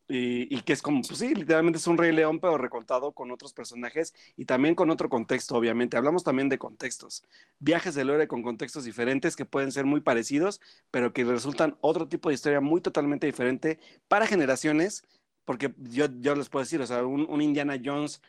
[0.09, 3.31] y, y que es como, pues sí, literalmente es un Rey León, pero recontado con
[3.31, 5.97] otros personajes y también con otro contexto, obviamente.
[5.97, 7.25] Hablamos también de contextos.
[7.61, 10.61] Viajes del héroe con contextos diferentes que pueden ser muy parecidos,
[10.91, 13.79] pero que resultan otro tipo de historia muy totalmente diferente
[14.09, 15.05] para generaciones,
[15.45, 18.21] porque yo, yo les puedo decir, o sea, un, un Indiana Jones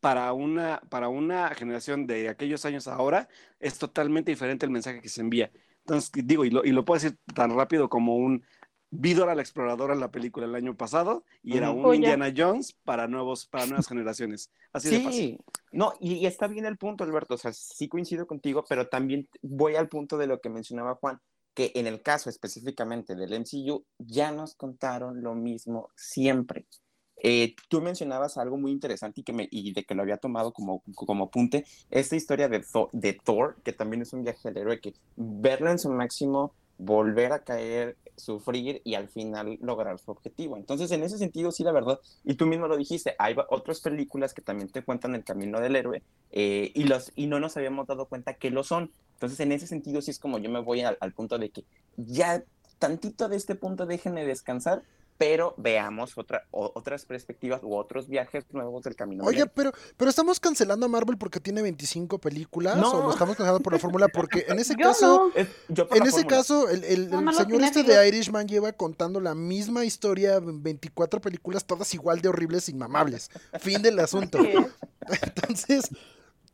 [0.00, 3.28] para una, para una generación de aquellos años ahora
[3.60, 5.50] es totalmente diferente el mensaje que se envía.
[5.80, 8.44] Entonces, digo, y lo, y lo puedo decir tan rápido como un
[8.96, 11.94] Vidora la exploradora en la película el año pasado y era un.
[11.94, 14.52] Indiana Jones para nuevos para nuevas generaciones.
[14.72, 15.20] Así de fácil.
[15.20, 15.38] Sí,
[15.72, 19.28] no, y, y está bien el punto, Alberto, o sea, sí coincido contigo, pero también
[19.42, 21.20] voy al punto de lo que mencionaba Juan,
[21.54, 26.66] que en el caso específicamente del MCU ya nos contaron lo mismo siempre.
[27.26, 30.52] Eh, tú mencionabas algo muy interesante y, que me, y de que lo había tomado
[30.52, 34.78] como, como apunte, esta historia de, de Thor, que también es un viaje del héroe,
[34.78, 40.58] que verla en su máximo, volver a caer, sufrir y al final lograr su objetivo.
[40.58, 44.34] Entonces, en ese sentido, sí, la verdad, y tú mismo lo dijiste, hay otras películas
[44.34, 47.86] que también te cuentan el camino del héroe eh, y, los, y no nos habíamos
[47.86, 48.92] dado cuenta que lo son.
[49.14, 51.64] Entonces, en ese sentido, sí es como yo me voy al, al punto de que
[51.96, 52.44] ya
[52.78, 54.82] tantito de este punto déjenme descansar
[55.16, 59.24] pero veamos otra, otras perspectivas u otros viajes nuevos del camino.
[59.24, 63.62] Oye, pero, pero estamos cancelando a Marvel porque tiene 25 películas o lo estamos cancelando
[63.62, 68.08] por la fórmula porque en ese caso, en ese caso, el, el, señor este de
[68.08, 73.30] Irishman lleva contando la misma historia en 24 películas, todas igual de horribles, inmamables.
[73.60, 74.38] fin del asunto.
[75.22, 75.90] Entonces,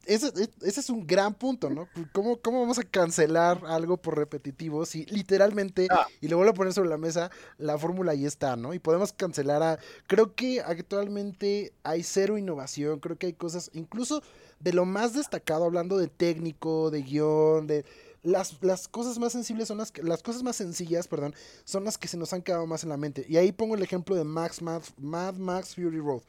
[0.06, 0.32] ese,
[0.62, 1.88] ese, es un gran punto, ¿no?
[2.12, 6.06] ¿Cómo, ¿Cómo, vamos a cancelar algo por repetitivo si literalmente, ah.
[6.20, 8.72] y lo vuelvo a poner sobre la mesa, la fórmula ahí está, ¿no?
[8.74, 9.78] Y podemos cancelar a...
[10.06, 14.22] Creo que actualmente hay cero innovación, creo que hay cosas, incluso
[14.58, 17.84] de lo más destacado, hablando de técnico, de guion, de...
[18.22, 22.06] Las, las, cosas más sensibles son las las cosas más sencillas, perdón, son las que
[22.06, 23.24] se nos han quedado más en la mente.
[23.26, 26.20] Y ahí pongo el ejemplo de Max Mad, Mad Max Fury Road,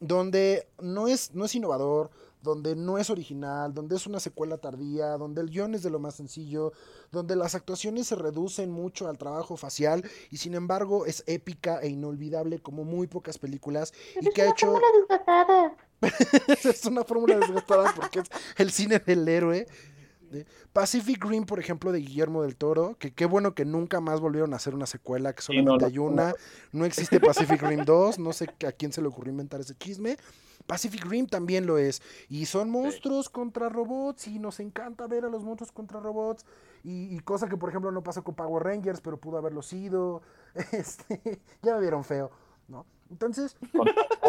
[0.00, 2.10] donde no es, no es innovador,
[2.44, 5.98] donde no es original, donde es una secuela tardía, donde el guion es de lo
[5.98, 6.72] más sencillo,
[7.10, 11.88] donde las actuaciones se reducen mucho al trabajo facial y sin embargo es épica e
[11.88, 14.78] inolvidable como muy pocas películas y que ha hecho
[16.64, 18.26] es una fórmula desgastada porque es
[18.58, 19.66] el cine del héroe.
[20.72, 24.52] Pacific Rim, por ejemplo, de Guillermo del Toro, que qué bueno que nunca más volvieron
[24.52, 26.34] a hacer una secuela, que solamente hay una.
[26.72, 30.18] No existe Pacific Rim 2, no sé a quién se le ocurrió inventar ese chisme.
[30.66, 32.02] Pacific Rim también lo es.
[32.28, 36.44] Y son monstruos contra robots y nos encanta ver a los monstruos contra robots.
[36.82, 40.22] Y, cosa que, por ejemplo, no pasó con Power Rangers, pero pudo haberlo sido.
[40.70, 42.30] Este, ya me vieron feo,
[42.68, 42.86] ¿no?
[43.10, 43.56] Entonces,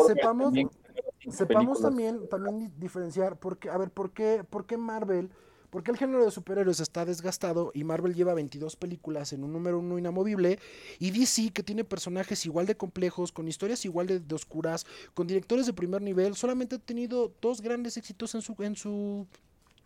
[0.08, 0.54] sepamos,
[1.30, 5.30] sepamos también, también diferenciar, porque, a ver, ¿por qué, ¿por qué Marvel
[5.70, 9.80] porque el género de superhéroes está desgastado y Marvel lleva 22 películas en un número
[9.80, 10.60] uno inamovible
[11.00, 15.66] y DC que tiene personajes igual de complejos, con historias igual de, oscuras, con directores
[15.66, 19.28] de primer nivel, solamente ha tenido dos grandes éxitos en su, en su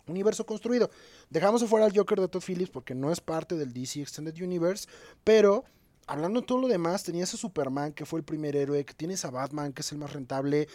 [0.08, 0.90] universo construido.
[1.30, 4.88] Dejamos afuera al Joker de Todd Phillips porque no es parte del DC Extended Universe,
[5.24, 5.64] pero
[6.08, 9.26] hablando de todo lo demás, tenías a Superman que fue el primer héroe, que tienes
[9.26, 10.68] a Batman que es el más rentable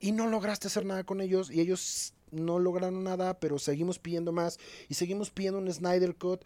[0.00, 4.32] y no lograste hacer nada con ellos y ellos no lograron nada, pero seguimos pidiendo
[4.32, 4.58] más
[4.88, 6.44] y seguimos pidiendo un Snyder Cut.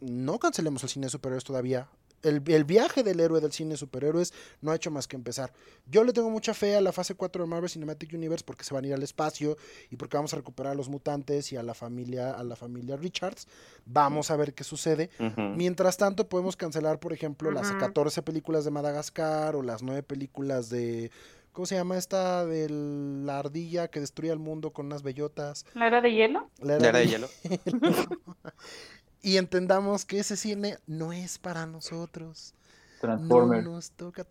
[0.00, 1.88] No cancelemos el cine de superhéroes todavía.
[2.22, 5.52] El, viaje del héroe del cine de superhéroes no ha hecho más que empezar.
[5.86, 8.74] Yo le tengo mucha fe a la fase 4 de Marvel Cinematic Universe porque se
[8.74, 9.56] van a ir al espacio
[9.88, 12.96] y porque vamos a recuperar a los mutantes y a la familia, a la familia
[12.96, 13.46] Richards.
[13.86, 15.10] Vamos a ver qué sucede.
[15.54, 20.70] Mientras tanto, podemos cancelar, por ejemplo, las 14 películas de Madagascar o las 9 películas
[20.70, 21.12] de
[21.58, 25.66] ¿Cómo se llama esta de la ardilla que destruye el mundo con unas bellotas?
[25.74, 26.48] ¿La era de hielo?
[26.60, 27.28] La era, de, hielo.
[29.22, 32.54] y entendamos que ese cine no es para nosotros.
[33.00, 33.64] Transformers.
[33.64, 34.24] No nos toca.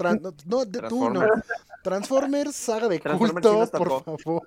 [0.46, 1.22] no, de, tú no.
[1.84, 4.44] Transformers, saga de culto, por favor.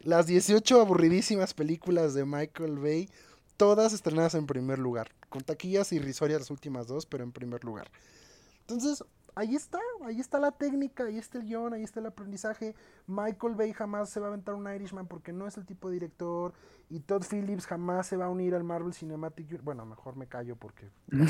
[0.00, 3.08] Las 18 aburridísimas películas de Michael Bay,
[3.56, 5.08] todas estrenadas en primer lugar.
[5.30, 7.90] Con taquillas irrisorias las últimas dos, pero en primer lugar.
[8.60, 9.02] Entonces,
[9.36, 12.74] ahí está, ahí está la técnica, ahí está el guion, ahí está el aprendizaje.
[13.06, 15.94] Michael Bay jamás se va a aventar un Irishman porque no es el tipo de
[15.94, 16.52] director.
[16.88, 19.64] Y Todd Phillips jamás se va a unir al Marvel Cinematic Universe.
[19.64, 20.88] Bueno, mejor me callo porque.
[21.08, 21.24] no,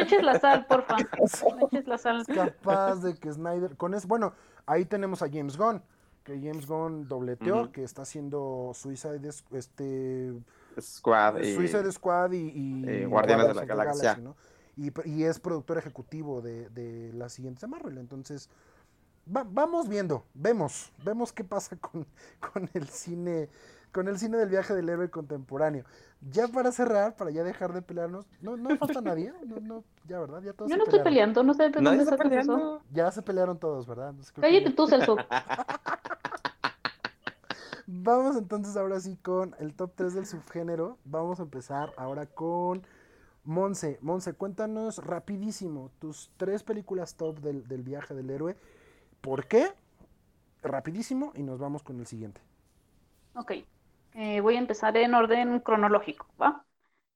[0.00, 0.96] eches, la sal, porfa.
[0.96, 2.20] No eches la sal.
[2.22, 3.76] Es capaz de que Snyder.
[3.76, 4.32] Con eso, bueno,
[4.66, 5.82] ahí tenemos a James Gunn.
[6.24, 10.32] Que James Gunn dobleteó, que está haciendo Suicide este,
[10.80, 11.42] Squad.
[11.42, 14.20] Suicide Squad y, eh, Guardianes de la Galaxia.
[14.76, 17.98] Y, es productor ejecutivo de, de las siguientes Marvel.
[17.98, 18.48] Entonces,
[19.26, 22.06] vamos viendo, vemos, vemos qué pasa con,
[22.52, 23.48] con, el cine,
[23.92, 25.84] con el cine del viaje del héroe contemporáneo.
[26.30, 30.20] Ya para cerrar, para ya dejar de pelearnos, no, no falta nadie, no, no, ya
[30.20, 32.80] verdad, ya todos Yo no estoy peleando, no sé de dónde sacas eso.
[32.92, 34.14] Ya se pelearon todos, ¿verdad?
[34.40, 35.16] Cállate tú, Celso.
[37.86, 40.96] Vamos entonces ahora sí con el top 3 del subgénero.
[41.04, 42.86] Vamos a empezar ahora con
[43.44, 48.56] Monse, Monse, cuéntanos rapidísimo tus tres películas top del, viaje del héroe.
[49.20, 49.72] ¿Por qué?
[50.62, 52.40] Rapidísimo y nos vamos con el siguiente.
[53.34, 53.52] Ok,
[54.14, 56.64] eh, voy a empezar en orden cronológico, ¿va?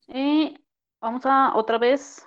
[0.09, 0.59] Eh,
[1.01, 2.27] vamos a otra vez,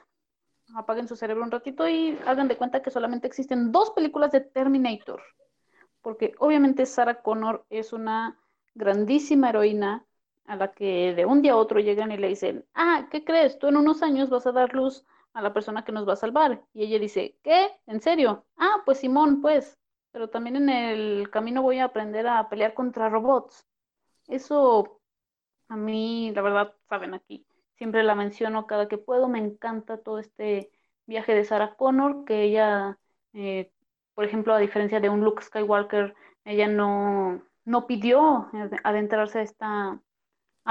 [0.76, 4.42] apaguen su cerebro un ratito y hagan de cuenta que solamente existen dos películas de
[4.42, 5.22] Terminator,
[6.02, 8.40] porque obviamente Sarah Connor es una
[8.76, 10.06] grandísima heroína
[10.50, 13.60] a la que de un día a otro llegan y le dicen, ah, ¿qué crees?
[13.60, 16.16] Tú en unos años vas a dar luz a la persona que nos va a
[16.16, 16.64] salvar.
[16.74, 17.68] Y ella dice, ¿qué?
[17.86, 18.46] ¿En serio?
[18.58, 19.78] Ah, pues Simón, pues.
[20.12, 23.68] Pero también en el camino voy a aprender a pelear contra robots.
[24.28, 25.00] Eso
[25.68, 27.46] a mí, la verdad, saben aquí.
[27.78, 29.28] Siempre la menciono cada que puedo.
[29.30, 30.72] Me encanta todo este
[31.06, 32.98] viaje de Sarah Connor, que ella,
[33.34, 33.72] eh,
[34.16, 38.50] por ejemplo, a diferencia de un Luke Skywalker, ella no, no pidió
[38.84, 40.02] adentrarse a esta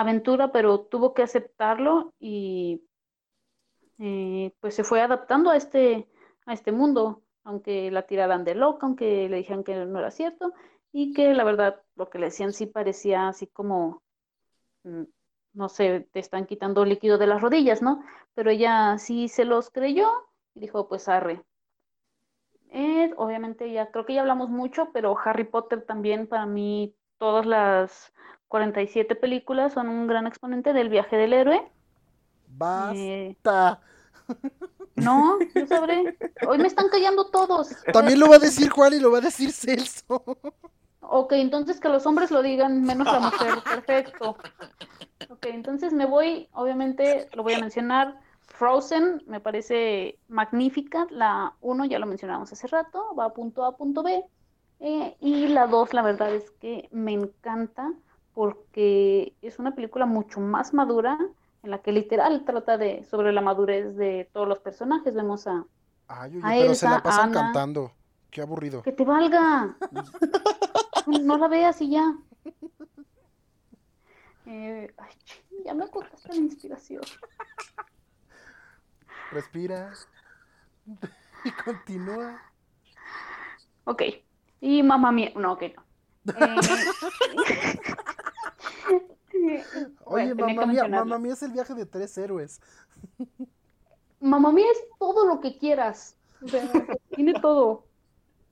[0.00, 2.84] aventura, pero tuvo que aceptarlo y
[3.98, 6.08] eh, pues se fue adaptando a este,
[6.46, 10.52] a este mundo, aunque la tiraran de loca, aunque le dijeran que no era cierto,
[10.92, 14.02] y que la verdad lo que le decían sí parecía así como,
[14.84, 15.02] mm,
[15.54, 18.02] no sé, te están quitando líquido de las rodillas, ¿no?
[18.34, 20.08] Pero ella sí se los creyó
[20.54, 21.42] y dijo, pues arre.
[23.16, 28.12] Obviamente ya creo que ya hablamos mucho, pero Harry Potter también para mí, todas las
[28.48, 31.56] 47 películas son un gran exponente del viaje del héroe.
[32.94, 33.80] Eh, Basta.
[34.96, 36.16] no, yo sabré.
[36.46, 37.70] Hoy me están callando todos.
[37.92, 40.24] También lo va a decir Juan y lo va a decir Celso.
[41.00, 43.62] Ok, entonces que los hombres lo digan, menos la mujer.
[43.64, 44.36] Perfecto.
[45.30, 48.20] Ok, entonces me voy, obviamente lo voy a mencionar.
[48.42, 51.06] Frozen me parece magnífica.
[51.10, 54.24] La 1 ya lo mencionamos hace rato, va a punto A, punto B.
[54.80, 57.92] Eh, y la 2, la verdad es que me encanta
[58.38, 61.18] porque es una película mucho más madura,
[61.64, 65.12] en la que literal trata de sobre la madurez de todos los personajes.
[65.12, 65.64] Vemos a.
[66.06, 67.90] Ay, oye, pero se la pasan cantando.
[68.30, 68.82] Qué aburrido.
[68.82, 69.76] Que te valga.
[71.08, 72.14] no la veas y ya.
[74.46, 75.12] Eh, ay,
[75.64, 77.02] ya me cortaste la inspiración.
[79.32, 79.92] Respira.
[81.44, 82.40] Y continúa.
[83.84, 84.02] Ok.
[84.60, 85.32] Y mamá mía.
[85.36, 85.84] No, ok, no.
[86.34, 86.56] Eh...
[90.04, 92.60] Oye, mamá mía, mamá mía es el viaje de tres héroes.
[94.20, 96.16] Mamá mía es todo lo que quieras.
[97.14, 97.84] tiene todo.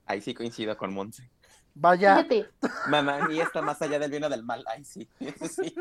[0.04, 1.28] Ahí sí coincido con Monse.
[1.74, 2.24] Vaya.
[2.88, 4.64] Mamá mía está más allá del bien o del mal.
[4.68, 5.08] Ahí sí.
[5.50, 5.74] sí.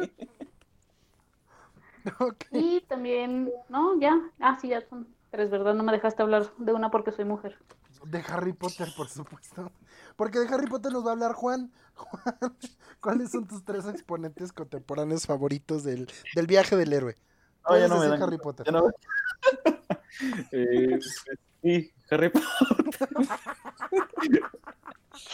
[2.51, 4.19] Y también, no, ya.
[4.39, 5.75] Ah, sí, ya son tres, ¿verdad?
[5.75, 7.57] No me dejaste hablar de una porque soy mujer.
[8.05, 9.71] De Harry Potter, por supuesto.
[10.15, 11.71] Porque de Harry Potter nos va a hablar Juan.
[11.93, 12.35] Juan,
[13.01, 17.15] ¿cuáles son tus tres exponentes contemporáneos favoritos del, del viaje del héroe?
[17.67, 18.65] No, ya no me Harry Potter.
[20.51, 20.99] eh,
[21.61, 22.47] sí, Harry Potter.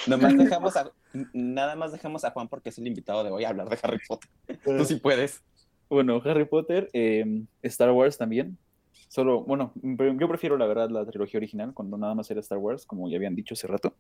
[0.08, 0.92] Nomás dejamos a,
[1.34, 4.00] nada más dejamos a Juan porque es el invitado de hoy a hablar de Harry
[4.08, 4.30] Potter.
[4.64, 5.42] Tú sí puedes.
[5.90, 8.58] Bueno, Harry Potter, eh, Star Wars también.
[9.12, 12.86] Solo, bueno, yo prefiero la verdad la trilogía original, cuando nada más era Star Wars,
[12.86, 13.98] como ya habían dicho hace rato.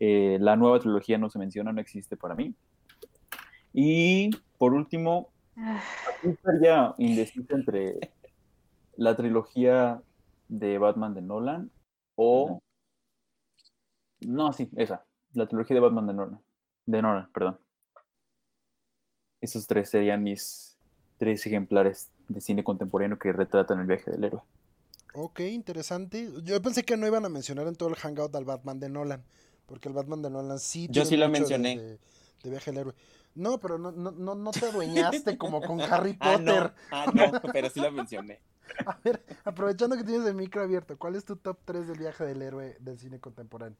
[0.00, 2.54] Eh, la nueva trilogía no se menciona, no existe para mí.
[3.74, 5.28] Y por último,
[5.58, 5.78] ah.
[6.22, 7.98] estaría indeciso entre
[8.96, 10.00] la trilogía
[10.48, 11.70] de Batman de Nolan
[12.14, 12.62] o...
[14.20, 15.04] No, sí, esa,
[15.34, 16.40] la trilogía de Batman de Nolan.
[16.86, 17.58] De Nolan, perdón.
[19.42, 20.75] Esos tres serían mis
[21.18, 24.42] tres ejemplares de cine contemporáneo que retratan el viaje del héroe.
[25.14, 26.30] Ok, interesante.
[26.42, 29.24] Yo pensé que no iban a mencionar en todo el hangout al Batman de Nolan,
[29.66, 30.88] porque el Batman de Nolan sí.
[30.90, 31.78] Yo sí lo mencioné.
[32.42, 32.94] De, viaje del héroe.
[33.34, 36.72] No, pero no, no, no te adueñaste como con Harry Potter.
[36.90, 37.22] Ah no.
[37.22, 38.40] ah, no, pero sí lo mencioné.
[38.86, 42.24] A ver, aprovechando que tienes el micro abierto, ¿cuál es tu top 3 del viaje
[42.24, 43.78] del héroe del cine contemporáneo?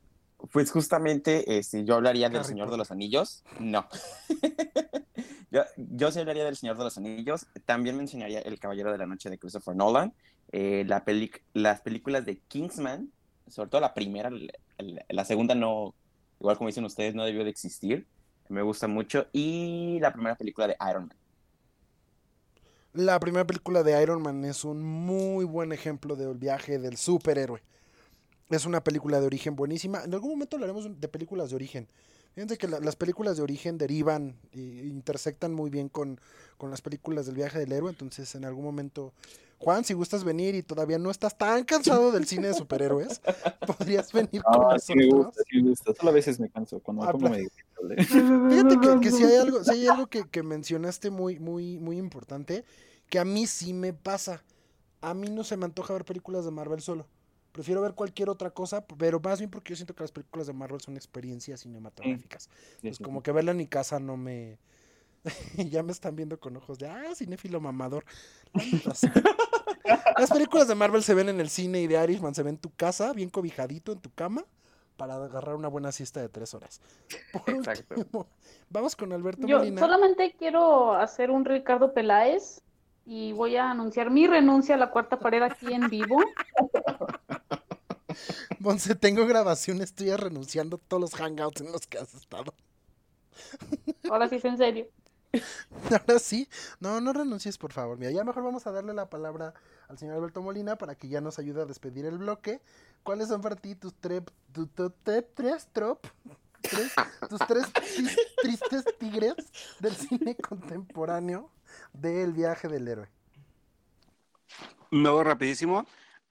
[0.53, 3.43] Pues justamente, este, yo hablaría del Señor de los Anillos.
[3.59, 3.87] No.
[5.51, 7.47] yo, yo sí hablaría del Señor de los Anillos.
[7.65, 10.13] También mencionaría El Caballero de la Noche de Christopher Nolan.
[10.53, 11.05] Eh, la
[11.55, 13.11] las películas de Kingsman,
[13.49, 14.31] sobre todo la primera,
[15.09, 15.95] la, segunda no,
[16.41, 18.07] igual como dicen ustedes, no debió de existir.
[18.49, 19.27] Me gusta mucho.
[19.33, 21.17] Y la primera película de Iron Man.
[22.93, 27.63] La primera película de Iron Man es un muy buen ejemplo del viaje del superhéroe.
[28.48, 30.05] Es una película de origen buenísima.
[30.05, 31.89] En algún momento hablaremos de películas de origen.
[32.36, 36.20] Fíjense que las películas de origen derivan e intersectan muy bien con,
[36.59, 37.90] con, las películas del viaje del héroe.
[37.90, 39.14] Entonces, en algún momento,
[39.59, 43.23] Juan, si gustas venir y todavía no estás tan cansado del cine de superhéroes,
[43.66, 44.85] podrías venir con nosotros.
[44.85, 45.94] Sí me gusta, sí me gusta.
[45.94, 47.48] Solo a veces me canso cuando me pongo medio
[47.89, 51.97] Fíjate que, que, si hay algo, si hay algo que, que mencionaste muy, muy, muy
[51.97, 52.66] importante,
[53.09, 54.44] que a mí sí me pasa.
[55.01, 57.06] A mí no se me antoja ver películas de Marvel solo.
[57.57, 60.53] Prefiero ver cualquier otra cosa, pero más bien porque yo siento que las películas de
[60.53, 62.51] Marvel son experiencias cinematográficas.
[62.83, 64.59] pues como que verla en mi casa no me...
[65.57, 68.05] ya me están viendo con ojos de, ah, cinéfilo mamador.
[70.19, 72.61] las películas de Marvel se ven en el cine y de Irishman se ven en
[72.61, 74.45] tu casa, bien cobijadito en tu cama,
[74.99, 76.83] para agarrar una buena siesta de tres horas.
[77.47, 77.95] Exacto.
[78.69, 82.61] vamos con Alberto Yo solamente quiero hacer un Ricardo Peláez
[83.07, 86.19] y voy a anunciar mi renuncia a la cuarta pared aquí en vivo.
[88.59, 92.55] Monse, tengo grabaciones tuyas renunciando a todos los hangouts en los que has estado.
[94.10, 94.86] Ahora sí es en serio.
[95.90, 96.48] Ahora sí.
[96.80, 97.98] No, no renuncies, por favor.
[97.98, 99.55] Mira, ya mejor vamos a darle la palabra
[99.88, 102.60] al señor Alberto Molina para que ya nos ayude a despedir el bloque.
[103.02, 104.22] ¿Cuáles son para ti tus tres,
[104.52, 106.05] tu, tu- te- tres trop,
[106.62, 106.93] tres-
[107.28, 109.34] tus tres tris- tristes tigres
[109.78, 111.51] del cine contemporáneo
[111.93, 113.09] del viaje del héroe?
[114.90, 115.84] Me voy rapidísimo.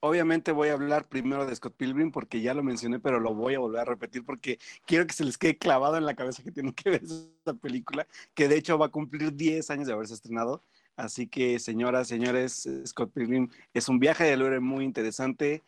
[0.07, 3.56] Obviamente voy a hablar primero de Scott Pilgrim porque ya lo mencioné, pero lo voy
[3.56, 6.52] a volver a repetir porque quiero que se les quede clavado en la cabeza que
[6.52, 8.06] tienen que ver esta película,
[8.36, 10.61] que de hecho va a cumplir 10 años de haberse estrenado.
[10.95, 15.64] Así que, señoras, señores, Scott Pilgrim es un viaje del héroe muy interesante.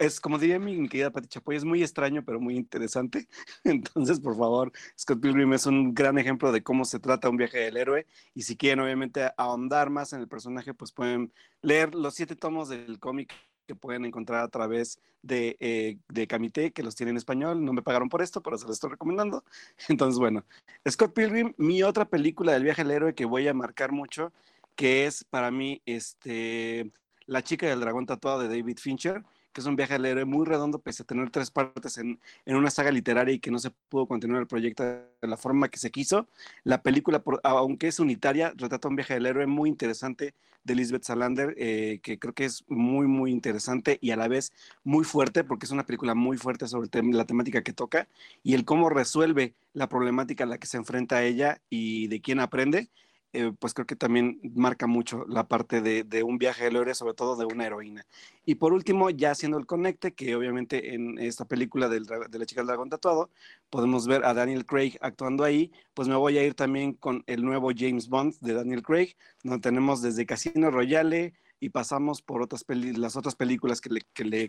[0.00, 3.28] Es, como diría mi, querida Pati Chapoy, es muy extraño, pero muy interesante.
[3.62, 7.58] Entonces, por favor, Scott Pilgrim es un gran ejemplo de cómo se trata un viaje
[7.58, 8.04] del héroe.
[8.34, 11.32] Y si quieren, obviamente, ahondar más en el personaje, pues pueden
[11.62, 13.32] leer los siete tomos del cómic
[13.66, 17.64] que pueden encontrar a través de, eh, de Camité, que los tiene en español.
[17.64, 19.44] No me pagaron por esto, pero se los estoy recomendando.
[19.88, 20.44] Entonces, bueno,
[20.88, 24.32] Scott Pilgrim, mi otra película del viaje del héroe que voy a marcar mucho,
[24.74, 26.90] que es para mí este,
[27.26, 29.22] La chica del dragón tatuado de David Fincher,
[29.56, 32.56] que es un viaje del héroe muy redondo, pese a tener tres partes en, en
[32.56, 35.78] una saga literaria y que no se pudo continuar el proyecto de la forma que
[35.78, 36.28] se quiso.
[36.62, 41.04] La película, por- aunque es unitaria, retrata un viaje del héroe muy interesante de Lisbeth
[41.04, 44.52] Salander, eh, que creo que es muy, muy interesante y a la vez
[44.84, 48.08] muy fuerte, porque es una película muy fuerte sobre la temática que toca
[48.42, 52.40] y el cómo resuelve la problemática a la que se enfrenta ella y de quién
[52.40, 52.90] aprende.
[53.36, 57.12] Eh, pues creo que también marca mucho la parte de, un viaje del héroe, sobre
[57.12, 58.06] todo de una heroína.
[58.46, 62.62] Y por último, ya haciendo el conecte, que obviamente en esta película de la chica
[62.62, 63.28] del dragón tatuado,
[63.68, 67.44] podemos ver a Daniel Craig actuando ahí, pues me voy a ir también con el
[67.44, 72.64] nuevo James Bond de Daniel Craig, donde tenemos desde Casino Royale y pasamos por otras
[72.68, 74.48] las otras películas que le, que, le,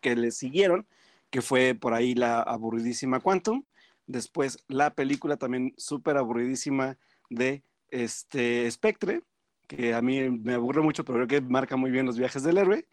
[0.00, 0.86] que le siguieron,
[1.30, 3.64] que fue por ahí la aburridísima Quantum,
[4.06, 6.98] después la película también súper aburridísima
[7.30, 9.22] de este Spectre,
[9.66, 12.58] que a mí me aburre mucho, pero creo que marca muy bien los viajes del
[12.58, 12.86] héroe,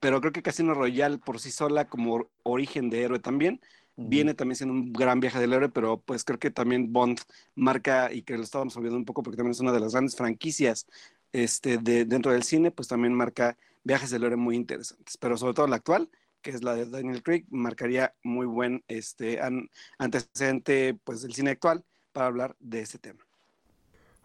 [0.00, 3.60] pero creo que Casino Royale por sí sola como origen de héroe también,
[3.96, 7.20] viene también siendo un gran viaje del héroe, pero pues creo que también Bond
[7.54, 10.16] marca, y que lo estábamos olvidando un poco porque también es una de las grandes
[10.16, 10.86] franquicias
[11.32, 15.54] este, de, dentro del cine, pues también marca viajes del héroe muy interesantes, pero sobre
[15.54, 16.10] todo la actual,
[16.42, 21.50] que es la de Daniel Craig, marcaría muy buen este, an- antecedente pues, del cine
[21.50, 23.27] actual para hablar de este tema.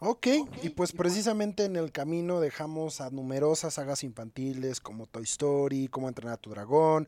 [0.06, 0.28] Ok,
[0.62, 6.10] y pues precisamente en el camino dejamos a numerosas sagas infantiles como Toy Story, Cómo
[6.10, 7.08] entrenar a tu dragón.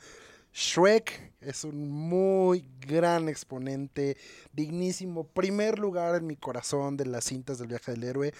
[0.53, 4.15] Shrek es un muy gran exponente,
[4.53, 8.34] dignísimo, primer lugar en mi corazón de las cintas del viaje del héroe.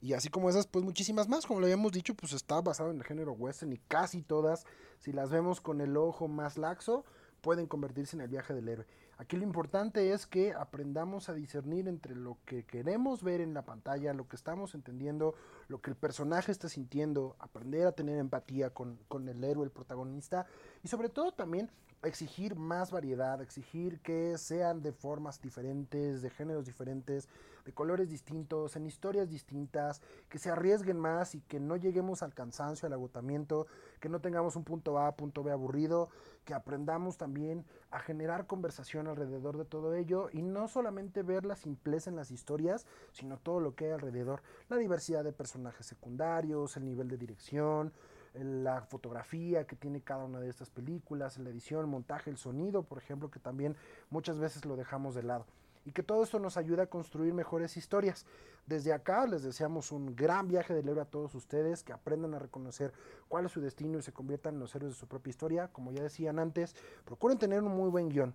[0.00, 2.98] Y así como esas, pues muchísimas más, como lo habíamos dicho, pues está basado en
[2.98, 4.66] el género western y casi todas,
[5.00, 7.04] si las vemos con el ojo más laxo,
[7.40, 8.86] pueden convertirse en el viaje del héroe.
[9.18, 13.62] Aquí lo importante es que aprendamos a discernir entre lo que queremos ver en la
[13.62, 15.34] pantalla, lo que estamos entendiendo,
[15.68, 19.70] lo que el personaje está sintiendo, aprender a tener empatía con, con el héroe, el
[19.70, 20.46] protagonista,
[20.84, 21.70] y sobre todo también
[22.02, 27.28] exigir más variedad, exigir que sean de formas diferentes, de géneros diferentes,
[27.64, 32.32] de colores distintos, en historias distintas, que se arriesguen más y que no lleguemos al
[32.32, 33.66] cansancio, al agotamiento,
[34.00, 36.08] que no tengamos un punto A, punto B aburrido,
[36.44, 41.56] que aprendamos también a generar conversación alrededor de todo ello y no solamente ver la
[41.56, 46.76] simpleza en las historias, sino todo lo que hay alrededor, la diversidad de personajes secundarios,
[46.76, 47.92] el nivel de dirección,
[48.38, 52.82] la fotografía que tiene cada una de estas películas, la edición, el montaje, el sonido,
[52.82, 53.76] por ejemplo, que también
[54.10, 55.46] muchas veces lo dejamos de lado.
[55.84, 58.26] Y que todo esto nos ayuda a construir mejores historias.
[58.66, 62.40] Desde acá les deseamos un gran viaje del héroe a todos ustedes, que aprendan a
[62.40, 62.92] reconocer
[63.28, 65.68] cuál es su destino y se conviertan en los héroes de su propia historia.
[65.68, 68.34] Como ya decían antes, procuren tener un muy buen guion.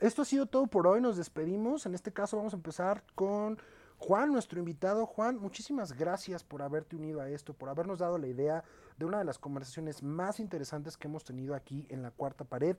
[0.00, 1.86] Esto ha sido todo por hoy, nos despedimos.
[1.86, 3.58] En este caso vamos a empezar con
[3.98, 5.06] Juan, nuestro invitado.
[5.06, 8.64] Juan, muchísimas gracias por haberte unido a esto, por habernos dado la idea
[8.98, 12.76] de una de las conversaciones más interesantes que hemos tenido aquí en la cuarta pared.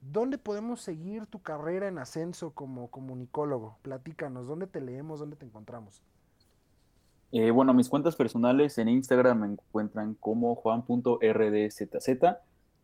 [0.00, 3.78] ¿Dónde podemos seguir tu carrera en ascenso como comunicólogo?
[3.82, 5.20] Platícanos, ¿dónde te leemos?
[5.20, 6.02] ¿Dónde te encontramos?
[7.30, 12.08] Eh, bueno, mis cuentas personales en Instagram me encuentran como juan.rdzz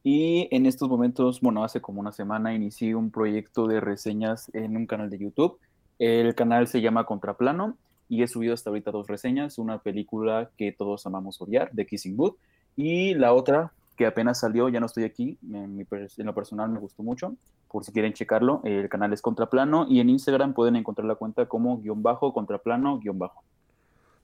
[0.05, 4.77] y en estos momentos, bueno, hace como una semana inicié un proyecto de reseñas en
[4.77, 5.59] un canal de YouTube.
[5.99, 7.77] El canal se llama Contraplano
[8.09, 12.17] y he subido hasta ahorita dos reseñas, una película que todos amamos odiar, de Kissing
[12.17, 12.37] Booth,
[12.79, 15.85] y la otra que apenas salió, ya no estoy aquí, en,
[16.19, 17.35] lo personal me gustó mucho,
[17.69, 21.47] por si quieren checarlo, el canal es Contraplano y en Instagram pueden encontrar la cuenta
[21.47, 23.43] como guion bajo, contraplano, guion bajo.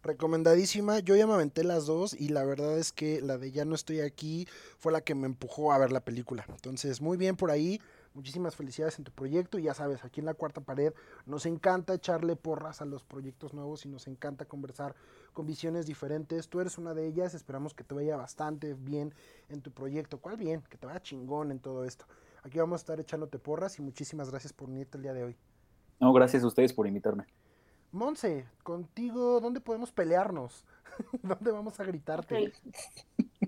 [0.04, 3.64] Recomendadísima, yo ya me aventé las dos y la verdad es que la de Ya
[3.64, 4.46] no estoy aquí
[4.78, 6.44] fue la que me empujó a ver la película.
[6.48, 7.80] Entonces, muy bien por ahí,
[8.14, 10.92] muchísimas felicidades en tu proyecto y ya sabes, aquí en la cuarta pared
[11.26, 14.94] nos encanta echarle porras a los proyectos nuevos y nos encanta conversar
[15.32, 16.48] con visiones diferentes.
[16.48, 19.12] Tú eres una de ellas, esperamos que te vaya bastante bien
[19.48, 20.18] en tu proyecto.
[20.18, 20.62] ¿Cuál bien?
[20.62, 22.06] Que te vaya chingón en todo esto.
[22.42, 25.36] Aquí vamos a estar echándote porras y muchísimas gracias por unirte el día de hoy.
[26.00, 27.26] No, gracias a ustedes por invitarme.
[27.90, 30.64] Monse, contigo, ¿dónde podemos pelearnos?
[31.22, 32.52] ¿Dónde vamos a gritarte?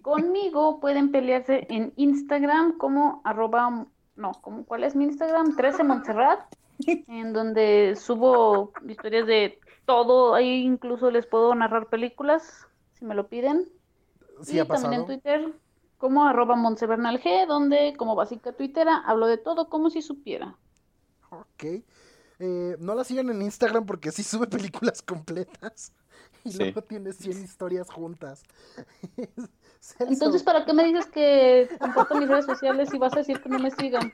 [0.03, 3.87] Conmigo pueden pelearse en Instagram como arroba,
[4.17, 5.57] no, como, ¿cuál es mi Instagram?
[5.57, 6.41] 13 Montserrat,
[6.87, 13.29] en donde subo historias de todo, ahí incluso les puedo narrar películas, si me lo
[13.29, 13.69] piden.
[14.43, 15.07] Sí, y ha también en.
[15.07, 15.55] Twitter
[15.99, 20.57] como arroba Montsebernal G, donde como básica twittera hablo de todo como si supiera.
[21.31, 21.65] Ok.
[22.39, 25.93] Eh, no la sigan en Instagram porque sí sube películas completas.
[26.45, 26.59] Y Sí.
[26.59, 28.45] luego tiene 100 historias juntas.
[29.81, 33.41] Celso, Entonces, ¿para qué me dices que comparto mis redes sociales y vas a decir
[33.41, 34.13] que no me sigan?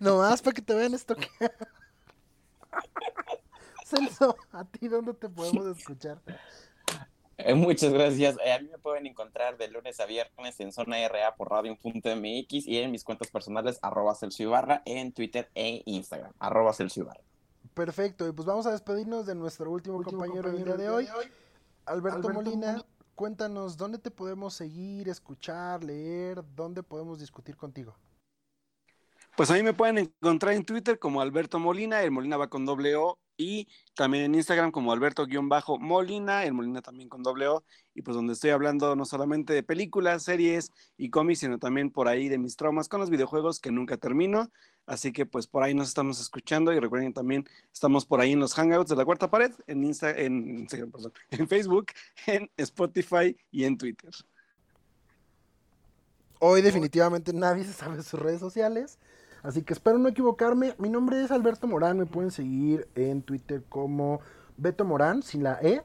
[0.00, 1.16] Nomás para que te vean esto.
[3.84, 6.20] Celso, ¿a ti dónde te podemos escuchar?
[7.44, 8.36] Eh, muchas gracias.
[8.44, 12.66] Eh, a mí me pueden encontrar de lunes a viernes en Zona RA por radio.mx
[12.66, 17.22] y en mis cuentas personales arroba Celso Ibarra en Twitter e Instagram, arroba Celso Ibarra.
[17.74, 21.08] Perfecto, y pues vamos a despedirnos de nuestro último, compañero, del día de hoy.
[21.86, 22.84] Alberto, Molina,
[23.20, 26.42] cuéntanos, ¿dónde te podemos seguir, escuchar, leer?
[26.56, 27.94] ¿Dónde podemos discutir contigo?
[29.36, 32.64] Pues a mí me pueden encontrar en Twitter como Alberto Molina, el Molina va con
[32.64, 37.64] doble O, y también en Instagram como Alberto-Molina, el Molina también con doble O,
[37.94, 42.06] y pues donde estoy hablando no solamente de películas, series y cómics, sino también por
[42.06, 44.50] ahí de mis traumas con los videojuegos que nunca termino.
[44.90, 48.40] Así que pues por ahí nos estamos escuchando y recuerden también estamos por ahí en
[48.40, 51.86] los Hangouts de la Cuarta Pared, en, Insta, en, Instagram, perdón, en Facebook,
[52.26, 54.10] en Spotify y en Twitter.
[56.40, 58.98] Hoy definitivamente nadie se sabe sus redes sociales,
[59.44, 60.74] así que espero no equivocarme.
[60.78, 64.20] Mi nombre es Alberto Morán, me pueden seguir en Twitter como
[64.56, 65.82] Beto Morán, sin la E,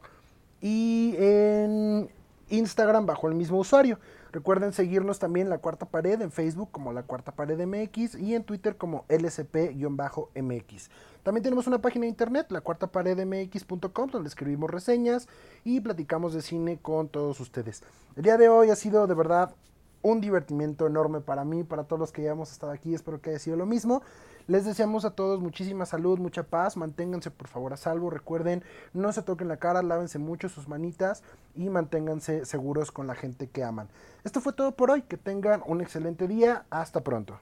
[0.61, 2.09] y en
[2.49, 3.99] Instagram bajo el mismo usuario.
[4.35, 8.43] Recuerden seguirnos también La Cuarta Pared en Facebook como La Cuarta Pared MX y en
[8.43, 10.89] Twitter como LSP-MX.
[11.23, 15.29] También tenemos una página de internet, lacuartaparedmx.com, donde escribimos reseñas
[15.63, 17.81] y platicamos de cine con todos ustedes.
[18.17, 19.55] El día de hoy ha sido de verdad
[20.01, 23.29] un divertimiento enorme para mí, para todos los que ya hemos estado aquí, espero que
[23.29, 24.01] haya sido lo mismo.
[24.47, 28.63] Les deseamos a todos muchísima salud, mucha paz, manténganse por favor a salvo, recuerden,
[28.93, 31.23] no se toquen la cara, lávense mucho sus manitas
[31.55, 33.89] y manténganse seguros con la gente que aman.
[34.23, 37.39] Esto fue todo por hoy, que tengan un excelente día, hasta pronto.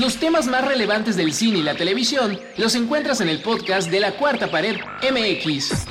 [0.00, 4.00] Los temas más relevantes del cine y la televisión los encuentras en el podcast de
[4.00, 5.86] la Cuarta Pared MX.